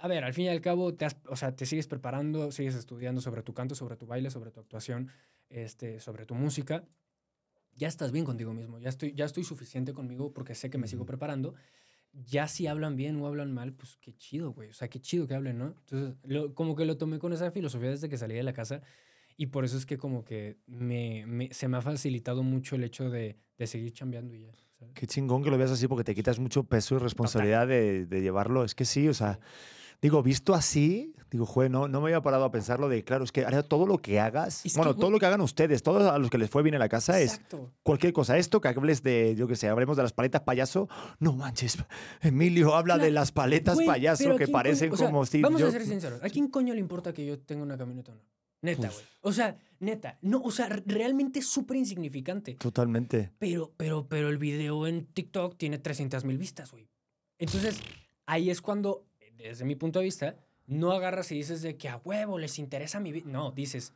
a 0.00 0.08
ver, 0.08 0.24
al 0.24 0.34
fin 0.34 0.46
y 0.46 0.48
al 0.48 0.60
cabo, 0.60 0.94
te, 0.94 1.04
has- 1.04 1.16
o 1.28 1.36
sea, 1.36 1.54
te 1.54 1.66
sigues 1.66 1.86
preparando, 1.86 2.50
sigues 2.50 2.74
estudiando 2.74 3.20
sobre 3.20 3.42
tu 3.42 3.54
canto, 3.54 3.74
sobre 3.74 3.96
tu 3.96 4.06
baile, 4.06 4.30
sobre 4.30 4.50
tu 4.50 4.60
actuación, 4.60 5.08
este, 5.50 6.00
sobre 6.00 6.26
tu 6.26 6.34
música. 6.34 6.84
Ya 7.74 7.88
estás 7.88 8.12
bien 8.12 8.24
contigo 8.26 8.52
mismo, 8.52 8.78
ya 8.78 8.90
estoy, 8.90 9.14
ya 9.14 9.24
estoy 9.24 9.44
suficiente 9.44 9.94
conmigo 9.94 10.32
porque 10.34 10.54
sé 10.54 10.68
que 10.70 10.78
me 10.78 10.88
sigo 10.88 11.06
preparando. 11.06 11.54
Ya 12.12 12.46
si 12.46 12.66
hablan 12.66 12.96
bien 12.96 13.16
o 13.20 13.26
hablan 13.26 13.52
mal, 13.52 13.72
pues 13.72 13.96
qué 14.00 14.12
chido, 14.16 14.52
güey. 14.52 14.68
O 14.68 14.74
sea, 14.74 14.88
qué 14.88 15.00
chido 15.00 15.26
que 15.26 15.34
hablen, 15.34 15.58
¿no? 15.58 15.68
Entonces, 15.68 16.14
lo- 16.24 16.54
como 16.54 16.76
que 16.76 16.84
lo 16.84 16.96
tomé 16.98 17.18
con 17.18 17.32
esa 17.32 17.50
filosofía 17.50 17.90
desde 17.90 18.08
que 18.08 18.18
salí 18.18 18.34
de 18.34 18.42
la 18.42 18.52
casa 18.52 18.82
y 19.36 19.46
por 19.46 19.64
eso 19.64 19.78
es 19.78 19.86
que 19.86 19.96
como 19.96 20.24
que 20.24 20.58
me, 20.66 21.24
me- 21.26 21.52
se 21.54 21.68
me 21.68 21.78
ha 21.78 21.80
facilitado 21.82 22.42
mucho 22.42 22.76
el 22.76 22.84
hecho 22.84 23.08
de, 23.08 23.38
de 23.56 23.66
seguir 23.66 23.92
chambeando 23.92 24.34
y 24.34 24.42
ya. 24.42 24.52
¿sabes? 24.78 24.92
Qué 24.94 25.06
chingón 25.06 25.42
que 25.42 25.50
lo 25.50 25.56
veas 25.56 25.70
así 25.70 25.88
porque 25.88 26.04
te 26.04 26.14
quitas 26.14 26.38
mucho 26.38 26.64
peso 26.64 26.96
y 26.96 26.98
responsabilidad 26.98 27.66
de, 27.66 28.04
de 28.06 28.20
llevarlo. 28.20 28.62
Es 28.64 28.74
que 28.74 28.84
sí, 28.84 29.08
o 29.08 29.14
sea, 29.14 29.38
digo, 30.02 30.22
visto 30.22 30.52
así, 30.54 31.14
digo, 31.30 31.46
jue, 31.46 31.68
no, 31.70 31.88
no 31.88 32.00
me 32.00 32.08
había 32.08 32.20
parado 32.20 32.44
a 32.44 32.50
pensarlo 32.50 32.88
de, 32.88 33.04
claro, 33.04 33.24
es 33.24 33.32
que 33.32 33.44
ahora 33.44 33.62
todo 33.62 33.86
lo 33.86 33.98
que 33.98 34.20
hagas, 34.20 34.66
Es 34.66 34.76
bueno, 34.76 34.94
todo 34.94 35.10
lo 35.10 35.18
que 35.18 35.24
hagan 35.26 35.40
ustedes, 35.40 35.82
todos 35.82 36.02
a 36.02 36.18
los 36.18 36.28
que 36.28 36.36
les 36.38 36.50
fue 36.50 36.62
bien 36.62 36.74
en 36.74 36.80
la 36.80 36.88
casa 36.88 37.18
es 37.20 37.34
Exacto. 37.34 37.72
cualquier 37.82 38.12
cosa. 38.12 38.36
Esto 38.36 38.60
que 38.60 38.68
hables 38.68 39.02
de, 39.02 39.34
yo 39.36 39.46
qué 39.48 39.56
sé, 39.56 39.68
hablemos 39.68 39.96
de 39.96 40.02
las 40.02 40.12
paletas 40.12 40.42
payaso, 40.42 40.88
no 41.20 41.32
manches, 41.34 41.78
Emilio 42.20 42.74
habla 42.74 42.98
de 42.98 43.10
las 43.10 43.32
paletas 43.32 43.76
Güey, 43.76 43.86
payaso 43.86 44.24
pero 44.24 44.34
¿a 44.34 44.38
que 44.38 44.48
parecen 44.48 44.90
coño- 44.90 44.94
o 44.94 44.96
sea, 44.98 45.06
como 45.06 45.24
Steve 45.24 45.42
Vamos 45.44 45.62
a 45.62 45.70
ser 45.70 45.86
sinceros. 45.86 46.22
¿A 46.22 46.28
quién 46.28 46.48
coño 46.48 46.74
le 46.74 46.80
importa 46.80 47.12
que 47.14 47.24
yo 47.24 47.38
tenga 47.38 47.62
una 47.62 47.78
camioneta 47.78 48.12
o 48.12 48.16
no? 48.16 48.20
Neta, 48.62 48.90
güey. 48.90 49.04
O 49.22 49.32
sea, 49.32 49.56
neta. 49.80 50.18
No, 50.22 50.40
o 50.42 50.50
sea, 50.52 50.68
re- 50.68 50.84
realmente 50.86 51.40
es 51.40 51.46
súper 51.48 51.78
insignificante. 51.78 52.54
Totalmente. 52.54 53.32
Pero, 53.40 53.72
pero, 53.76 54.06
pero 54.06 54.28
el 54.28 54.38
video 54.38 54.86
en 54.86 55.06
TikTok 55.06 55.56
tiene 55.56 55.78
300 55.78 56.24
mil 56.24 56.38
vistas, 56.38 56.70
güey. 56.70 56.88
Entonces, 57.38 57.80
ahí 58.26 58.50
es 58.50 58.60
cuando, 58.60 59.04
desde 59.36 59.64
mi 59.64 59.74
punto 59.76 59.98
de 59.98 60.04
vista, 60.06 60.36
no 60.66 60.92
agarras 60.92 61.30
y 61.32 61.36
dices 61.36 61.62
de 61.62 61.76
que 61.76 61.88
a 61.88 61.96
huevo 61.98 62.38
les 62.38 62.58
interesa 62.58 63.00
mi 63.00 63.12
vida. 63.12 63.26
No, 63.28 63.50
dices, 63.52 63.94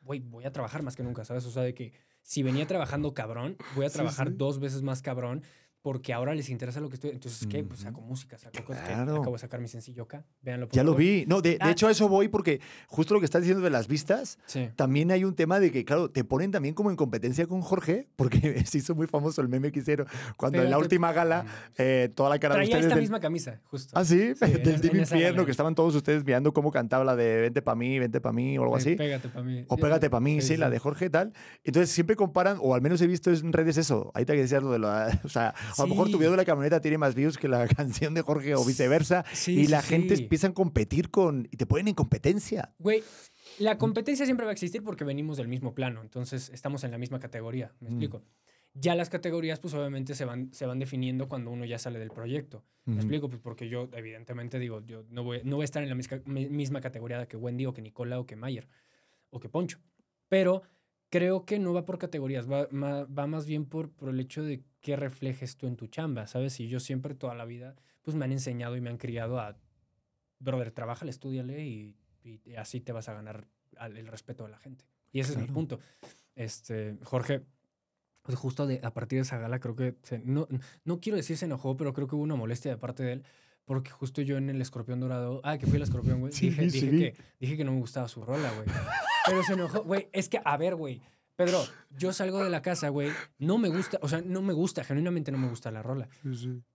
güey, 0.00 0.20
voy 0.20 0.44
a 0.44 0.52
trabajar 0.52 0.82
más 0.82 0.96
que 0.96 1.02
nunca, 1.02 1.24
¿sabes? 1.24 1.44
O 1.46 1.50
sea, 1.50 1.62
de 1.62 1.74
que 1.74 1.92
si 2.22 2.42
venía 2.42 2.66
trabajando 2.66 3.14
cabrón, 3.14 3.56
voy 3.74 3.86
a 3.86 3.88
Sí, 3.88 3.94
trabajar 3.94 4.28
sí. 4.28 4.34
dos 4.36 4.58
veces 4.58 4.82
más 4.82 5.02
cabrón 5.02 5.42
porque 5.86 6.12
ahora 6.12 6.34
les 6.34 6.48
interesa 6.48 6.80
lo 6.80 6.88
que 6.88 6.96
estoy. 6.96 7.10
Entonces, 7.10 7.46
¿qué? 7.46 7.62
Pues 7.62 7.78
saco 7.78 8.00
música, 8.00 8.36
saco 8.36 8.64
cosas 8.64 8.82
que 8.82 8.92
Claro. 8.92 9.18
acabo 9.18 9.34
de 9.34 9.38
sacar 9.38 9.60
mi 9.60 9.68
sencillo 9.68 10.02
acá. 10.02 10.24
Véanlo. 10.42 10.66
por 10.66 10.74
Ya 10.74 10.82
lo 10.82 10.88
favor. 10.94 10.98
vi. 11.00 11.24
No, 11.28 11.40
de, 11.40 11.50
de 11.50 11.58
Ah. 11.60 11.70
hecho 11.70 11.86
a 11.86 11.92
eso 11.92 12.08
voy 12.08 12.26
porque 12.26 12.60
justo 12.88 13.14
lo 13.14 13.20
que 13.20 13.24
estás 13.26 13.42
diciendo 13.42 13.62
de 13.62 13.70
las 13.70 13.86
vistas, 13.86 14.36
Sí. 14.46 14.68
También 14.74 15.12
hay 15.12 15.22
un 15.22 15.36
tema 15.36 15.60
de 15.60 15.70
que, 15.70 15.84
claro, 15.84 16.10
te 16.10 16.24
ponen 16.24 16.50
también 16.50 16.74
como 16.74 16.90
en 16.90 16.96
competencia 16.96 17.46
con 17.46 17.60
Jorge, 17.62 18.08
porque 18.16 18.40
se 18.68 18.78
hizo 18.78 18.96
muy 18.96 19.06
famoso 19.06 19.40
el 19.42 19.48
meme 19.48 19.70
que 19.70 19.78
hicieron 19.78 20.08
cuando 20.36 20.58
en 20.58 20.64
la 20.64 20.70
Pero 20.70 20.78
te- 20.80 20.84
última 20.86 21.12
gala, 21.12 21.46
eh, 21.78 22.10
toda 22.16 22.30
la 22.30 22.40
cara 22.40 22.54
de 22.56 22.58
Traía 22.62 22.68
ustedes. 22.70 22.86
esta 22.86 22.94
del- 22.96 23.02
misma 23.02 23.20
camisa, 23.20 23.60
justo. 23.70 23.92
Ah, 23.96 24.04
sí, 24.04 24.34
Sí, 24.34 24.40
del 24.64 24.84
esa 25.00 25.14
Infierno, 25.14 25.44
que 25.44 25.52
estaban 25.52 25.76
todos 25.76 25.94
ustedes 25.94 26.24
mirando 26.24 26.52
cómo 26.52 26.72
cantaba 26.72 27.04
la 27.04 27.14
de 27.14 27.42
Vente 27.42 27.62
pa' 27.62 27.76
mí, 27.76 28.00
Vente 28.00 28.20
pa' 28.20 28.32
mí 28.32 28.58
o 28.58 28.62
algo 28.64 28.74
así. 28.74 28.96
Pégate 28.96 29.28
para 29.28 29.44
mí. 29.44 29.64
O 29.68 29.76
Pégate 29.76 30.10
pa' 30.10 30.18
mí, 30.18 30.42
sí, 30.42 30.56
la 30.56 30.68
de 30.68 30.80
Jorge 30.80 31.10
tal. 31.10 31.32
Entonces 31.62 31.90
siempre 31.90 32.16
comparan, 32.16 32.58
o 32.60 32.74
al 32.74 32.82
menos 32.82 33.00
he 33.02 33.06
visto 33.06 33.30
en 33.30 33.52
redes 33.52 33.76
eso. 33.76 34.10
Ahí 34.14 34.24
te 34.24 34.32
que 34.34 34.40
decías 34.42 34.64
lo 34.64 34.72
de 34.72 34.80
la. 34.80 34.96
O 35.24 35.28
sea, 35.28 35.54
a 35.78 35.82
lo 35.82 35.88
mejor 35.88 36.06
tu 36.06 36.12
Sí. 36.12 36.18
video 36.18 36.30
de 36.32 36.36
la 36.38 36.44
camioneta 36.44 36.80
tiene 36.80 36.98
más 36.98 37.14
views 37.14 37.38
que 37.38 37.48
la 37.48 37.66
canción 37.76 38.14
de 38.14 38.22
Jorge 38.22 38.54
o 38.54 38.64
viceversa. 38.64 39.24
Sí, 39.32 39.52
y 39.60 39.64
sí, 39.66 39.70
la 39.70 39.82
gente 39.82 40.16
sí. 40.16 40.22
empieza 40.24 40.48
a 40.48 40.54
competir 40.54 41.10
con. 41.10 41.48
Y 41.50 41.56
te 41.56 41.66
ponen 41.66 41.88
en 41.88 41.94
competencia. 41.94 42.74
Güey, 42.78 43.02
la 43.58 43.78
competencia 43.78 44.24
siempre 44.26 44.44
va 44.46 44.50
a 44.50 44.54
existir 44.54 44.82
porque 44.82 45.04
venimos 45.04 45.36
del 45.36 45.48
mismo 45.48 45.74
plano, 45.74 46.02
entonces 46.02 46.50
estamos 46.52 46.84
en 46.84 46.90
la 46.90 46.98
misma 46.98 47.18
categoría, 47.20 47.72
Mm. 47.80 47.84
me 47.84 47.88
explico. 47.90 48.22
Ya 48.78 48.94
las 48.94 49.08
categorías, 49.08 49.58
pues 49.58 49.72
obviamente 49.72 50.14
se 50.14 50.26
van, 50.26 50.52
se 50.52 50.66
van 50.66 50.78
definiendo 50.78 51.28
cuando 51.30 51.50
uno 51.50 51.64
ya 51.64 51.78
sale 51.78 51.98
del 51.98 52.10
proyecto. 52.10 52.62
Me 52.84 52.92
Ujú. 52.92 53.00
explico, 53.00 53.28
pues 53.30 53.40
porque 53.40 53.70
yo, 53.70 53.88
evidentemente, 53.94 54.58
digo, 54.58 54.84
yo 54.84 55.02
no 55.08 55.24
voy, 55.24 55.40
no 55.44 55.56
voy 55.56 55.62
a 55.62 55.64
estar 55.64 55.82
en 55.82 55.88
la 55.88 55.94
misma, 55.94 56.20
mi- 56.26 56.50
misma 56.50 56.82
categoría 56.82 57.26
que 57.26 57.38
Wendy 57.38 57.64
o 57.64 57.72
que 57.72 57.80
Nicola 57.80 58.20
o 58.20 58.26
que 58.26 58.36
Mayer 58.36 58.68
o 59.30 59.40
que 59.40 59.48
Poncho. 59.48 59.78
Pero 60.28 60.62
creo 61.08 61.46
que 61.46 61.58
no 61.58 61.72
va 61.72 61.86
por 61.86 61.96
categorías, 61.98 62.50
va, 62.50 62.66
va 63.06 63.26
más 63.26 63.46
bien 63.46 63.64
por, 63.64 63.90
por 63.92 64.10
el 64.10 64.20
hecho 64.20 64.42
de 64.42 64.62
qué 64.86 64.94
reflejes 64.94 65.56
tú 65.56 65.66
en 65.66 65.74
tu 65.74 65.88
chamba, 65.88 66.28
¿sabes? 66.28 66.60
Y 66.60 66.68
yo 66.68 66.78
siempre, 66.78 67.16
toda 67.16 67.34
la 67.34 67.44
vida, 67.44 67.74
pues 68.02 68.16
me 68.16 68.24
han 68.24 68.30
enseñado 68.30 68.76
y 68.76 68.80
me 68.80 68.88
han 68.88 68.98
criado 68.98 69.40
a 69.40 69.56
brother, 70.38 70.70
trabájale, 70.70 71.10
estudiale 71.10 71.66
y, 71.66 71.96
y 72.22 72.54
así 72.54 72.80
te 72.80 72.92
vas 72.92 73.08
a 73.08 73.14
ganar 73.14 73.48
el 73.80 74.06
respeto 74.06 74.44
de 74.44 74.50
la 74.50 74.58
gente. 74.58 74.84
Y 75.10 75.18
ese 75.18 75.32
es 75.32 75.38
mi 75.38 75.44
Claro. 75.46 75.54
punto. 75.54 75.80
Este, 76.36 76.98
Jorge, 77.02 77.42
pues 78.22 78.38
justo 78.38 78.64
de- 78.68 78.78
a 78.84 78.94
partir 78.94 79.18
de 79.18 79.22
esa 79.22 79.38
gala 79.38 79.58
creo 79.58 79.74
que, 79.74 79.96
se- 80.04 80.20
no, 80.24 80.46
no 80.84 81.00
quiero 81.00 81.16
decir 81.16 81.36
se 81.36 81.46
enojó, 81.46 81.76
pero 81.76 81.92
creo 81.92 82.06
que 82.06 82.14
hubo 82.14 82.22
una 82.22 82.36
molestia 82.36 82.70
de 82.70 82.76
parte 82.78 83.02
de 83.02 83.12
él. 83.14 83.24
Porque 83.64 83.90
justo 83.90 84.22
yo 84.22 84.36
en 84.36 84.48
el 84.50 84.62
escorpión 84.62 85.00
dorado, 85.00 85.40
ah, 85.42 85.58
que 85.58 85.66
fui 85.66 85.76
el 85.78 85.82
escorpión, 85.82 86.20
güey, 86.20 86.32
Sí, 86.32 86.50
dije, 86.50 86.70
sí 86.70 86.88
dije, 86.88 87.12
que, 87.12 87.22
dije 87.40 87.56
que 87.56 87.64
no 87.64 87.72
me 87.72 87.80
gustaba 87.80 88.06
su 88.06 88.22
rola, 88.24 88.52
güey. 88.52 88.68
Pero 89.26 89.42
se 89.42 89.54
enojó, 89.54 89.82
güey, 89.82 90.08
es 90.12 90.28
que, 90.28 90.40
a 90.44 90.56
ver, 90.56 90.76
güey, 90.76 91.02
Pedro, 91.36 91.62
yo 91.98 92.12
salgo 92.12 92.42
de 92.42 92.48
la 92.50 92.62
casa, 92.62 92.88
güey, 92.88 93.10
no 93.38 93.58
me 93.58 93.68
gusta, 93.68 93.98
o 94.02 94.08
sea, 94.08 94.22
no 94.22 94.40
me 94.42 94.52
gusta, 94.54 94.82
genuinamente 94.84 95.30
no 95.30 95.38
me 95.38 95.48
gusta 95.48 95.70
la 95.70 95.82
rola. 95.82 96.08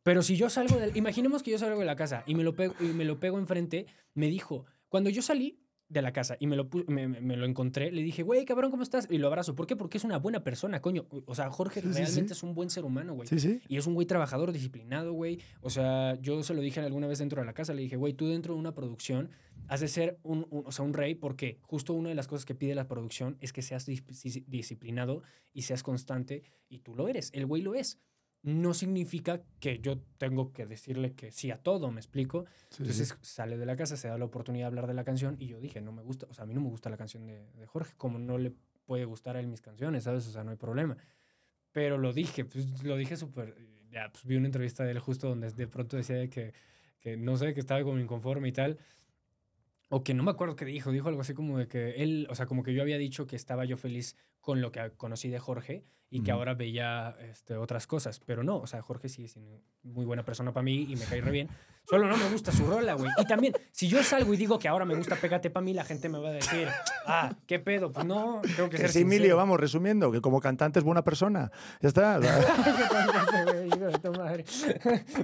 Pero 0.03 0.21
si 0.21 0.37
yo 0.37 0.49
salgo 0.49 0.77
del, 0.77 0.95
imaginemos 0.95 1.41
que 1.43 1.51
yo 1.51 1.57
salgo 1.57 1.79
de 1.79 1.85
la 1.85 1.95
casa 1.95 2.23
y 2.27 2.35
me 2.35 2.43
lo 2.43 2.55
pego, 2.55 2.75
y 2.79 2.85
me 2.85 3.03
lo 3.05 3.19
pego 3.19 3.39
enfrente, 3.39 3.87
me 4.13 4.27
dijo, 4.27 4.65
cuando 4.87 5.09
yo 5.09 5.21
salí 5.21 5.57
de 5.89 6.01
la 6.01 6.13
casa 6.13 6.37
y 6.39 6.47
me 6.47 6.55
lo, 6.55 6.69
me, 6.87 7.07
me- 7.09 7.35
lo 7.35 7.45
encontré, 7.45 7.91
le 7.91 8.01
dije, 8.01 8.23
güey, 8.23 8.45
cabrón, 8.45 8.71
¿cómo 8.71 8.81
estás? 8.81 9.07
Y 9.11 9.17
lo 9.17 9.27
abrazo. 9.27 9.55
¿Por 9.55 9.67
qué? 9.67 9.75
Porque 9.75 9.97
es 9.97 10.05
una 10.05 10.17
buena 10.19 10.41
persona, 10.41 10.79
coño. 10.79 11.05
O 11.25 11.35
sea, 11.35 11.49
Jorge 11.51 11.81
Sí, 11.81 11.89
realmente 11.91 12.31
es 12.31 12.43
un 12.43 12.53
buen 12.55 12.69
ser 12.69 12.85
humano, 12.85 13.13
güey. 13.13 13.27
Sí, 13.27 13.39
sí. 13.39 13.59
Y 13.67 13.75
es 13.75 13.85
un 13.87 13.93
güey 13.95 14.07
trabajador, 14.07 14.53
disciplinado, 14.53 15.11
güey. 15.11 15.39
O 15.59 15.69
sea, 15.69 16.15
yo 16.21 16.43
se 16.43 16.53
lo 16.53 16.61
dije 16.61 16.79
alguna 16.79 17.07
vez 17.07 17.19
dentro 17.19 17.41
de 17.41 17.45
la 17.45 17.51
casa, 17.53 17.73
le 17.73 17.81
dije, 17.81 17.97
güey, 17.97 18.13
tú 18.13 18.29
dentro 18.29 18.53
de 18.53 18.59
una 18.61 18.73
producción 18.73 19.31
has 19.71 19.79
de 19.79 19.87
ser 19.87 20.19
un, 20.23 20.45
un- 20.49 20.63
o 20.65 20.71
sea, 20.73 20.83
un 20.83 20.93
rey 20.93 21.15
porque 21.15 21.57
justo 21.61 21.93
una 21.93 22.09
de 22.09 22.15
las 22.15 22.27
cosas 22.27 22.43
que 22.45 22.55
pide 22.55 22.75
la 22.75 22.89
producción 22.89 23.37
es 23.39 23.53
que 23.53 23.61
seas 23.61 23.87
dis- 23.87 24.05
dis- 24.05 24.43
disciplinado 24.45 25.23
y 25.53 25.61
seas 25.61 25.81
constante 25.81 26.43
y 26.67 26.79
tú 26.79 26.93
lo 26.93 27.07
eres, 27.07 27.31
el 27.33 27.45
güey 27.45 27.61
lo 27.61 27.73
es. 27.73 27.97
No 28.43 28.73
significa 28.73 29.43
que 29.59 29.79
yo 29.79 29.99
tengo 30.17 30.51
que 30.51 30.65
decirle 30.65 31.13
que 31.13 31.31
sí 31.31 31.51
a 31.51 31.57
todo, 31.57 31.89
¿me 31.91 31.99
explico? 32.01 32.45
Sí, 32.69 32.77
sí. 32.77 32.81
Entonces 32.83 33.17
sale 33.21 33.55
de 33.57 33.65
la 33.65 33.75
casa, 33.77 33.95
se 33.95 34.07
da 34.09 34.17
la 34.17 34.25
oportunidad 34.25 34.65
de 34.65 34.67
hablar 34.67 34.87
de 34.87 34.93
la 34.93 35.03
canción 35.05 35.37
y 35.39 35.47
yo 35.47 35.59
dije, 35.61 35.79
no 35.79 35.91
me 35.93 36.01
gusta, 36.01 36.25
o 36.29 36.33
sea, 36.33 36.43
a 36.43 36.47
mí 36.47 36.53
no 36.53 36.59
me 36.61 36.67
gusta 36.69 36.89
la 36.89 36.97
canción 36.97 37.25
de, 37.25 37.49
de 37.53 37.65
Jorge, 37.65 37.93
como 37.95 38.19
no 38.19 38.37
le 38.37 38.51
puede 38.85 39.05
gustar 39.05 39.37
a 39.37 39.39
él 39.39 39.47
mis 39.47 39.61
canciones, 39.61 40.03
¿sabes? 40.03 40.27
O 40.27 40.31
sea, 40.31 40.43
no 40.43 40.51
hay 40.51 40.57
problema. 40.57 40.97
Pero 41.71 41.97
lo 41.97 42.11
dije, 42.11 42.43
pues 42.43 42.83
lo 42.83 42.97
dije 42.97 43.15
súper, 43.15 43.55
ya, 43.89 44.09
pues 44.11 44.25
vi 44.25 44.35
una 44.35 44.47
entrevista 44.47 44.83
de 44.83 44.91
él 44.91 44.99
justo 44.99 45.29
donde 45.29 45.51
de 45.51 45.67
pronto 45.67 45.95
decía 45.95 46.17
de 46.17 46.27
que, 46.29 46.53
que 46.99 47.15
no 47.15 47.37
sé, 47.37 47.53
que 47.53 47.59
estaba 47.61 47.81
como 47.83 47.99
inconforme 47.99 48.49
y 48.49 48.51
tal. 48.51 48.77
O 49.93 50.03
que 50.05 50.13
no 50.13 50.23
me 50.23 50.31
acuerdo 50.31 50.55
qué 50.55 50.63
dijo, 50.63 50.91
dijo 50.91 51.09
algo 51.09 51.19
así 51.21 51.33
como 51.33 51.57
de 51.57 51.67
que 51.67 52.01
él, 52.01 52.25
o 52.29 52.35
sea, 52.35 52.45
como 52.45 52.63
que 52.63 52.73
yo 52.73 52.81
había 52.81 52.97
dicho 52.97 53.27
que 53.27 53.35
estaba 53.35 53.65
yo 53.65 53.75
feliz 53.75 54.15
con 54.41 54.61
lo 54.61 54.71
que 54.71 54.91
conocí 54.97 55.29
de 55.29 55.39
Jorge 55.39 55.83
y 56.13 56.23
que 56.23 56.31
ahora 56.31 56.55
veía 56.55 57.15
este, 57.21 57.55
otras 57.55 57.87
cosas, 57.87 58.19
pero 58.25 58.43
no, 58.43 58.57
o 58.57 58.67
sea, 58.67 58.81
Jorge 58.81 59.07
sigue 59.07 59.29
siendo 59.29 59.61
muy 59.83 60.03
buena 60.03 60.25
persona 60.25 60.51
para 60.51 60.63
mí 60.63 60.85
y 60.89 60.97
me 60.97 61.05
cae 61.05 61.21
re 61.21 61.31
bien. 61.31 61.47
Solo 61.89 62.07
no 62.07 62.15
me 62.15 62.29
gusta 62.29 62.51
su 62.51 62.65
rola, 62.65 62.93
güey. 62.93 63.09
Y 63.17 63.25
también, 63.25 63.53
si 63.71 63.87
yo 63.87 64.03
salgo 64.03 64.33
y 64.33 64.37
digo 64.37 64.59
que 64.59 64.67
ahora 64.67 64.85
me 64.85 64.93
gusta 64.93 65.15
Pégate 65.15 65.49
pa' 65.49 65.61
mí, 65.61 65.73
la 65.73 65.83
gente 65.83 66.09
me 66.09 66.19
va 66.19 66.29
a 66.29 66.33
decir, 66.33 66.67
ah, 67.07 67.33
¿qué 67.47 67.59
pedo? 67.59 67.91
Pues 67.91 68.05
no, 68.05 68.41
tengo 68.55 68.69
que 68.69 68.77
Que 68.77 68.83
ser 68.83 68.91
sí, 68.91 69.01
Emilio, 69.01 69.35
vamos, 69.35 69.59
resumiendo, 69.59 70.11
que 70.11 70.21
como 70.21 70.39
cantante 70.41 70.79
es 70.79 70.85
buena 70.85 71.03
persona. 71.03 71.51
Ya 71.81 71.87
está. 71.87 72.19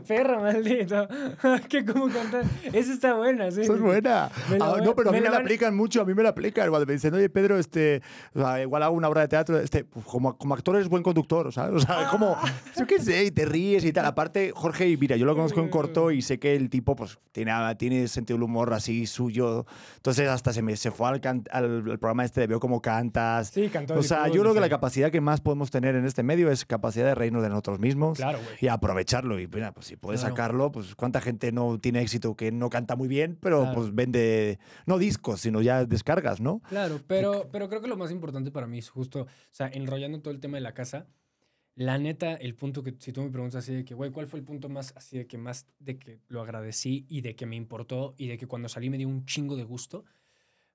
Perro 0.08 0.42
maldito. 0.42 1.08
que 1.70 1.86
como 1.86 2.10
cantar. 2.10 2.44
Esa 2.74 2.94
está 2.94 3.14
buena, 3.14 3.52
sí. 3.52 3.62
Es 3.62 3.80
buena. 3.80 4.30
Ah, 4.60 4.78
no, 4.84 4.96
pero 4.96 5.10
a 5.10 5.14
mí 5.14 5.20
me 5.20 5.26
la 5.26 5.32
van- 5.32 5.42
aplican 5.42 5.76
mucho, 5.76 6.02
a 6.02 6.06
mí 6.06 6.14
me 6.14 6.24
la 6.24 6.30
aplican. 6.30 6.70
Cuando 6.70 6.86
me 6.86 6.94
dicen, 6.94 7.14
oye, 7.14 7.30
Pedro, 7.30 7.58
este, 7.58 8.02
o 8.34 8.40
sea, 8.40 8.62
igual 8.62 8.84
hago 8.84 8.96
una 8.96 9.07
obra 9.08 9.22
de 9.22 9.28
teatro, 9.28 9.60
este, 9.60 9.84
pues, 9.84 10.06
como, 10.06 10.38
como 10.38 10.54
actor 10.54 10.76
eres 10.76 10.88
buen 10.90 11.04
conductor, 11.04 11.52
¿sabes? 11.54 11.84
O 11.84 11.86
sea, 11.86 12.04
es 12.04 12.08
como, 12.10 12.36
yo 12.78 12.88
qué 12.88 13.00
sé, 13.00 13.26
y 13.26 13.32
te 13.32 13.46
ríes 13.46 13.84
y 13.86 13.94
tal. 13.94 14.06
Aparte, 14.06 14.52
Jorge, 14.56 14.88
y 14.90 14.98
mira, 14.98 15.16
yo 15.16 15.26
lo 15.26 15.36
conozco 15.36 15.60
en 15.62 15.70
corto 15.70 16.12
y 16.12 16.22
sé 16.22 16.40
que 16.40 16.56
el 16.56 16.70
tipo, 16.70 16.96
pues, 16.96 17.20
tiene, 17.32 17.52
tiene 17.78 18.08
sentido 18.08 18.38
del 18.38 18.44
humor 18.44 18.74
así 18.74 19.06
suyo. 19.08 19.66
Entonces, 19.98 20.28
hasta 20.30 20.54
se 20.54 20.62
me 20.62 20.76
se 20.76 20.92
fue 20.92 21.08
al, 21.10 21.22
can- 21.22 21.44
al, 21.52 21.90
al 21.92 22.00
programa 22.00 22.26
este 22.26 22.42
de 22.42 22.48
Veo 22.48 22.60
cómo 22.60 22.82
cantas. 22.82 23.50
Sí, 23.50 23.70
cantó 23.70 23.96
O 23.96 24.04
sea, 24.04 24.28
yo 24.28 24.42
creo 24.42 24.54
que 24.54 24.60
la 24.60 24.70
capacidad 24.70 25.12
que 25.12 25.22
más 25.22 25.42
podemos 25.42 25.72
tener 25.72 25.96
en 25.96 26.06
este 26.06 26.24
medio 26.24 26.52
es 26.52 26.66
capacidad 26.66 27.06
de 27.06 27.16
reírnos 27.16 27.44
de 27.44 27.50
nosotros 27.50 27.80
mismos 27.80 28.18
Claro, 28.18 28.40
y 28.62 28.68
aprovecharlo. 28.68 29.40
Y 29.40 29.48
mira, 29.48 29.72
pues 29.74 29.88
si 29.88 29.96
puedes 29.96 30.22
Claro. 30.22 30.36
sacarlo, 30.36 30.72
pues 30.72 30.96
cuánta 30.96 31.22
gente 31.22 31.52
no 31.52 31.80
tiene 31.80 32.02
éxito 32.02 32.36
que 32.36 32.52
no 32.52 32.70
canta 32.70 32.96
muy 32.96 33.08
bien, 33.08 33.38
pero 33.42 33.62
Claro. 33.62 33.76
pues 33.78 33.94
vende, 33.96 34.60
no 34.86 34.98
discos, 34.98 35.42
sino 35.42 35.62
ya 35.62 35.86
descargas, 35.86 36.40
¿no? 36.42 36.60
Claro, 36.70 37.00
pero, 37.08 37.48
pero 37.52 37.70
creo 37.70 37.82
que 37.82 37.88
lo 37.88 37.98
más 37.98 38.12
importante 38.12 38.52
para 38.52 38.68
mí 38.68 38.80
es 38.80 38.90
justo, 38.98 39.22
o 39.22 39.28
sea, 39.52 39.70
enrollando 39.72 40.20
todo 40.20 40.34
el 40.34 40.40
tema 40.40 40.58
de 40.58 40.62
la 40.62 40.74
casa, 40.74 41.08
la 41.76 42.00
neta, 42.00 42.34
el 42.34 42.56
punto 42.56 42.82
que, 42.82 42.96
si 42.98 43.14
tú 43.14 43.22
me 43.22 43.30
preguntas 43.30 43.64
así 43.64 43.72
de 43.72 43.86
que, 43.86 43.94
güey, 43.94 44.10
¿cuál 44.10 44.26
fue 44.26 44.40
el 44.40 44.46
punto 44.46 44.68
más, 44.68 44.94
así 44.98 45.20
de 45.20 45.28
que 45.28 45.38
más, 45.38 45.68
de 45.78 46.00
que 46.00 46.20
lo 46.28 46.42
agradecí 46.42 47.06
y 47.08 47.22
de 47.22 47.36
que 47.36 47.46
me 47.46 47.56
importó 47.56 48.16
y 48.18 48.28
de 48.28 48.40
que 48.40 48.48
cuando 48.48 48.68
salí 48.68 48.90
me 48.90 48.98
dio 48.98 49.08
un 49.08 49.28
chingo 49.28 49.56
de 49.56 49.64
gusto? 49.64 50.04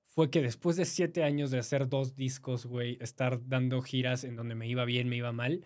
Fue 0.05 0.29
que 0.29 0.41
después 0.41 0.77
de 0.77 0.85
siete 0.85 1.25
años 1.25 1.51
de 1.51 1.59
hacer 1.59 1.89
dos 1.89 2.15
discos, 2.15 2.65
güey, 2.65 2.97
estar 3.01 3.45
dando 3.49 3.81
giras 3.81 4.23
en 4.23 4.37
donde 4.37 4.55
me 4.55 4.65
iba 4.65 4.85
bien, 4.85 5.09
me 5.09 5.17
iba 5.17 5.33
mal, 5.33 5.65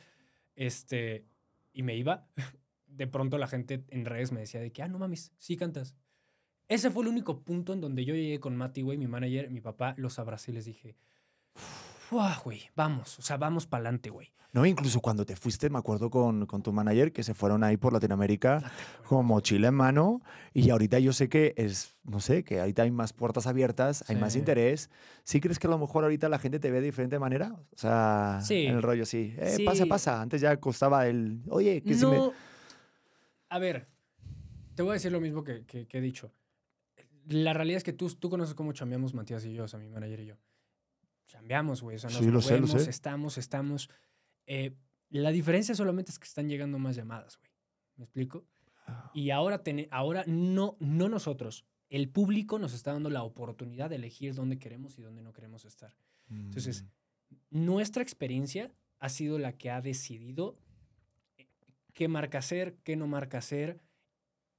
este, 0.56 1.28
y 1.72 1.84
me 1.84 1.96
iba, 1.96 2.28
de 2.88 3.06
pronto 3.06 3.38
la 3.38 3.48
gente 3.48 3.84
en 3.90 4.06
redes 4.06 4.32
me 4.32 4.40
decía 4.40 4.60
de 4.60 4.72
que, 4.72 4.82
ah, 4.82 4.88
no 4.88 4.98
mames, 4.98 5.34
sí 5.38 5.56
cantas. 5.56 5.96
Ese 6.68 6.90
fue 6.90 7.04
el 7.04 7.10
único 7.10 7.44
punto 7.44 7.74
en 7.74 7.82
donde 7.82 8.06
yo 8.06 8.16
llegué 8.16 8.40
con 8.40 8.58
Mati, 8.58 8.82
güey, 8.82 8.98
mi 8.98 9.08
manager, 9.08 9.52
mi 9.52 9.62
papá, 9.62 9.94
los 9.98 10.18
abracé 10.18 10.50
y 10.50 10.56
les 10.56 10.66
dije, 10.66 10.98
¡Fua, 12.10 12.40
güey! 12.44 12.62
Vamos, 12.76 13.20
o 13.20 13.22
sea, 13.22 13.38
vamos 13.38 13.68
para 13.68 13.82
adelante, 13.82 14.10
güey. 14.10 14.32
No, 14.54 14.66
incluso 14.66 15.02
cuando 15.02 15.26
te 15.26 15.36
fuiste, 15.36 15.70
me 15.70 15.78
acuerdo 15.78 16.10
con, 16.10 16.46
con 16.46 16.64
tu 16.64 16.72
manager, 16.72 17.12
que 17.12 17.22
se 17.22 17.34
fueron 17.34 17.64
ahí 17.64 17.76
por 17.78 17.92
Latinoamérica 17.94 18.72
con 19.08 19.26
mochila 19.26 19.68
en 19.68 19.74
mano. 19.76 20.22
Y 20.54 20.70
ahorita 20.70 21.00
yo 21.00 21.12
sé 21.14 21.28
que 21.30 21.54
es, 21.58 21.96
no 22.04 22.20
sé, 22.22 22.44
que 22.44 22.60
ahorita 22.62 22.84
hay 22.84 22.92
más 22.92 23.12
puertas 23.14 23.46
abiertas, 23.46 24.06
hay 24.10 24.16
más 24.16 24.34
Sí. 24.34 24.40
interés. 24.40 24.90
¿Sí 25.26 25.42
crees 25.42 25.60
que 25.60 25.68
a 25.68 25.70
lo 25.70 25.78
mejor 25.78 26.06
ahorita 26.06 26.30
la 26.30 26.40
gente 26.40 26.60
te 26.60 26.72
ve 26.72 26.80
de 26.80 26.86
diferente 26.88 27.20
manera? 27.20 27.54
O 27.54 27.78
sea, 27.78 28.40
Sí. 28.42 28.66
en 28.66 28.78
el 28.78 28.82
rollo, 28.84 29.06
sí. 29.06 29.36
Eh, 29.38 29.54
Sí. 29.58 29.64
Pasa, 29.66 29.86
pasa. 29.86 30.22
Antes 30.22 30.40
ya 30.42 30.56
costaba 30.58 31.06
el, 31.08 31.42
oye, 31.50 31.84
que 31.84 31.94
si 31.94 32.06
me... 32.06 32.16
No. 32.16 32.32
A 33.50 33.60
ver, 33.60 33.88
te 34.76 34.82
voy 34.82 34.92
a 34.92 34.94
decir 34.94 35.12
lo 35.12 35.20
mismo 35.22 35.44
que, 35.44 35.66
que- 35.66 35.88
que 35.88 35.98
he 35.98 36.02
dicho. 36.02 36.32
La 37.28 37.54
realidad 37.54 37.78
es 37.78 37.84
que 37.84 37.94
tú, 37.94 38.10
tú 38.16 38.30
conoces 38.30 38.56
cómo 38.56 38.72
chambeamos 38.72 39.14
Matías 39.14 39.44
y 39.46 39.54
yo, 39.54 39.66
o 39.66 39.68
sea, 39.68 39.78
mi 39.78 39.90
manager 39.90 40.22
y 40.22 40.26
yo. 40.28 40.36
Chambeamos, 41.28 41.82
güey. 41.82 41.98
O 41.98 42.00
sea, 42.00 42.10
nos 42.10 42.20
Sí, 42.20 42.32
lo 42.32 42.42
sé, 42.42 42.56
lo 42.60 42.62
movemos, 42.68 42.84
sé. 42.84 42.90
estamos, 42.90 43.38
estamos. 43.38 43.90
Eh, 44.46 44.76
la 45.10 45.32
diferencia 45.32 45.76
solamente 45.76 46.12
es 46.12 46.20
que 46.20 46.26
están 46.28 46.50
llegando 46.50 46.80
más 46.80 46.96
llamadas, 46.96 47.38
güey. 47.38 47.52
¿Me 47.98 48.04
explico? 48.06 48.46
Ah. 48.88 49.12
Y 49.14 49.30
ahora, 49.32 49.64
tene- 49.64 49.88
ahora 49.92 50.24
no, 50.28 50.78
no 50.80 51.10
nosotros. 51.10 51.66
El 51.90 52.10
público 52.10 52.60
nos 52.60 52.74
está 52.74 52.94
dando 52.94 53.10
la 53.10 53.24
oportunidad 53.24 53.90
de 53.90 53.96
elegir 53.98 54.34
dónde 54.36 54.60
queremos 54.60 54.98
y 54.98 55.02
dónde 55.02 55.22
no 55.22 55.34
queremos 55.34 55.66
estar. 55.66 55.96
Entonces, 56.30 56.84
Mm. 57.30 57.36
nuestra 57.66 58.04
experiencia 58.04 58.74
ha 59.00 59.10
sido 59.10 59.38
la 59.40 59.54
que 59.58 59.70
ha 59.70 59.82
decidido 59.82 60.58
eh, 61.38 61.48
qué 61.94 62.08
marca 62.08 62.38
hacer, 62.40 62.78
qué 62.84 62.96
no 62.96 63.08
marca 63.08 63.38
hacer. 63.38 63.80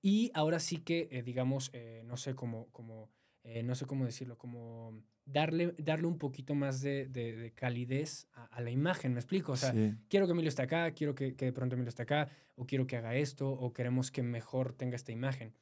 Y 0.02 0.30
ahora 0.34 0.60
sí 0.60 0.78
que, 0.78 1.08
eh, 1.10 1.22
digamos, 1.22 1.70
eh, 1.72 2.02
no 2.04 2.16
sé 2.16 2.34
cómo, 2.34 2.68
cómo 2.72 3.10
eh, 3.44 3.62
no 3.62 3.74
sé 3.74 3.86
cómo 3.86 4.04
decirlo, 4.04 4.36
como 4.36 5.02
darle, 5.30 5.74
darle 5.78 6.06
un 6.06 6.18
poquito 6.18 6.54
más 6.54 6.80
de, 6.80 7.06
de- 7.08 7.36
de 7.36 7.50
calidez 7.52 8.26
a, 8.34 8.44
a 8.46 8.60
la 8.60 8.70
imagen, 8.70 9.12
¿me 9.14 9.20
explico? 9.20 9.52
O 9.52 9.56
sea, 9.56 9.72
Sí. 9.72 9.94
quiero 10.08 10.26
que 10.26 10.32
Emilio 10.32 10.48
esté 10.48 10.62
acá, 10.62 10.90
quiero 10.92 11.14
que, 11.14 11.34
que 11.34 11.44
de 11.46 11.52
pronto 11.52 11.74
Emilio 11.74 11.88
esté 11.90 12.02
acá, 12.02 12.28
o 12.56 12.66
quiero 12.66 12.86
que 12.86 12.96
haga 12.96 13.14
esto, 13.14 13.50
o 13.50 13.72
queremos 13.72 14.10
que 14.10 14.22
mejor 14.22 14.72
tenga 14.72 14.96
esta 14.96 15.12
imagen. 15.12 15.52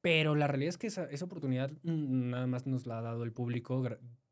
Pero 0.00 0.34
la 0.36 0.46
realidad 0.46 0.68
es 0.70 0.78
que 0.78 0.86
esa, 0.86 1.04
esa 1.06 1.24
oportunidad 1.24 1.72
nada 1.82 2.46
más 2.46 2.66
nos 2.66 2.86
la 2.86 2.98
ha 2.98 3.02
dado 3.02 3.24
el 3.24 3.32
público 3.32 3.82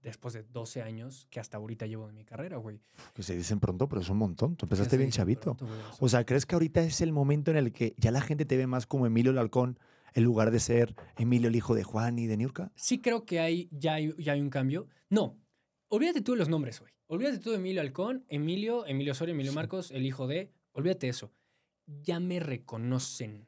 después 0.01 0.33
de 0.35 0.45
12 0.45 0.81
años 0.83 1.27
que 1.31 1.41
hasta 1.41 1.57
ahorita 1.57 1.87
llevo 1.87 2.07
de 2.07 2.13
mi 2.13 2.25
carrera, 2.25 2.57
güey. 2.59 2.81
Que 3.15 3.25
se 3.25 3.37
dicen 3.37 3.59
pronto, 3.59 3.89
pero 3.89 4.01
es 4.01 4.09
un 4.09 4.19
montón. 4.19 4.55
Tú 4.55 4.67
empezaste 4.67 4.97
bien 4.97 5.11
chavito. 5.11 5.57
pronto, 5.57 5.67
güey, 5.67 5.79
o 5.99 6.09
sea, 6.09 6.25
¿crees 6.25 6.47
que 6.47 6.55
ahorita 6.55 6.83
es 6.85 7.01
el 7.01 7.13
momento 7.13 7.51
en 7.51 7.57
el 7.57 7.73
que 7.73 7.95
ya 7.99 8.13
la 8.13 8.21
gente 8.21 8.45
te 8.45 8.57
ve 8.57 8.69
más 8.69 8.87
como 8.87 9.07
Emilio 9.07 9.33
el 9.33 9.39
Halcón 9.39 9.79
en 10.17 10.25
lugar 10.25 10.51
de 10.51 10.59
ser 10.61 10.95
Emilio 11.17 11.49
el 11.49 11.55
hijo 11.57 11.75
de 11.75 11.85
Juan 11.85 12.19
y 12.19 12.27
de 12.27 12.37
Niurka? 12.37 12.73
sí 12.75 13.01
creo 13.01 13.25
que 13.25 13.39
hay, 13.41 13.69
ya, 13.71 13.95
hay, 13.95 14.13
ya 14.19 14.33
hay 14.33 14.41
un 14.41 14.51
cambio. 14.51 14.89
No, 15.11 15.39
olvídate 15.89 16.21
tú 16.23 16.33
de 16.33 16.39
los 16.39 16.49
nombres, 16.49 16.81
güey. 16.81 16.93
Olvídate 17.07 17.39
tú 17.39 17.51
de 17.51 17.57
Emilio 17.57 17.81
Halcón, 17.83 18.25
Emilio, 18.29 18.85
Emilio 18.87 19.15
Soria, 19.15 19.33
Emilio. 19.33 19.53
Marcos, 19.53 19.93
el 19.93 20.05
hijo 20.05 20.27
de... 20.27 20.51
Olvídate 20.73 21.09
eso. 21.09 21.31
Ya 21.87 22.19
me 22.19 22.41
reconocen. 22.41 23.47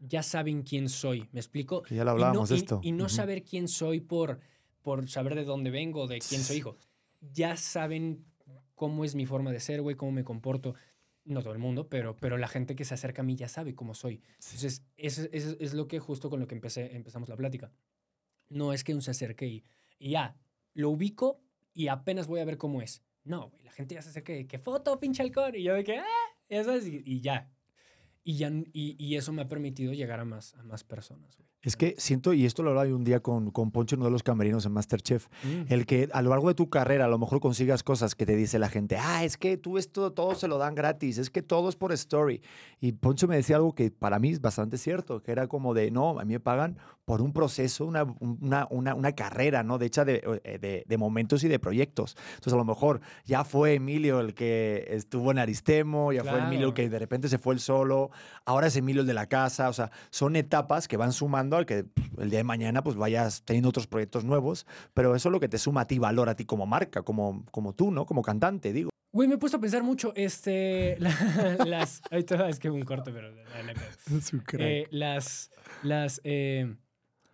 Ya 0.00 0.22
saben 0.24 0.62
quién 0.64 0.88
soy, 0.88 1.28
¿me 1.32 1.38
explico? 1.40 1.82
Que 1.82 1.94
ya 1.94 2.04
lo 2.04 2.10
Y 2.10 2.14
no- 2.14 2.26
hablábamos 2.26 2.48
de 2.48 2.56
y- 2.56 2.58
esto. 2.58 2.80
Y, 2.82 2.90
no 2.92 3.08
saber 3.08 3.42
quién 3.44 3.68
soy 3.68 4.00
por, 4.00 4.40
por 4.82 5.08
saber 5.08 5.34
de 5.36 5.44
dónde 5.44 5.70
vengo, 5.70 6.06
de 6.08 6.18
quién 6.18 6.42
soy 6.42 6.56
hijo. 6.56 6.76
Ya 7.20 7.56
saben 7.56 8.24
cómo 8.74 9.04
es 9.04 9.14
mi 9.14 9.24
forma 9.24 9.52
de 9.52 9.60
ser, 9.60 9.80
güey, 9.82 9.94
cómo 9.96 10.10
me 10.12 10.24
comporto. 10.24 10.74
No 11.24 11.42
todo 11.42 11.52
el 11.52 11.58
mundo, 11.58 11.88
pero, 11.88 12.16
pero 12.16 12.36
la 12.36 12.48
gente 12.48 12.76
que 12.76 12.84
se 12.84 12.94
acerca 12.94 13.22
a 13.22 13.24
mí 13.24 13.34
ya 13.34 13.48
sabe 13.48 13.74
cómo 13.74 13.94
soy. 13.94 14.22
Entonces, 14.42 14.84
eso, 14.96 15.22
eso 15.32 15.56
es 15.58 15.72
lo 15.72 15.88
que 15.88 15.98
justo 15.98 16.28
con 16.28 16.40
lo 16.40 16.46
que 16.46 16.54
empecé, 16.54 16.94
empezamos 16.94 17.28
la 17.28 17.36
plática. 17.36 17.72
No 18.50 18.72
es 18.72 18.84
que 18.84 18.92
uno 18.92 19.00
se 19.00 19.12
acerque 19.12 19.46
y, 19.46 19.64
y 19.98 20.10
ya, 20.10 20.36
lo 20.74 20.90
ubico 20.90 21.40
y 21.72 21.88
apenas 21.88 22.26
voy 22.26 22.40
a 22.40 22.44
ver 22.44 22.58
cómo 22.58 22.82
es. 22.82 23.02
No, 23.24 23.48
güey, 23.48 23.64
la 23.64 23.72
gente 23.72 23.94
ya 23.94 24.02
se 24.02 24.10
acerca 24.10 24.36
y 24.36 24.44
que 24.44 24.58
foto, 24.58 25.00
pinche 25.00 25.22
halcón. 25.22 25.54
Y 25.54 25.62
yo 25.62 25.74
de 25.74 25.84
que, 25.84 25.98
ah, 25.98 26.04
ya 26.48 26.62
sabes, 26.62 26.86
y, 26.86 27.02
y 27.04 27.20
ya. 27.22 27.50
Y, 28.22 28.36
ya, 28.36 28.50
y, 28.50 28.96
y 28.98 29.16
eso 29.16 29.32
me 29.32 29.42
ha 29.42 29.48
permitido 29.48 29.94
llegar 29.94 30.20
a 30.20 30.24
más, 30.24 30.54
a 30.54 30.62
más 30.62 30.84
personas. 30.84 31.36
güey. 31.36 31.53
Es 31.64 31.76
que 31.76 31.94
siento, 31.98 32.32
y 32.32 32.46
esto 32.46 32.62
lo 32.62 32.70
hablaba 32.70 32.86
yo 32.88 32.94
un 32.96 33.04
día 33.04 33.20
con, 33.20 33.50
con 33.50 33.70
Poncho, 33.70 33.96
uno 33.96 34.04
de 34.04 34.10
los 34.10 34.22
camerinos 34.22 34.64
en 34.66 34.72
Masterchef, 34.72 35.26
Mm. 35.44 35.72
el 35.72 35.86
que 35.86 36.08
a 36.12 36.22
lo 36.22 36.30
largo 36.30 36.48
de 36.48 36.54
tu 36.54 36.70
carrera 36.70 37.06
a 37.06 37.08
lo 37.08 37.18
mejor 37.18 37.40
consigas 37.40 37.82
cosas 37.82 38.14
que 38.14 38.26
te 38.26 38.36
dice 38.36 38.58
la 38.58 38.68
gente, 38.68 38.96
ah, 39.00 39.24
es 39.24 39.36
que 39.36 39.56
tú 39.56 39.78
esto 39.78 40.12
todo 40.12 40.34
se 40.34 40.46
lo 40.48 40.58
dan 40.58 40.74
gratis, 40.74 41.18
es 41.18 41.30
que 41.30 41.42
todo 41.42 41.68
es 41.68 41.76
por 41.76 41.92
story. 41.92 42.40
Y 42.80 42.92
Poncho 42.92 43.26
me 43.26 43.36
decía 43.36 43.56
algo 43.56 43.74
que 43.74 43.90
para 43.90 44.18
mí 44.18 44.30
es 44.30 44.40
bastante 44.40 44.76
cierto, 44.78 45.22
que 45.22 45.32
era 45.32 45.46
como 45.46 45.74
de, 45.74 45.90
no, 45.90 46.18
a 46.20 46.24
mí 46.24 46.34
me 46.34 46.40
pagan 46.40 46.78
por 47.04 47.20
un 47.20 47.32
proceso, 47.32 47.84
una, 47.84 48.04
una, 48.20 48.66
una, 48.70 48.94
una 48.94 49.12
carrera, 49.12 49.62
¿no? 49.62 49.78
De 49.78 49.86
hecha 49.86 50.04
de, 50.04 50.22
eh, 50.44 50.58
de, 50.58 50.84
de 50.86 50.98
momentos 50.98 51.44
y 51.44 51.48
de 51.48 51.58
proyectos. 51.58 52.16
Entonces 52.34 52.52
a 52.52 52.56
lo 52.56 52.64
mejor 52.64 53.00
ya 53.24 53.44
fue 53.44 53.74
Emilio 53.74 54.20
el 54.20 54.34
que 54.34 54.86
estuvo 54.88 55.30
en 55.30 55.38
Aristemo, 55.38 56.12
ya 56.12 56.22
fue 56.24 56.38
Emilio 56.38 56.68
el 56.68 56.74
que 56.74 56.88
de 56.88 56.98
repente 56.98 57.28
se 57.28 57.38
fue 57.38 57.54
el 57.54 57.60
solo, 57.60 58.10
ahora 58.44 58.68
es 58.68 58.76
Emilio 58.76 59.02
el 59.02 59.06
de 59.06 59.14
la 59.14 59.26
casa, 59.26 59.68
o 59.68 59.72
sea, 59.72 59.90
son 60.10 60.36
etapas 60.36 60.88
que 60.88 60.96
van 60.96 61.12
sumando 61.12 61.53
al 61.56 61.66
que 61.66 61.86
el 62.18 62.30
día 62.30 62.38
de 62.38 62.44
mañana 62.44 62.82
pues 62.82 62.96
vayas 62.96 63.42
teniendo 63.44 63.68
otros 63.68 63.86
proyectos 63.86 64.24
nuevos, 64.24 64.66
pero 64.94 65.14
eso 65.14 65.28
es 65.28 65.32
lo 65.32 65.40
que 65.40 65.48
te 65.48 65.58
suma 65.58 65.82
a 65.82 65.86
ti 65.86 65.98
valor, 65.98 66.28
a 66.28 66.36
ti 66.36 66.44
como 66.44 66.66
marca, 66.66 67.02
como, 67.02 67.44
como 67.50 67.74
tú, 67.74 67.90
¿no? 67.90 68.06
Como 68.06 68.22
cantante, 68.22 68.72
digo. 68.72 68.90
Güey, 69.12 69.28
me 69.28 69.34
he 69.34 69.38
puesto 69.38 69.58
a 69.58 69.60
pensar 69.60 69.82
mucho, 69.84 70.12
este, 70.16 70.96
la- 70.98 71.56
las, 71.64 72.02
ahorita 72.10 72.48
es 72.48 72.58
que 72.58 72.68
un 72.70 72.82
corte, 72.82 73.12
pero. 73.12 73.32
Eh, 74.58 74.86
las, 74.90 75.50
las, 75.82 76.20
eh, 76.24 76.76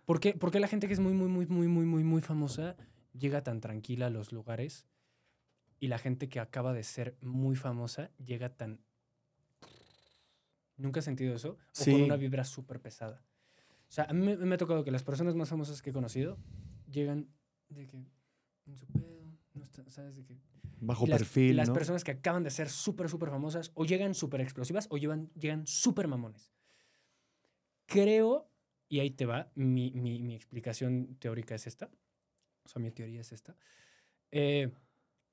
¿por, 0.05 0.19
qué, 0.19 0.33
por 0.33 0.51
qué 0.51 0.59
la 0.59 0.67
gente 0.67 0.87
que 0.87 0.93
es 0.93 0.99
muy, 0.99 1.13
muy, 1.13 1.27
muy, 1.27 1.45
muy, 1.47 1.67
muy, 1.67 1.85
muy, 1.85 2.03
muy 2.03 2.21
famosa 2.21 2.75
llega 3.17 3.43
tan 3.43 3.59
tranquila 3.61 4.07
a 4.07 4.09
los 4.09 4.31
lugares 4.31 4.85
y 5.79 5.87
la 5.87 5.97
gente 5.97 6.29
que 6.29 6.39
acaba 6.39 6.71
de 6.73 6.83
ser 6.83 7.17
muy 7.21 7.55
famosa 7.55 8.11
llega 8.23 8.49
tan... 8.55 8.79
¿Nunca 10.77 10.99
has 10.99 11.05
sentido 11.05 11.35
eso? 11.35 11.51
O 11.51 11.57
Sí. 11.73 11.91
con 11.91 12.01
una 12.03 12.15
vibra 12.15 12.43
súper 12.43 12.79
pesada. 12.79 13.21
O 13.91 13.93
sea, 13.93 14.05
a 14.05 14.13
mí 14.13 14.25
me, 14.25 14.37
me 14.37 14.55
ha 14.55 14.57
tocado 14.57 14.85
que 14.85 14.91
las 14.91 15.03
personas 15.03 15.35
más 15.35 15.49
famosas 15.49 15.81
que 15.81 15.89
he 15.89 15.93
conocido 15.93 16.37
llegan 16.89 17.27
de 17.67 17.87
que 17.87 17.97
en 18.65 18.77
su 18.77 18.87
pedo, 18.87 19.21
no 19.53 19.63
está- 19.63 19.83
¿sabes? 19.89 20.15
De 20.15 20.23
que 20.23 20.39
Bajo 20.79 21.05
las, 21.07 21.19
perfil, 21.19 21.57
las 21.57 21.67
¿no? 21.67 21.73
personas 21.73 22.05
que 22.05 22.11
acaban 22.11 22.41
de 22.43 22.51
ser 22.51 22.69
súper, 22.69 23.09
súper 23.09 23.29
famosas 23.29 23.69
o 23.75 23.83
llegan 23.83 24.13
súper 24.15 24.39
explosivas 24.39 24.87
o 24.91 24.97
llevan, 24.97 25.29
llegan 25.35 25.67
súper 25.67 26.07
mamones. 26.07 26.53
Creo, 27.85 28.49
y 28.87 28.99
ahí 29.01 29.11
te 29.11 29.25
va, 29.25 29.51
mi, 29.55 29.91
mi- 29.91 30.21
mi 30.21 30.35
explicación 30.35 31.17
teórica 31.19 31.55
es 31.55 31.67
esta, 31.67 31.91
o 32.63 32.69
sea, 32.69 32.81
mi 32.81 32.91
teoría 32.91 33.19
es 33.19 33.33
esta. 33.33 33.57
Eh, 34.31 34.71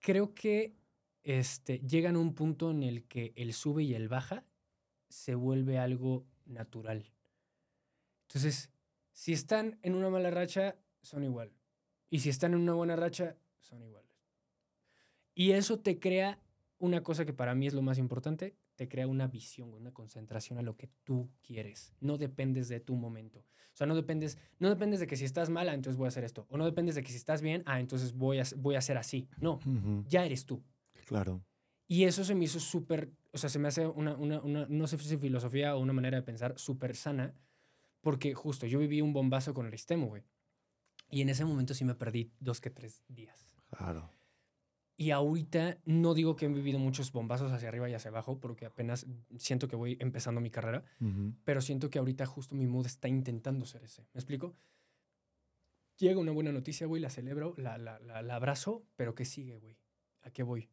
creo 0.01 0.35
que 0.35 0.75
este, 1.23 1.79
llegan 1.79 2.17
a 2.17 2.19
un 2.19 2.35
punto 2.35 2.73
en 2.73 2.83
el 2.83 3.05
que 3.07 3.33
el 3.37 3.53
sube 3.53 3.85
y 3.85 3.95
el 3.95 4.09
baja 4.09 4.45
se 5.09 5.37
vuelve 5.37 5.79
algo 5.79 6.27
natural. 6.47 7.13
Entonces, 8.29 8.71
si 9.13 9.33
están 9.33 9.79
en 9.83 9.95
una 9.95 10.11
mala 10.11 10.31
racha, 10.31 10.77
son 11.01 11.25
igual. 11.25 11.51
Y 12.11 12.21
si 12.21 12.29
están 12.29 12.53
en 12.53 12.61
una 12.61 12.75
buena 12.75 12.95
racha, 12.95 13.37
son 13.59 13.83
iguales. 13.83 14.11
Y 15.35 15.53
eso 15.53 15.79
te 15.79 15.99
crea 15.99 16.39
una 16.79 17.03
cosa 17.03 17.25
que 17.25 17.33
para 17.33 17.55
mí 17.55 17.67
es 17.67 17.75
lo 17.75 17.81
más 17.81 17.97
importante, 17.97 18.55
te 18.77 18.87
crea 18.87 19.07
una 19.07 19.29
visión, 19.29 19.73
una 19.73 19.93
concentración 19.93 20.59
a 20.59 20.63
lo 20.63 20.77
que 20.77 20.91
tú 21.05 21.31
quieres. 21.43 21.95
No 22.01 22.19
dependes 22.19 22.69
de 22.69 22.81
tu 22.81 22.97
momento. 22.97 23.41
O 23.41 23.77
sea, 23.79 23.87
no 23.87 23.95
dependes, 23.95 24.37
no 24.59 24.69
dependes 24.69 25.01
de 25.01 25.07
que 25.07 25.17
si 25.17 25.25
estás 25.25 25.49
mala, 25.49 25.73
entonces 25.73 25.97
voy 25.97 26.07
a 26.07 26.09
hacer 26.09 26.25
esto. 26.25 26.47
O 26.51 26.59
no 26.59 26.67
dependes 26.67 26.97
de 26.97 27.03
que 27.03 27.11
si 27.11 27.17
estás 27.17 27.41
bien, 27.41 27.63
ah, 27.65 27.81
entonces 27.81 28.13
voy 28.13 28.41
a, 28.41 28.45
voy 28.57 28.75
a 28.75 28.79
hacer 28.79 28.99
así. 28.99 29.27
No, 29.41 29.55
Ujú, 29.55 30.05
ya 30.07 30.27
eres 30.27 30.45
tú. 30.45 30.63
Claro. 31.07 31.43
Y 31.87 32.05
eso 32.05 32.25
se 32.25 32.35
me 32.35 32.45
hizo 32.45 32.61
súper, 32.61 33.11
o 33.33 33.39
sea, 33.39 33.49
se 33.49 33.59
me 33.59 33.69
hace 33.69 33.87
una, 33.87 34.15
una, 34.17 34.43
una, 34.43 34.67
no 34.69 34.87
sé 34.87 34.99
si 34.99 35.17
filosofía 35.17 35.75
o 35.75 35.81
una 35.81 35.95
manera 35.95 36.19
de 36.19 36.23
pensar 36.23 36.59
súper 36.59 36.95
sana, 36.95 37.35
porque 38.01 38.35
justo 38.35 38.67
yo 38.67 38.79
viví 38.79 39.01
un 39.01 39.13
bombazo 39.13 39.55
con 39.55 39.67
el 39.67 39.71
Aristemo, 39.71 40.07
güey. 40.07 40.25
Y 41.11 41.23
en 41.23 41.29
ese 41.29 41.45
momento 41.45 41.75
sí 41.75 41.85
me 41.85 41.95
perdí 41.95 42.33
dos 42.39 42.61
que 42.61 42.71
tres 42.71 43.03
días. 43.09 43.57
Claro. 43.71 44.11
Y 44.97 45.13
ahorita 45.13 45.79
no 45.85 46.13
digo 46.13 46.35
que 46.35 46.47
he 46.47 46.49
vivido 46.49 46.81
muchos 46.81 47.13
bombazos 47.13 47.53
hacia 47.53 47.69
arriba 47.69 47.89
y 47.89 47.95
hacia 47.95 48.11
abajo, 48.11 48.41
porque 48.41 48.67
apenas 48.67 49.07
siento 49.37 49.69
que 49.69 49.77
voy 49.77 49.97
empezando 50.01 50.41
mi 50.41 50.51
carrera, 50.51 50.85
pero 51.45 51.61
siento 51.61 51.89
que 51.89 52.01
ahorita 52.01 52.27
justo 52.27 52.57
mi 52.57 52.67
mood 52.67 52.87
está 52.87 53.07
intentando 53.07 53.65
ser 53.65 53.85
ese. 53.85 54.03
¿Me 54.13 54.19
explico? 54.19 54.57
Llega 55.99 56.19
una 56.19 56.33
buena 56.33 56.51
noticia, 56.51 56.89
güey, 56.89 57.01
la 57.01 57.11
celebro, 57.11 57.55
la, 57.57 57.79
la, 57.79 58.01
la, 58.01 58.23
la 58.23 58.35
abrazo, 58.35 58.85
pero 58.97 59.15
¿qué 59.15 59.25
sigue, 59.25 59.59
güey? 59.59 59.79
¿A 60.23 60.31
qué 60.31 60.43
voy? 60.43 60.69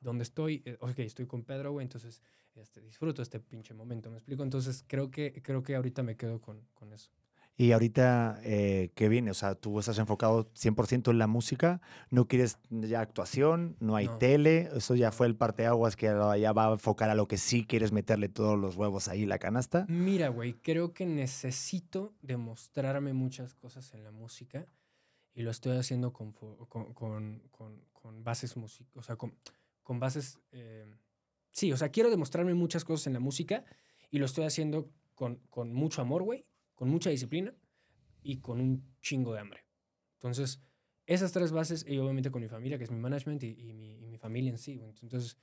¿Dónde 0.00 0.24
estoy? 0.24 0.62
Eh, 0.64 0.76
ok, 0.80 0.98
estoy 1.00 1.26
con 1.26 1.44
Pedro, 1.44 1.72
güey, 1.72 1.84
entonces 1.84 2.22
este, 2.54 2.80
disfruto 2.80 3.22
este 3.22 3.38
pinche 3.40 3.74
momento, 3.74 4.10
¿me 4.10 4.16
explico? 4.16 4.42
Entonces 4.42 4.84
creo 4.86 5.10
que, 5.10 5.40
creo 5.42 5.62
que 5.62 5.76
ahorita 5.76 6.02
me 6.02 6.16
quedo 6.16 6.40
con, 6.40 6.66
con 6.74 6.92
eso. 6.92 7.10
Y 7.56 7.72
ahorita, 7.72 8.40
eh, 8.42 8.90
¿qué 8.94 9.10
viene? 9.10 9.30
O 9.30 9.34
sea, 9.34 9.54
tú 9.54 9.78
estás 9.78 9.98
enfocado 9.98 10.50
100% 10.54 11.10
en 11.10 11.18
la 11.18 11.26
música, 11.26 11.82
no 12.08 12.26
quieres 12.26 12.58
ya 12.70 13.00
actuación, 13.02 13.76
no 13.80 13.96
hay 13.96 14.06
No. 14.06 14.16
tele, 14.16 14.70
eso 14.74 14.94
ya 14.94 15.12
fue 15.12 15.26
el 15.26 15.36
parteaguas 15.36 15.94
que 15.94 16.06
ya 16.06 16.52
va 16.54 16.68
a 16.68 16.72
enfocar 16.72 17.10
a 17.10 17.14
lo 17.14 17.28
que 17.28 17.36
sí 17.36 17.66
quieres 17.66 17.92
meterle 17.92 18.30
todos 18.30 18.58
los 18.58 18.76
huevos 18.76 19.08
ahí 19.08 19.26
la 19.26 19.38
canasta. 19.38 19.84
Mira, 19.88 20.28
güey, 20.28 20.54
creo 20.54 20.94
que 20.94 21.04
necesito 21.04 22.14
demostrarme 22.22 23.12
muchas 23.12 23.52
cosas 23.54 23.92
en 23.92 24.04
la 24.04 24.10
música 24.10 24.66
y 25.34 25.42
lo 25.42 25.50
estoy 25.50 25.76
haciendo 25.76 26.14
con, 26.14 26.32
con, 26.32 26.94
con, 26.94 27.40
con- 27.50 27.84
con 27.92 28.24
bases 28.24 28.56
músicas, 28.56 28.96
o 28.96 29.02
sea, 29.02 29.16
con, 29.16 29.34
con 29.90 29.98
bases... 29.98 30.38
eh, 30.52 30.86
sí, 31.50 31.72
o 31.72 31.76
sea, 31.76 31.88
quiero 31.88 32.10
demostrarme 32.10 32.54
muchas 32.54 32.84
cosas 32.84 33.08
en 33.08 33.12
la 33.14 33.18
música 33.18 33.64
y 34.08 34.20
lo 34.20 34.26
estoy 34.26 34.44
haciendo 34.44 34.88
con, 35.16 35.40
con 35.50 35.72
mucho 35.72 36.00
amor, 36.00 36.22
güey, 36.22 36.46
con 36.76 36.88
mucha 36.88 37.10
disciplina 37.10 37.52
y 38.22 38.36
con 38.36 38.60
un 38.60 38.84
chingo 39.00 39.32
de 39.34 39.40
hambre. 39.40 39.64
Entonces, 40.14 40.60
esas 41.06 41.32
tres 41.32 41.50
bases 41.50 41.84
y 41.88 41.98
obviamente 41.98 42.30
con 42.30 42.40
mi 42.40 42.46
familia, 42.46 42.78
que 42.78 42.84
es 42.84 42.92
mi 42.92 43.00
management 43.00 43.42
y, 43.42 43.48
y 43.48 43.72
mi, 43.72 43.98
mi 43.98 44.16
familia 44.16 44.52
en 44.52 44.58
sí. 44.58 44.80
Entonces, 45.02 45.36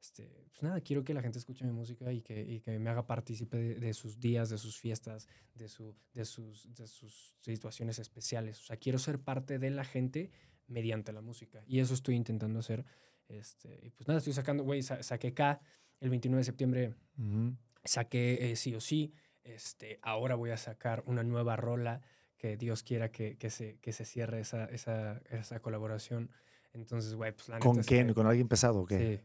este, 0.00 0.48
pues 0.50 0.64
nada, 0.64 0.80
quiero 0.80 1.04
que 1.04 1.14
la 1.14 1.22
gente 1.22 1.38
escuche 1.38 1.64
mi 1.64 1.70
música 1.70 2.12
y 2.12 2.22
que, 2.22 2.42
y 2.42 2.58
que 2.58 2.76
me 2.80 2.90
haga 2.90 3.06
partícipe 3.06 3.56
de, 3.56 3.74
de 3.76 3.94
sus 3.94 4.18
días, 4.18 4.50
de 4.50 4.58
sus 4.58 4.76
fiestas, 4.78 5.28
de, 5.54 5.68
su, 5.68 5.94
de, 6.12 6.24
sus, 6.24 6.74
de 6.74 6.88
sus 6.88 7.36
situaciones 7.38 8.00
especiales. 8.00 8.58
O 8.58 8.64
sea, 8.64 8.78
quiero 8.78 8.98
ser 8.98 9.20
parte 9.20 9.60
de 9.60 9.70
la 9.70 9.84
gente 9.84 10.32
mediante 10.66 11.12
la 11.12 11.20
música. 11.20 11.62
Y 11.68 11.78
eso 11.78 11.94
estoy 11.94 12.16
intentando 12.16 12.58
hacer. 12.58 12.84
Este, 13.28 13.78
y 13.82 13.90
pues 13.90 14.06
nada, 14.08 14.18
estoy 14.18 14.32
sacando, 14.32 14.62
güey, 14.64 14.82
sa- 14.82 15.02
saqué 15.02 15.32
K 15.34 15.60
el 16.00 16.10
29 16.10 16.40
de 16.40 16.44
septiembre, 16.44 16.94
Ujú. 17.18 17.56
saqué 17.84 18.50
eh, 18.50 18.56
sí 18.56 18.74
o 18.74 18.80
sí. 18.80 19.14
Este, 19.44 19.98
ahora 20.02 20.34
voy 20.34 20.50
a 20.50 20.56
sacar 20.56 21.02
una 21.06 21.22
nueva 21.22 21.56
rola 21.56 22.02
que 22.36 22.56
Dios 22.56 22.82
quiera 22.82 23.10
que, 23.10 23.36
que, 23.38 23.50
se, 23.50 23.78
que 23.78 23.92
se 23.92 24.04
cierre 24.04 24.40
esa, 24.40 24.64
esa, 24.66 25.20
esa 25.30 25.60
colaboración. 25.60 26.30
Entonces, 26.72 27.14
güey, 27.14 27.32
pues 27.32 27.48
la 27.48 27.56
neta 27.56 27.68
¿Con 27.68 27.80
es 27.80 27.86
quién? 27.86 28.12
¿Con 28.14 28.26
alguien 28.26 28.48
pesado 28.48 28.80
o 28.80 28.86
qué? 28.86 28.98
Sí, 29.18 29.24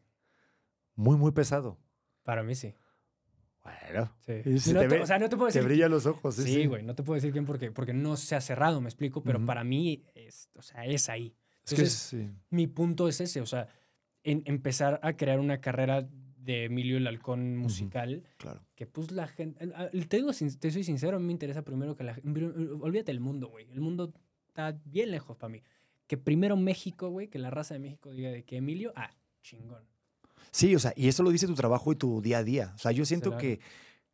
Muy, 0.95 1.17
muy 1.17 1.31
pesado. 1.31 1.77
para 2.23 2.43
mí 2.43 2.55
sí. 2.55 2.73
Bueno, 3.63 4.11
Sí. 4.25 4.59
Se 4.59 4.73
No 4.73 4.79
te 4.81 4.87
te- 4.87 4.95
ve- 4.97 5.01
o 5.01 5.05
sea, 5.05 5.19
no 5.19 5.27
te 5.29 5.35
puedo 5.35 5.51
te 5.51 5.59
decir. 5.59 5.67
brillan 5.67 5.91
los 5.91 6.05
ojos. 6.05 6.35
Sí, 6.35 6.65
güey, 6.67 6.83
no 6.83 6.95
te 6.95 7.03
puedo 7.03 7.15
decir 7.15 7.31
quién 7.33 7.45
porque, 7.45 7.71
porque 7.71 7.93
no 7.93 8.15
se 8.15 8.35
ha 8.35 8.41
cerrado, 8.41 8.79
me 8.81 8.87
explico, 8.87 9.23
pero 9.23 9.39
Ujú. 9.39 9.45
para 9.47 9.63
mí 9.63 10.05
es, 10.15 10.49
o 10.53 10.61
sea, 10.61 10.85
es 10.85 11.09
ahí. 11.09 11.35
Es 11.65 11.71
que 11.71 11.75
Entonces, 11.75 11.93
sí. 11.99 12.29
mi 12.49 12.67
punto 12.67 13.07
es 13.09 13.19
ese, 13.19 13.41
o 13.41 13.45
sea, 13.45 13.67
en- 14.31 14.43
empezar 14.45 14.99
a 15.03 15.13
crear 15.17 15.39
una 15.39 15.59
carrera 15.61 16.07
de 16.37 16.65
Emilio 16.65 16.97
el 16.97 17.07
Halcón 17.07 17.57
musical, 17.57 18.23
Claro. 18.37 18.61
que 18.75 18.85
pues 18.85 19.11
la 19.11 19.27
gente, 19.27 19.69
ah, 19.75 19.89
te 20.07 20.17
digo, 20.17 20.31
te 20.31 20.71
soy 20.71 20.83
sincero, 20.83 21.17
a 21.17 21.19
mí 21.19 21.25
me 21.25 21.33
interesa 21.33 21.61
primero 21.63 21.95
que 21.95 22.03
la 22.05 22.13
gente, 22.13 22.45
olvídate 22.79 23.11
del 23.11 23.19
mundo, 23.19 23.49
güey, 23.49 23.69
el 23.71 23.81
mundo 23.81 24.13
está 24.47 24.79
bien 24.85 25.11
lejos 25.11 25.35
para 25.37 25.51
mí. 25.51 25.61
Que 26.07 26.15
primero 26.17 26.55
México, 26.55 27.09
güey, 27.09 27.27
que 27.27 27.37
la 27.37 27.49
raza 27.49 27.73
de 27.73 27.81
México 27.81 28.11
diga 28.11 28.29
de 28.31 28.43
que 28.45 28.57
Emilio, 28.57 28.93
ah, 28.95 29.09
chingón. 29.43 29.83
Sí, 30.51 30.73
o 30.73 30.79
sea, 30.79 30.93
y 30.95 31.09
eso 31.09 31.21
lo 31.21 31.31
dice 31.31 31.47
tu 31.47 31.55
trabajo 31.55 31.91
y 31.91 31.95
tu 31.97 32.21
día 32.21 32.37
a 32.37 32.43
día. 32.43 32.71
O 32.75 32.77
sea, 32.77 32.93
yo 32.93 33.03
siento 33.05 33.37
que, 33.37 33.59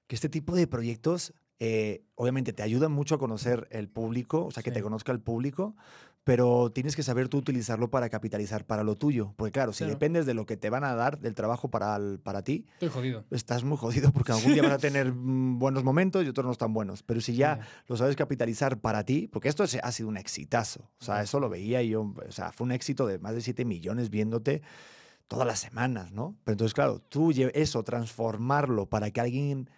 que 0.08 0.16
este 0.16 0.28
tipo 0.30 0.56
de 0.56 0.66
proyectos, 0.66 1.34
eh, 1.60 2.02
obviamente, 2.16 2.52
te 2.52 2.64
ayudan 2.64 2.92
mucho 2.92 3.14
a 3.16 3.20
conocer 3.20 3.68
el 3.70 3.88
público, 3.90 4.44
o 4.46 4.52
sea, 4.52 4.64
que 4.64 4.72
te 4.72 4.82
conozca 4.82 5.12
el 5.12 5.20
público, 5.20 5.76
pero 6.24 6.72
tienes 6.72 6.96
que 6.96 7.04
saber 7.04 7.28
tú 7.28 7.38
utilizarlo 7.38 7.90
para 7.90 8.08
capitalizar 8.10 8.66
para 8.66 8.84
lo 8.84 8.96
tuyo. 8.96 9.34
Porque 9.36 9.52
claro, 9.52 9.74
si 9.74 9.80
Claro. 9.80 9.94
dependes 9.94 10.26
de 10.26 10.34
lo 10.34 10.46
que 10.46 10.56
te 10.56 10.70
van 10.70 10.84
a 10.86 10.96
dar 10.96 11.20
del 11.20 11.36
trabajo 11.36 11.70
para, 11.70 11.96
el- 11.98 12.20
para 12.20 12.44
ti, 12.44 12.66
Estoy 12.74 12.90
jodido. 12.90 13.26
estás 13.30 13.64
muy 13.66 13.78
jodido 13.78 14.12
porque 14.14 14.32
algún 14.32 14.54
día 14.54 14.64
vas 14.64 14.72
a 14.72 14.78
tener 14.94 15.12
mm, 15.14 15.60
buenos 15.60 15.84
momentos 15.84 16.24
y 16.24 16.30
otros 16.30 16.46
no 16.46 16.56
tan 16.56 16.74
buenos. 16.74 17.04
Pero 17.04 17.20
si 17.20 17.36
ya 17.36 17.58
Sí. 17.58 17.62
lo 17.88 17.98
sabes 17.98 18.16
capitalizar 18.16 18.80
para 18.80 19.04
ti, 19.04 19.28
porque 19.28 19.50
esto 19.50 19.64
ha 19.64 19.92
sido 19.92 20.08
un 20.10 20.18
exitazo. 20.18 20.90
O 21.00 21.04
sea, 21.04 21.22
eso 21.22 21.40
lo 21.42 21.50
veía 21.50 21.82
y 21.82 21.90
yo, 21.90 22.02
o 22.04 22.32
sea, 22.32 22.52
fue 22.54 22.66
un 22.66 22.72
éxito 22.72 23.06
de 23.06 23.20
más 23.20 23.34
de 23.36 23.42
7 23.42 23.66
millones 23.66 24.10
viéndote 24.10 24.62
todas 25.28 25.46
las 25.48 25.60
semanas, 25.60 26.12
¿no? 26.14 26.38
Pero 26.46 26.54
entonces, 26.54 26.74
claro, 26.74 27.00
tú 27.00 27.32
eso, 27.54 27.84
transformarlo 27.84 28.86
para 28.86 29.12
que 29.12 29.20
alguien 29.20 29.70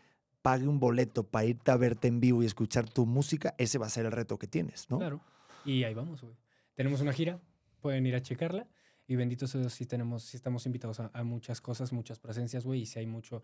pague 0.42 0.68
un 0.68 0.80
boleto 0.80 1.24
para 1.24 1.46
irte 1.46 1.72
a 1.72 1.78
verte 1.78 2.08
en 2.08 2.20
vivo 2.20 2.44
y 2.44 2.46
escuchar 2.46 2.88
tu 2.88 3.08
música, 3.08 3.56
ese 3.58 3.80
va 3.80 3.88
a 3.88 3.90
ser 3.90 4.06
el 4.06 4.12
reto 4.12 4.38
que 4.38 4.46
tienes, 4.48 4.88
¿no? 4.92 5.00
Claro. 5.00 5.22
Y 5.66 5.84
ahí 5.84 5.94
vamos, 5.94 6.22
güey. 6.22 6.36
Tenemos 6.74 7.02
una 7.02 7.14
gira, 7.14 7.42
pueden 7.82 8.06
ir 8.06 8.16
a 8.16 8.22
checarla. 8.22 8.68
Y 9.08 9.16
bendito 9.16 9.48
sea 9.48 9.62
Dios, 9.62 9.74
sí, 9.74 9.86
tenemos, 9.86 10.24
sí 10.24 10.38
estamos 10.38 10.66
invitados 10.66 11.00
a, 11.00 11.12
a 11.14 11.24
muchas 11.24 11.62
cosas, 11.62 11.94
muchas 11.94 12.20
presencias, 12.20 12.66
güey. 12.66 12.82
Y 12.82 12.86
si 12.86 13.00
hay 13.00 13.06
mucho, 13.06 13.44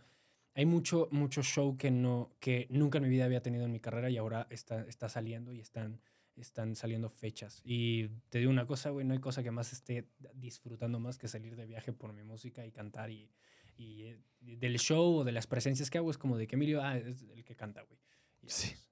hay 0.53 0.65
mucho, 0.65 1.07
mucho 1.11 1.43
show 1.43 1.78
que, 1.78 1.91
no, 1.91 2.36
que 2.39 2.67
nunca 2.69 2.97
en 2.97 3.03
mi 3.03 3.09
vida 3.09 3.26
había 3.26 3.41
tenido 3.41 3.65
en 3.65 3.72
mi 3.72 3.80
carrera 3.80 4.09
y 4.09 4.17
ahora 4.17 4.47
está, 4.49 4.82
está 4.88 5.07
saliendo 5.07 5.53
y 5.53 5.59
están, 5.59 6.01
están 6.36 6.76
saliendo 6.76 7.09
fechas. 7.09 7.61
Y 7.63 8.07
te 8.30 8.39
digo 8.39 8.49
una 8.51 8.65
cosa, 8.65 8.89
güey, 8.89 9.05
no 9.05 9.13
hay 9.13 9.19
cosa 9.19 9.43
que 9.43 9.51
más 9.51 9.72
esté 9.72 10.09
disfrutando 10.34 10.99
más 10.99 11.17
que 11.17 11.28
salir 11.28 11.55
de 11.55 11.65
viaje 11.65 11.93
por 11.93 12.11
mi 12.13 12.24
música 12.24 12.65
y 12.65 12.72
cantar 12.72 13.11
y, 13.11 13.30
y, 13.78 14.03
eh, 14.05 14.19
del 14.39 14.80
show 14.80 15.17
o 15.17 15.24
de 15.24 15.32
las 15.32 15.47
presencias 15.47 15.89
que 15.89 15.99
hago 15.99 16.09
es 16.09 16.17
como 16.17 16.38
de 16.38 16.47
que 16.47 16.55
Emilio, 16.55 16.82
ah, 16.82 16.97
es 16.97 17.22
el 17.22 17.43
que 17.43 17.55
canta, 17.55 17.84
güey. 17.84 17.99
Y 18.41 18.49
Sí. 18.49 18.69
pues, 18.69 18.76
y. 18.76 18.90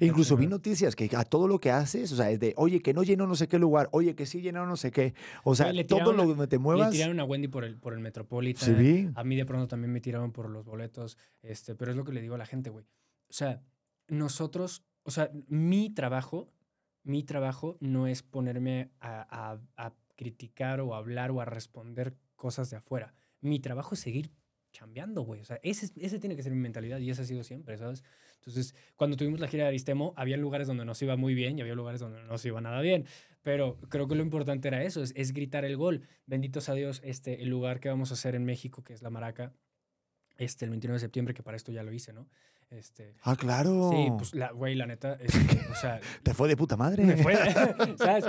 Incluso 0.00 0.36
vi 0.36 0.46
noticias 0.46 0.96
que 0.96 1.08
a 1.16 1.24
todo 1.24 1.46
lo 1.48 1.60
que 1.60 1.70
haces, 1.70 2.10
o 2.12 2.16
sea, 2.16 2.30
es 2.30 2.40
de, 2.40 2.54
oye, 2.56 2.80
que 2.80 2.94
no 2.94 3.02
llenó 3.02 3.26
no 3.26 3.34
sé 3.34 3.46
qué 3.48 3.58
lugar, 3.58 3.88
oye, 3.92 4.14
que 4.14 4.26
sí 4.26 4.40
llenó 4.40 4.66
no 4.66 4.76
sé 4.76 4.90
qué. 4.90 5.14
O 5.44 5.54
sea, 5.54 5.72
le 5.72 5.84
todo 5.84 6.12
lo 6.12 6.26
que 6.36 6.46
te 6.46 6.56
Le 6.56 6.58
muevas. 6.62 6.90
tiraron 6.90 7.20
a 7.20 7.24
Wendy 7.24 7.48
por 7.48 7.64
el, 7.64 7.76
por 7.78 7.92
el 7.92 8.00
Metropolitan. 8.00 8.68
Sí, 8.68 8.74
vi. 8.74 9.10
A 9.14 9.24
mí 9.24 9.36
de 9.36 9.44
pronto 9.44 9.68
también 9.68 9.92
me 9.92 10.00
tiraron 10.00 10.32
por 10.32 10.48
los 10.50 10.64
boletos. 10.64 11.18
Este, 11.42 11.74
pero 11.74 11.90
es 11.90 11.96
lo 11.96 12.04
que 12.04 12.12
le 12.12 12.20
digo 12.22 12.34
a 12.34 12.38
la 12.38 12.46
gente, 12.46 12.70
güey. 12.70 12.84
O 13.28 13.32
sea, 13.32 13.62
nosotros, 14.08 14.84
o 15.04 15.10
sea, 15.10 15.30
mi 15.48 15.90
trabajo, 15.90 16.52
mi 17.02 17.22
trabajo 17.22 17.76
no 17.80 18.06
es 18.06 18.22
ponerme 18.22 18.90
a, 19.00 19.52
a- 19.52 19.86
a 19.86 19.92
criticar 20.16 20.80
o 20.80 20.94
a 20.94 20.98
hablar 20.98 21.30
o 21.30 21.40
a 21.40 21.44
responder 21.44 22.16
cosas 22.36 22.70
de 22.70 22.76
afuera. 22.76 23.14
Mi 23.40 23.58
trabajo 23.60 23.94
es 23.94 24.00
seguir 24.00 24.30
chambeando, 24.72 25.22
güey. 25.22 25.40
O 25.40 25.44
sea, 25.44 25.58
ese, 25.62 25.86
es- 25.86 25.92
ese 25.96 26.18
tiene 26.18 26.34
que 26.36 26.42
ser 26.42 26.52
mi 26.52 26.58
mentalidad 26.60 26.98
y 26.98 27.10
esa 27.10 27.22
ha 27.22 27.24
sido 27.24 27.44
siempre, 27.44 27.76
¿sabes? 27.78 28.02
Entonces, 28.36 28.74
cuando 28.96 29.16
tuvimos 29.16 29.38
la 29.40 29.46
gira 29.48 29.64
de 29.64 29.68
Aristemo, 29.68 30.14
había 30.16 30.36
lugares 30.36 30.66
donde 30.66 30.84
nos 30.84 31.00
iba 31.02 31.16
muy 31.16 31.34
bien 31.34 31.58
y 31.58 31.60
había 31.62 31.74
lugares 31.74 32.00
donde 32.00 32.18
no 32.20 32.26
nos 32.26 32.44
iba 32.44 32.60
nada 32.60 32.80
bien. 32.80 33.06
Pero 33.42 33.78
creo 33.88 34.08
que 34.08 34.14
lo 34.14 34.22
importante 34.22 34.68
era 34.68 34.82
eso, 34.84 35.02
es, 35.02 35.12
es 35.16 35.32
gritar 35.32 35.64
el 35.64 35.76
gol. 35.76 36.02
Benditos 36.26 36.68
a 36.68 36.74
Dios, 36.74 37.00
este, 37.04 37.42
el 37.42 37.48
lugar 37.50 37.78
que 37.80 37.88
vamos 37.88 38.10
a 38.10 38.14
hacer 38.14 38.34
en 38.34 38.44
México, 38.44 38.82
que 38.82 38.92
es 38.94 39.02
La 39.02 39.10
Maraca, 39.10 39.52
este, 40.38 40.64
el 40.64 40.70
29 40.70 40.96
de 40.96 41.00
septiembre, 41.00 41.34
que 41.34 41.42
para 41.42 41.56
esto 41.56 41.70
ya 41.72 41.82
lo 41.82 41.92
hice, 41.92 42.12
¿no? 42.12 42.28
Este, 42.72 43.14
Ah, 43.22 43.36
claro. 43.36 43.90
Sí, 43.92 44.08
pues, 44.16 44.34
la, 44.34 44.50
güey, 44.50 44.74
la 44.74 44.86
neta, 44.86 45.14
este, 45.20 45.60
o 45.70 45.74
sea, 45.74 46.00
Te 46.22 46.32
fue 46.32 46.48
de 46.48 46.56
puta 46.56 46.76
madre. 46.76 47.04
me 47.04 47.16
fue, 47.18 47.34
¿sabes? 47.98 48.24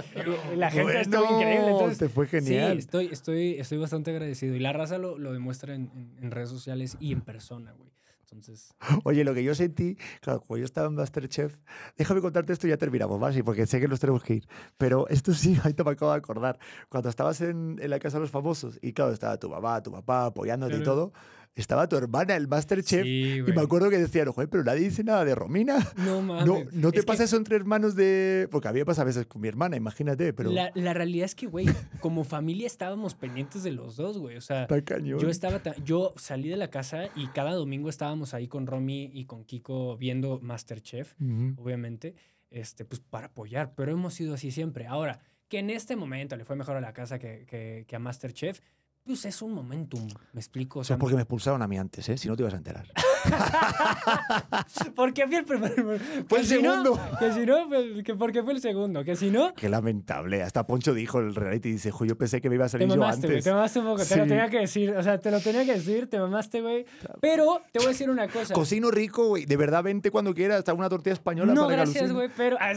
La 0.55 0.69
gente 0.69 1.01
estuvo 1.01 1.21
Bueno, 1.23 1.37
increíble, 1.39 1.71
entonces... 1.71 1.97
Te 1.97 2.09
fue 2.09 2.27
genial. 2.27 2.73
Sí, 2.73 2.79
estoy, 2.79 3.05
estoy, 3.11 3.53
estoy 3.59 3.77
bastante 3.77 4.11
agradecido. 4.11 4.55
Y 4.55 4.59
la 4.59 4.73
raza 4.73 4.97
lo, 4.97 5.17
lo 5.17 5.31
demuestra 5.31 5.73
en, 5.75 5.89
en- 5.95 6.17
en 6.21 6.31
redes 6.31 6.49
sociales 6.49 6.97
y 6.99 7.13
en 7.13 7.21
persona, 7.21 7.71
güey. 7.71 7.91
Entonces, 8.23 8.73
Oye, 9.05 9.23
lo 9.23 9.33
que 9.33 9.43
yo 9.43 9.53
sentí, 9.55 9.95
claro, 10.19 10.41
cuando 10.41 10.57
yo 10.59 10.65
estaba 10.65 10.87
en 10.87 10.95
Masterchef, 10.95 11.55
déjame 11.97 12.19
contarte 12.19 12.51
esto 12.51 12.65
y 12.67 12.71
ya 12.71 12.77
terminamos, 12.77 13.19
¿vale? 13.19 13.35
Sí, 13.35 13.43
porque 13.43 13.65
sé 13.67 13.79
que 13.79 13.87
nos 13.87 13.99
tenemos 13.99 14.23
que 14.23 14.33
ir. 14.35 14.47
Pero 14.77 15.07
esto 15.07 15.33
sí, 15.33 15.55
ahorita 15.63 15.83
me 15.83 15.91
acabo 15.91 16.11
de 16.11 16.17
acordar. 16.17 16.59
Cuando 16.89 17.09
estabas 17.09 17.39
en, 17.41 17.77
en 17.79 17.89
la 17.89 17.99
Casa 17.99 18.17
de 18.17 18.21
los 18.21 18.31
Famosos, 18.31 18.79
y 18.81 18.91
claro, 18.91 19.11
estaba 19.13 19.37
tu 19.37 19.49
mamá, 19.49 19.81
tu 19.83 19.91
papá 19.91 20.25
apoyándote 20.25 20.77
y 20.77 20.83
todo, 20.83 21.13
estaba 21.55 21.87
tu 21.87 21.95
hermana, 21.95 22.35
el 22.35 22.47
Masterchef, 22.47 23.03
Sí, 23.03 23.37
y 23.47 23.51
me 23.51 23.61
acuerdo 23.61 23.89
que 23.89 23.97
decían, 23.99 24.31
joder, 24.31 24.49
pero 24.49 24.63
nadie 24.63 24.81
dice 24.81 25.03
nada 25.03 25.23
de 25.23 25.35
Romina. 25.35 25.77
no 25.97 26.21
mames. 26.23 26.45
No, 26.47 26.63
no 26.71 26.91
te 26.91 26.97
Es 26.99 27.03
que 27.03 27.07
pasa 27.07 27.23
eso 27.25 27.37
entre 27.37 27.55
hermanos 27.55 27.95
de... 27.95 28.47
Porque 28.51 28.67
a 28.67 28.73
mí 28.73 28.79
me 28.79 28.85
pasa 28.85 29.03
a 29.03 29.05
veces 29.05 29.25
con 29.27 29.41
mi 29.41 29.47
hermana, 29.47 29.75
imagínate, 29.77 30.33
pero 30.33 30.51
La, 30.51 30.71
la 30.73 30.93
realidad 30.93 31.25
es 31.25 31.35
que, 31.35 31.45
güey, 31.45 31.67
como 31.99 32.23
familia 32.23 32.65
estábamos 32.65 33.13
pendientes 33.13 33.61
de 33.63 33.71
los 33.71 33.95
dos, 33.97 34.17
güey. 34.17 34.35
O 34.37 34.41
sea, 34.41 34.63
está 34.63 34.81
cañón. 34.83 35.19
yo 35.19 35.29
estaba, 35.29 35.59
ta- 35.59 35.75
yo 35.83 36.13
salí 36.17 36.49
de 36.49 36.57
la 36.57 36.69
casa 36.69 37.09
y 37.15 37.27
cada 37.27 37.51
domingo 37.53 37.89
estábamos 37.89 38.33
ahí 38.33 38.47
con 38.47 38.65
Romy 38.65 39.11
y 39.13 39.25
con 39.25 39.43
Kiko 39.45 39.95
viendo 39.97 40.39
Masterchef, 40.41 41.13
Ujú. 41.21 41.53
obviamente, 41.61 42.15
este, 42.49 42.83
pues 42.85 42.99
para 42.99 43.27
apoyar. 43.27 43.73
Pero 43.75 43.91
hemos 43.91 44.15
sido 44.15 44.33
así 44.33 44.49
siempre. 44.51 44.87
Ahora, 44.87 45.19
que 45.49 45.59
en 45.59 45.69
este 45.69 45.95
momento 45.95 46.35
le 46.35 46.45
fue 46.45 46.55
mejor 46.55 46.77
a 46.77 46.81
la 46.81 46.93
casa 46.93 47.19
que, 47.19 47.45
que, 47.45 47.85
que 47.87 47.95
a 47.95 47.99
Masterchef, 47.99 48.59
pues 49.05 49.25
es 49.25 49.41
un 49.41 49.53
momentum, 49.53 50.07
¿me 50.31 50.39
explico? 50.39 50.79
O 50.79 50.83
sea, 50.83 50.95
sea, 50.95 50.99
porque 50.99 51.15
me 51.15 51.21
expulsaron 51.23 51.61
a 51.61 51.67
mí 51.67 51.77
antes, 51.77 52.07
¿eh? 52.09 52.17
Si 52.17 52.27
no 52.29 52.35
te 52.35 52.43
ibas 52.43 52.53
a 52.53 52.57
enterar. 52.57 52.85
porque 54.95 55.25
fui 55.27 55.35
el 55.35 55.45
primero. 55.45 55.97
Fue 56.27 56.39
el 56.39 56.45
si 56.45 56.61
no- 56.61 56.71
segundo. 56.83 56.99
que 57.19 57.33
si 57.33 57.45
no, 57.45 57.67
pues, 57.67 58.03
que 58.03 58.15
porque 58.15 58.43
fue 58.43 58.53
el 58.53 58.61
segundo. 58.61 59.03
Que 59.03 59.15
si 59.15 59.29
no, 59.29 59.53
Qué 59.53 59.69
lamentable. 59.69 60.41
Hasta 60.43 60.65
Poncho 60.65 60.93
dijo 60.93 61.19
el 61.19 61.35
reality, 61.35 61.71
dice, 61.71 61.91
jo, 61.91 62.05
yo 62.05 62.17
pensé 62.17 62.41
que 62.41 62.49
me 62.49 62.55
iba 62.55 62.65
a 62.65 62.67
Te 62.67 62.71
salir 62.73 62.87
yo 62.87 62.95
mamaste, 62.97 63.21
güey. 63.27 63.31
antes. 63.33 63.43
Te 63.43 63.51
mamaste 63.51 63.79
un 63.79 63.85
poco. 63.85 64.05
Te 64.05 64.15
lo 64.17 64.23
tenía 64.27 64.49
que 64.49 64.59
decir. 64.59 64.91
O 64.95 65.03
sea, 65.03 65.17
te 65.19 65.31
lo 65.31 65.39
tenía 65.41 65.65
que 65.65 65.73
decir. 65.73 66.09
Te 66.09 66.19
mamaste, 66.19 66.61
güey. 66.61 66.85
Pero 67.21 67.61
te 67.71 67.79
voy 67.79 67.87
a 67.87 67.89
decir 67.89 68.09
una 68.09 68.27
cosa. 68.27 68.53
Cocino 68.53 68.89
rico, 68.91 69.27
güey. 69.27 69.45
De 69.45 69.57
verdad, 69.57 69.83
vente 69.83 70.11
cuando 70.11 70.33
quieras. 70.33 70.59
Hasta 70.59 70.73
una 70.73 70.89
tortilla 70.89 71.13
española 71.13 71.53
no, 71.53 71.63
para 71.65 71.77
gracias, 71.77 72.11
güey. 72.11 72.29
Pero. 72.35 72.57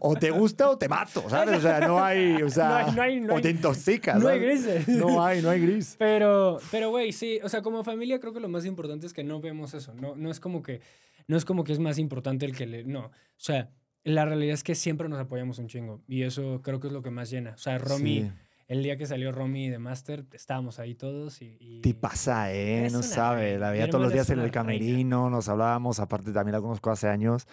O 0.00 0.14
te 0.14 0.30
gusta 0.30 0.70
o 0.70 0.78
te 0.78 0.88
mato, 0.88 1.28
¿sabes? 1.28 1.58
O 1.58 1.60
sea, 1.60 1.80
no 1.80 2.02
hay. 2.02 2.40
O 2.42 2.50
sea, 2.50 2.68
No 2.68 2.76
hay- 2.76 2.92
no 2.94 3.02
hay- 3.02 3.20
no 3.20 3.34
o 3.34 3.40
te 3.40 3.50
intoxicas. 3.50 4.18
no 4.20 4.28
hay 4.28 4.38
grises. 4.38 4.86
No 4.98 5.22
hay, 5.24 5.42
no 5.42 5.50
hay 5.50 5.60
gris. 5.60 5.96
Pero, 5.98 6.58
pero, 6.70 6.90
güey, 6.90 7.12
sí. 7.12 7.38
O 7.42 7.48
sea, 7.48 7.62
como 7.62 7.84
familia, 7.84 8.18
creo 8.20 8.32
que 8.32 8.40
lo 8.40 8.48
más 8.48 8.64
importante 8.64 9.06
es 9.06 9.12
que 9.12 9.24
no 9.24 9.40
vemos 9.40 9.74
eso. 9.74 9.94
No, 9.94 10.14
no 10.16 10.30
es 10.30 10.40
como 10.40 10.62
que. 10.62 10.80
No 11.26 11.36
es 11.36 11.44
como 11.44 11.64
que 11.64 11.72
es 11.72 11.78
más 11.78 11.98
importante 11.98 12.46
el 12.46 12.56
que 12.56 12.66
le. 12.66 12.84
No. 12.84 13.06
O 13.06 13.10
sea, 13.36 13.70
la 14.04 14.24
realidad 14.24 14.54
es 14.54 14.64
que 14.64 14.74
siempre 14.74 15.08
nos 15.08 15.18
apoyamos 15.18 15.58
un 15.58 15.68
chingo. 15.68 16.02
Y 16.08 16.22
eso 16.22 16.60
creo 16.62 16.80
que 16.80 16.86
es 16.86 16.92
lo 16.92 17.02
que 17.02 17.10
más 17.10 17.30
llena. 17.30 17.52
O 17.54 17.58
sea, 17.58 17.78
Romy. 17.78 18.22
Sí. 18.22 18.30
El 18.68 18.82
día 18.82 18.98
que 18.98 19.06
salió 19.06 19.32
Romy 19.32 19.70
de 19.70 19.78
Master, 19.78 20.26
estábamos 20.32 20.78
ahí 20.78 20.94
todos 20.94 21.40
y. 21.40 21.56
y- 21.58 21.80
Te 21.80 21.94
pasa, 21.94 22.52
¿eh? 22.52 22.88
No 22.92 23.02
sabe. 23.02 23.58
La 23.58 23.70
veía 23.70 23.88
todos 23.88 24.04
los 24.04 24.12
días 24.12 24.28
en 24.28 24.34
el 24.34 24.38
una 24.40 24.44
reina. 24.48 24.60
camerino, 24.60 25.30
nos 25.30 25.48
hablábamos. 25.48 26.00
Aparte, 26.00 26.32
también 26.32 26.52
la 26.52 26.60
conozco 26.60 26.90
hace 26.90 27.08
años. 27.08 27.46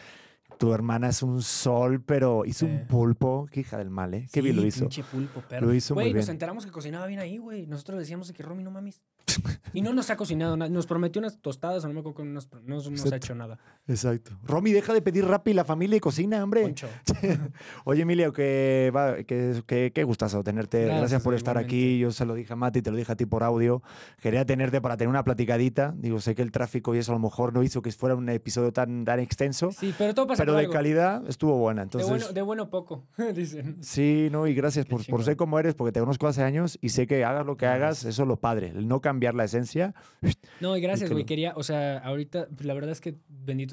Tu 0.57 0.73
hermana 0.73 1.09
es 1.09 1.21
un 1.23 1.41
sol, 1.41 2.01
pero 2.03 2.45
hizo 2.45 2.65
Sí. 2.65 2.71
un 2.71 2.87
pulpo. 2.87 3.47
Qué 3.51 3.59
hija 3.61 3.77
del 3.77 3.89
mal, 3.89 4.13
¿eh? 4.13 4.27
Qué 4.31 4.41
bien 4.41 4.55
lo 4.55 4.65
hizo. 4.65 4.81
pinche 4.81 5.03
pulpo, 5.03 5.41
perro. 5.41 5.67
Lo 5.67 5.73
hizo 5.73 5.93
muy 5.93 6.03
Güey, 6.05 6.13
nos 6.13 6.25
bien. 6.25 6.31
enteramos 6.35 6.65
que 6.65 6.71
cocinaba 6.71 7.05
bien 7.07 7.19
ahí, 7.19 7.37
güey. 7.37 7.65
Nosotros 7.67 7.99
decíamos 7.99 8.27
de 8.29 8.33
que 8.33 8.43
Romy 8.43 8.63
no 8.63 8.71
mames. 8.71 9.01
Y 9.73 9.81
no 9.81 9.93
nos 9.93 10.09
ha 10.09 10.15
cocinado 10.17 10.55
nada. 10.55 10.69
Nos 10.69 10.85
prometió 10.87 11.19
unas 11.19 11.39
tostadas, 11.41 11.83
o 11.83 11.87
no 11.87 11.93
me 11.93 11.99
acuerdo. 11.99 12.23
No 12.23 12.33
nos 12.75 12.87
ha 12.87 12.89
Exacto. 12.89 13.15
hecho 13.15 13.35
nada. 13.35 13.59
Exacto. 13.87 14.31
Romy, 14.43 14.71
deja 14.71 14.93
de 14.93 15.01
pedir 15.01 15.25
rap 15.25 15.47
y 15.47 15.53
la 15.53 15.63
familia 15.63 15.97
y 15.97 15.99
cocina, 15.99 16.43
hombre. 16.43 16.61
Poncho. 16.63 16.87
Oye, 17.85 18.01
Emilio, 18.01 18.33
que, 18.33 18.91
va- 18.95 19.17
que, 19.23 19.61
que, 19.67 19.91
qué 19.93 20.03
gustazo 20.03 20.43
tenerte. 20.43 20.79
Gracias, 20.81 20.99
Gracias, 21.01 21.21
por 21.23 21.33
estar 21.35 21.57
aquí. 21.57 21.99
Yo 21.99 22.11
se 22.11 22.25
lo 22.25 22.33
dije 22.33 22.53
a 22.53 22.55
Mati, 22.55 22.81
te 22.81 22.89
lo 22.89 22.97
dije 22.97 23.11
a 23.11 23.15
ti 23.15 23.25
por 23.25 23.43
audio. 23.43 23.83
Quería 24.21 24.43
tenerte 24.45 24.81
para 24.81 24.97
tener 24.97 25.09
una 25.09 25.23
platicadita. 25.23 25.93
Digo, 25.97 26.19
sé 26.19 26.33
que 26.33 26.41
el 26.41 26.51
tráfico 26.51 26.95
y 26.95 26.97
eso 26.97 27.11
a 27.11 27.15
lo 27.15 27.19
mejor 27.19 27.53
no 27.53 27.61
hizo 27.61 27.81
que 27.83 27.91
fuera 27.91 28.15
un 28.15 28.27
episodio 28.29 28.73
tan, 28.73 29.05
tan 29.05 29.19
extenso, 29.19 29.71
Sí, 29.71 29.93
pero 29.97 30.13
todo 30.15 30.27
pasa 30.27 30.41
pero 30.41 30.53
por 30.53 30.57
de 30.59 30.63
algo. 30.65 30.73
calidad 30.73 31.23
estuvo 31.29 31.55
buena. 31.57 31.81
De 31.81 31.85
Entonces, 31.85 32.09
bueno, 32.09 32.27
de 32.33 32.41
bueno 32.41 32.69
poco, 32.69 33.05
dicen. 33.35 33.77
sí, 33.81 34.29
no, 34.31 34.47
y 34.47 34.55
gracias 34.55 34.85
por, 34.87 35.05
por 35.05 35.23
ser 35.23 35.35
como 35.37 35.59
eres, 35.59 35.75
porque 35.75 35.91
te 35.91 35.99
conozco 35.99 36.27
hace 36.27 36.41
años 36.41 36.79
y 36.81 36.89
sé 36.89 37.05
que 37.05 37.23
hagas 37.23 37.45
lo 37.45 37.55
que 37.57 37.67
hagas, 37.67 38.03
eso 38.05 38.23
es 38.23 38.27
lo 38.27 38.37
padre. 38.37 38.69
El 38.75 38.87
no 38.87 38.99
cambiar 39.01 39.35
la 39.35 39.43
esencia. 39.43 39.93
No, 40.59 40.75
y 40.75 40.81
gracias, 40.81 41.09
que 41.09 41.13
güey. 41.13 41.25
Quería, 41.25 41.53
o 41.55 41.63
sea, 41.63 41.99
ahorita, 41.99 42.47
la 42.61 42.73
verdad 42.73 42.91
es 42.91 43.01
que 43.01 43.15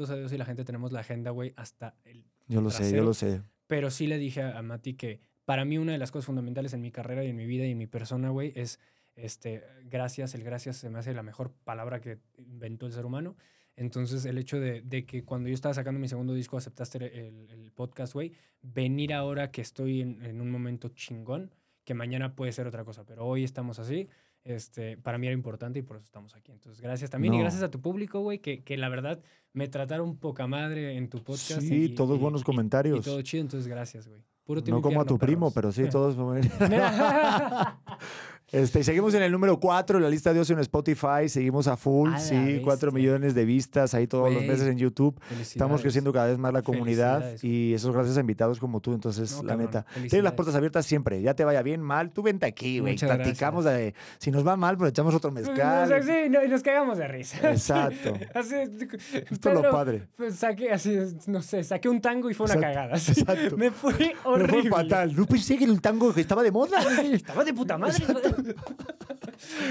benditos 0.02 0.10
a 0.10 0.18
Dios 0.18 0.32
y 0.32 0.38
la 0.38 0.44
gente 0.44 0.64
tenemos 0.64 0.92
la 0.92 1.00
agenda, 1.00 1.30
güey, 1.30 1.52
hasta 1.56 1.96
el. 2.04 2.24
Yo 2.48 2.60
lo 2.60 2.70
sé, 2.70 2.84
yo 2.84 2.88
Trasero. 2.88 3.04
lo 3.04 3.14
sé. 3.14 3.42
Pero 3.66 3.90
sí 3.90 4.06
le 4.06 4.18
dije 4.18 4.42
a, 4.42 4.58
a 4.58 4.62
Mati 4.62 4.94
que 4.94 5.20
para 5.44 5.64
mí 5.64 5.78
una 5.78 5.92
de 5.92 5.98
las 5.98 6.10
cosas 6.10 6.26
fundamentales 6.26 6.72
en 6.74 6.80
mi 6.82 6.90
carrera 6.90 7.24
y 7.24 7.28
en 7.28 7.36
mi 7.36 7.46
vida 7.46 7.64
y 7.66 7.72
en 7.72 7.78
mi 7.78 7.86
persona, 7.86 8.30
güey, 8.30 8.52
es 8.54 8.78
este, 9.14 9.62
gracias. 9.84 10.34
El 10.34 10.42
gracias 10.44 10.76
se 10.76 10.90
me 10.90 10.98
hace 10.98 11.14
la 11.14 11.22
mejor 11.22 11.52
palabra 11.64 12.00
que 12.00 12.18
inventó 12.38 12.86
el 12.86 12.92
ser 12.92 13.06
humano. 13.06 13.36
Entonces, 13.76 14.24
el 14.26 14.36
hecho 14.36 14.60
de, 14.60 14.82
de 14.82 15.06
que 15.06 15.24
cuando 15.24 15.48
yo 15.48 15.54
estaba 15.54 15.74
sacando 15.74 15.98
mi 15.98 16.08
segundo 16.08 16.34
disco 16.34 16.58
aceptaste 16.58 16.98
el, 16.98 17.48
el 17.50 17.72
podcast, 17.72 18.12
güey, 18.12 18.32
venir 18.60 19.14
ahora 19.14 19.50
que 19.50 19.62
estoy 19.62 20.02
en, 20.02 20.22
en 20.22 20.40
un 20.40 20.50
momento 20.50 20.88
chingón, 20.90 21.54
que 21.84 21.94
mañana 21.94 22.36
puede 22.36 22.52
ser 22.52 22.66
otra 22.66 22.84
cosa, 22.84 23.04
pero 23.04 23.26
hoy 23.26 23.44
estamos 23.44 23.78
así, 23.78 24.08
este, 24.44 24.96
para 24.96 25.18
mí 25.18 25.26
era 25.26 25.34
importante 25.34 25.78
y 25.78 25.82
por 25.82 25.96
eso 25.96 26.04
estamos 26.04 26.34
aquí. 26.34 26.52
Entonces, 26.52 26.80
gracias 26.80 27.10
también 27.10 27.34
y 27.34 27.38
gracias 27.40 27.62
a 27.62 27.70
tu 27.70 27.80
público, 27.80 28.20
güey, 28.20 28.38
que, 28.40 28.62
que 28.62 28.76
la 28.76 28.88
verdad 28.88 29.20
me 29.52 29.68
trataron 29.68 30.16
poca 30.16 30.46
madre 30.46 30.96
en 30.96 31.08
tu 31.08 31.22
podcast. 31.22 31.60
Sí, 31.60 31.84
y- 31.84 31.94
todos 31.94 32.18
y- 32.18 32.20
buenos 32.22 32.40
y- 32.40 32.44
comentarios. 32.44 32.98
Y 32.98 33.02
todo 33.02 33.22
chido, 33.22 33.42
entonces 33.42 33.68
gracias, 33.68 34.08
güey. 34.08 34.20
Puro 34.44 34.60
No 34.66 34.82
como 34.82 35.00
a 35.00 35.04
tu 35.04 35.18
primo, 35.18 35.52
pero 35.52 35.70
sí, 35.70 35.84
todos. 35.88 36.16
Este, 38.52 38.80
y 38.80 38.84
seguimos 38.84 39.14
en 39.14 39.22
el 39.22 39.32
número 39.32 39.58
4 39.58 39.96
en 39.96 40.02
la 40.04 40.10
lista 40.10 40.34
de 40.34 40.40
ocio 40.40 40.54
en 40.54 40.60
Spotify. 40.60 41.26
Seguimos 41.28 41.66
a 41.68 41.76
full, 41.78 42.12
A 42.12 42.18
sí, 42.18 42.60
4 42.62 42.64
bestia. 42.64 42.90
millones 42.92 43.34
de 43.34 43.44
vistas 43.46 43.94
ahí 43.94 44.06
todos 44.06 44.32
los 44.32 44.42
meses 44.44 44.68
en 44.68 44.76
YouTube. 44.76 45.18
Estamos 45.40 45.80
creciendo 45.80 46.12
cada 46.12 46.26
vez 46.26 46.36
más 46.36 46.52
la 46.52 46.60
comunidad 46.60 47.24
y 47.42 47.72
eso 47.72 47.88
es 47.88 47.94
gracias 47.94 48.18
a 48.18 48.20
invitados 48.20 48.58
como 48.60 48.80
tú. 48.80 48.92
Entonces, 48.92 49.32
No, 49.36 49.42
la 49.44 49.48
cabrón, 49.54 49.66
neta, 49.66 49.86
tienes 49.94 50.22
las 50.22 50.34
puertas 50.34 50.54
abiertas 50.54 50.84
siempre. 50.84 51.22
Ya 51.22 51.32
te 51.34 51.44
vaya 51.44 51.62
bien, 51.62 51.80
mal, 51.80 52.10
tú 52.10 52.22
vente 52.22 52.44
aquí, 52.44 52.78
güey. 52.80 52.96
Platicamos 52.96 53.64
de. 53.64 53.94
Si 54.18 54.30
nos 54.30 54.46
va 54.46 54.54
mal, 54.56 54.76
pues 54.76 54.90
echamos 54.90 55.14
otro 55.14 55.30
O 55.30 55.32
mezcal. 55.32 55.88
sea, 55.88 56.02
sí, 56.02 56.28
no, 56.28 56.44
y 56.44 56.48
nos 56.48 56.62
cagamos 56.62 56.98
de 56.98 57.08
risa. 57.08 57.50
Exacto. 57.50 58.12
Así, 58.34 58.54
Esto 59.30 59.48
es 59.48 59.54
lo 59.54 59.62
padre. 59.70 60.02
Pues 60.16 60.36
saqué 60.36 60.70
así, 60.72 60.96
no 61.26 61.40
sé, 61.40 61.64
saqué 61.64 61.88
un 61.88 62.00
tango 62.02 62.28
y 62.30 62.34
fue 62.34 62.44
una 62.46 62.54
Exacto, 62.54 62.74
cagada. 62.74 62.96
exacto. 62.96 63.56
Me 63.56 63.70
fue 63.70 63.92
Me 63.94 64.14
horrible. 64.24 64.62
fue 64.70 64.82
fatal. 64.82 65.16
No 65.16 65.24
pensé 65.26 65.56
que 65.56 65.64
el 65.64 65.80
tango 65.80 66.12
estaba 66.14 66.42
de 66.42 66.50
moda. 66.50 66.78
Estaba 67.12 67.44
de 67.44 67.54
puta 67.54 67.78
madre. 67.78 67.94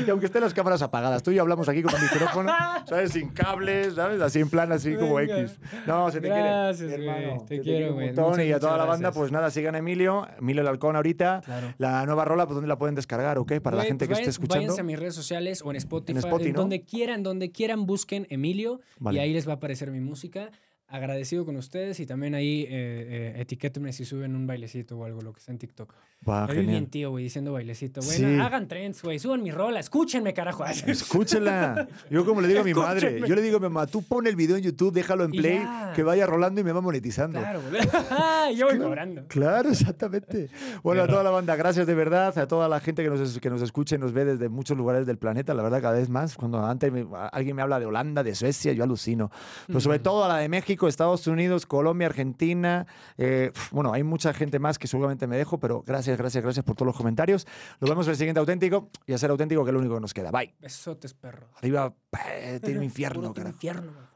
Y 0.05 0.09
aunque 0.09 0.25
estén 0.25 0.41
las 0.41 0.53
cámaras 0.53 0.81
apagadas, 0.81 1.23
tú 1.23 1.31
y 1.31 1.35
yo 1.35 1.41
hablamos 1.41 1.67
aquí 1.69 1.81
con 1.81 1.93
un 1.95 2.01
micrófono, 2.01 2.51
¿sabes? 2.87 3.11
Sin 3.11 3.29
cables, 3.29 3.95
¿sabes? 3.95 4.21
Así 4.21 4.39
en 4.39 4.49
plan, 4.49 4.71
así 4.71 4.95
como 4.95 5.15
Venga. 5.15 5.39
X. 5.41 5.57
No, 5.87 6.11
se 6.11 6.21
te 6.21 6.27
Gracias, 6.27 6.87
quiere. 6.87 7.03
güey. 7.05 7.23
hermano. 7.23 7.45
Te 7.47 7.55
Se 7.57 7.61
quiero, 7.61 7.93
güey. 7.93 8.47
y 8.47 8.51
a 8.51 8.59
toda 8.59 8.77
la 8.77 8.85
banda, 8.85 9.07
gracias. 9.07 9.17
pues 9.17 9.31
nada, 9.31 9.51
sigan 9.51 9.75
a 9.75 9.77
Emilio, 9.79 10.27
Emilio 10.39 10.61
el 10.61 10.67
Halcón 10.67 10.95
ahorita. 10.95 11.41
Claro. 11.45 11.73
La 11.77 12.05
nueva 12.05 12.25
rola, 12.25 12.45
pues 12.45 12.55
¿dónde 12.55 12.67
la 12.67 12.77
pueden 12.77 12.95
descargar 12.95 13.37
o 13.37 13.45
qué? 13.45 13.61
Para 13.61 13.77
la 13.77 13.83
gente 13.83 14.05
que 14.07 14.13
pues 14.13 14.19
esté 14.19 14.29
vayan- 14.29 14.31
escuchando. 14.31 14.61
Váyanse 14.63 14.81
a 14.81 14.83
mis 14.83 14.99
redes 14.99 15.15
sociales 15.15 15.61
o 15.63 15.69
en 15.71 15.77
Spotify, 15.77 16.19
Spotify, 16.19 16.49
en 16.49 16.53
¿no? 16.55 16.61
donde 16.61 16.83
quieran, 16.83 17.23
donde 17.23 17.51
quieran 17.51 17.85
busquen 17.85 18.27
Emilio 18.29 18.81
Vale. 18.99 19.17
y 19.17 19.21
ahí 19.21 19.33
les 19.33 19.47
va 19.47 19.53
a 19.53 19.55
aparecer 19.55 19.91
mi 19.91 19.99
música. 19.99 20.49
Agradecido 20.91 21.45
con 21.45 21.55
ustedes 21.55 21.99
y 22.01 22.05
también 22.05 22.35
ahí 22.35 22.63
eh, 22.63 22.67
eh, 22.69 23.33
etiquétenme 23.37 23.93
si 23.93 24.03
suben 24.05 24.35
un 24.35 24.45
bailecito 24.45 24.97
o 24.97 25.05
algo, 25.05 25.21
lo 25.21 25.31
que 25.33 25.39
sea 25.39 25.53
en 25.53 25.57
TikTok. 25.57 25.93
Va, 26.27 26.45
bien 26.45 26.85
tío, 26.87 27.09
güey, 27.09 27.23
diciendo 27.23 27.53
bailecito. 27.53 28.01
Sí. 28.03 28.23
hagan 28.39 28.67
trends, 28.67 29.01
güey, 29.01 29.17
suban 29.17 29.41
mi 29.41 29.49
rola, 29.51 29.79
escúchenme, 29.79 30.33
carajo. 30.33 30.63
Escúchela. 30.87 31.87
Yo 32.09 32.25
como 32.25 32.41
le 32.41 32.47
digo 32.47 32.61
a 32.61 32.63
mi 32.63 32.73
madre, 32.73 32.97
Escúchenme. 33.07 33.27
yo 33.27 33.35
le 33.35 33.41
digo 33.41 33.57
a 33.57 33.59
mi 33.59 33.63
mamá, 33.69 33.87
tú 33.87 34.03
pon 34.03 34.27
el 34.27 34.35
video 34.35 34.55
en 34.57 34.63
YouTube, 34.63 34.93
déjalo 34.93 35.23
en 35.23 35.33
Y 35.33 35.37
play, 35.39 35.57
ya. 35.59 35.93
que 35.95 36.03
vaya 36.03 36.25
rolando 36.27 36.61
y 36.61 36.63
me 36.63 36.71
va 36.71 36.81
monetizando. 36.81 37.39
claro, 37.39 37.61
güey. 37.69 37.81
Yo 38.57 38.67
voy 38.67 38.77
cobrando. 38.79 39.23
Claro, 39.27 39.69
exactamente. 39.69 40.49
Bueno, 40.83 41.03
a 41.03 41.07
toda 41.07 41.23
la 41.23 41.29
banda, 41.29 41.55
gracias 41.55 41.87
de 41.87 41.93
verdad, 41.95 42.37
a 42.37 42.47
toda 42.47 42.67
la 42.67 42.79
gente 42.81 43.01
que 43.03 43.09
nos, 43.09 43.39
que 43.39 43.49
nos 43.49 43.61
escucha 43.61 43.95
y 43.95 43.99
nos 43.99 44.11
ve 44.13 44.25
desde 44.25 44.49
muchos 44.49 44.77
lugares 44.77 45.07
del 45.07 45.17
planeta, 45.17 45.53
la 45.53 45.63
verdad, 45.63 45.81
cada 45.81 45.93
vez 45.97 46.09
más. 46.09 46.35
Cuando 46.35 46.63
antes 46.65 46.91
me- 46.91 47.07
alguien 47.31 47.55
me 47.55 47.61
habla 47.61 47.79
de 47.79 47.85
Holanda, 47.85 48.23
de 48.23 48.35
Suecia, 48.35 48.73
yo 48.73 48.83
alucino. 48.83 49.31
Pero 49.67 49.79
sobre 49.79 49.99
todo 49.99 50.25
a 50.25 50.27
la 50.27 50.37
de 50.37 50.49
México, 50.49 50.80
Estados 50.87 51.27
Unidos, 51.27 51.65
Colombia, 51.65 52.07
Argentina. 52.07 52.85
eh, 53.17 53.51
bueno, 53.71 53.93
hay 53.93 54.03
mucha 54.03 54.33
gente 54.33 54.59
más 54.59 54.77
que 54.79 54.87
seguramente 54.87 55.27
me 55.27 55.37
dejo, 55.37 55.59
pero 55.59 55.83
gracias, 55.85 56.17
gracias, 56.17 56.43
gracias 56.43 56.65
por 56.65 56.75
todos 56.75 56.87
los 56.87 56.95
comentarios. 56.95 57.47
Nos 57.79 57.89
vemos 57.89 58.05
en 58.07 58.11
el 58.11 58.17
siguiente 58.17 58.39
auténtico 58.39 58.89
y 59.05 59.13
a 59.13 59.17
ser 59.17 59.29
auténtico, 59.31 59.63
que 59.63 59.69
es 59.69 59.73
lo 59.73 59.79
único 59.79 59.95
que 59.95 60.01
nos 60.01 60.13
queda. 60.13 60.31
Bye. 60.31 60.53
Besotes, 60.59 61.13
perro. 61.13 61.47
Arriba, 61.57 61.93
eh, 62.29 62.59
tiene 62.63 62.83
infierno, 62.85 63.21
Puro 63.21 63.33
carajo. 63.33 63.53
infierno. 63.55 64.11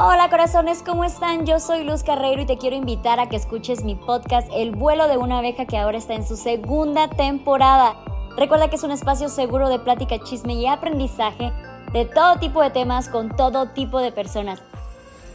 Hola 0.00 0.30
corazones, 0.30 0.84
¿cómo 0.84 1.04
están? 1.04 1.44
Yo 1.44 1.58
soy 1.58 1.82
Luz 1.82 2.04
Carreiro 2.04 2.42
y 2.42 2.46
te 2.46 2.56
quiero 2.56 2.76
invitar 2.76 3.18
a 3.18 3.28
que 3.28 3.34
escuches 3.34 3.82
mi 3.82 3.96
podcast 3.96 4.48
El 4.54 4.76
vuelo 4.76 5.08
de 5.08 5.16
una 5.16 5.38
abeja 5.38 5.66
que 5.66 5.76
ahora 5.76 5.98
está 5.98 6.14
en 6.14 6.24
su 6.24 6.36
segunda 6.36 7.10
temporada. 7.10 7.96
Recuerda 8.36 8.70
que 8.70 8.76
es 8.76 8.84
un 8.84 8.92
espacio 8.92 9.28
seguro 9.28 9.68
de 9.68 9.80
plática, 9.80 10.20
chisme 10.22 10.54
y 10.54 10.66
aprendizaje 10.68 11.52
de 11.92 12.04
todo 12.04 12.38
tipo 12.38 12.62
de 12.62 12.70
temas 12.70 13.08
con 13.08 13.34
todo 13.34 13.66
tipo 13.70 14.00
de 14.00 14.12
personas. 14.12 14.62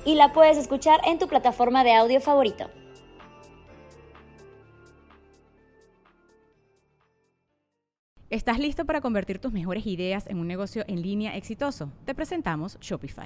Y 0.05 0.15
la 0.15 0.33
puedes 0.33 0.57
escuchar 0.57 0.99
en 1.05 1.17
tu 1.17 1.27
plataforma 1.27 1.83
de 1.83 1.93
audio 1.93 2.19
favorito. 2.21 2.69
¿Estás 8.29 8.57
listo 8.57 8.85
para 8.85 8.99
convertir 8.99 9.37
tus 9.37 9.53
mejores 9.53 9.85
ideas 9.85 10.25
en 10.27 10.39
un 10.39 10.47
negocio 10.47 10.83
en 10.87 11.03
línea 11.03 11.37
exitoso? 11.37 11.91
Te 12.03 12.15
presentamos 12.15 12.79
Shopify. 12.81 13.25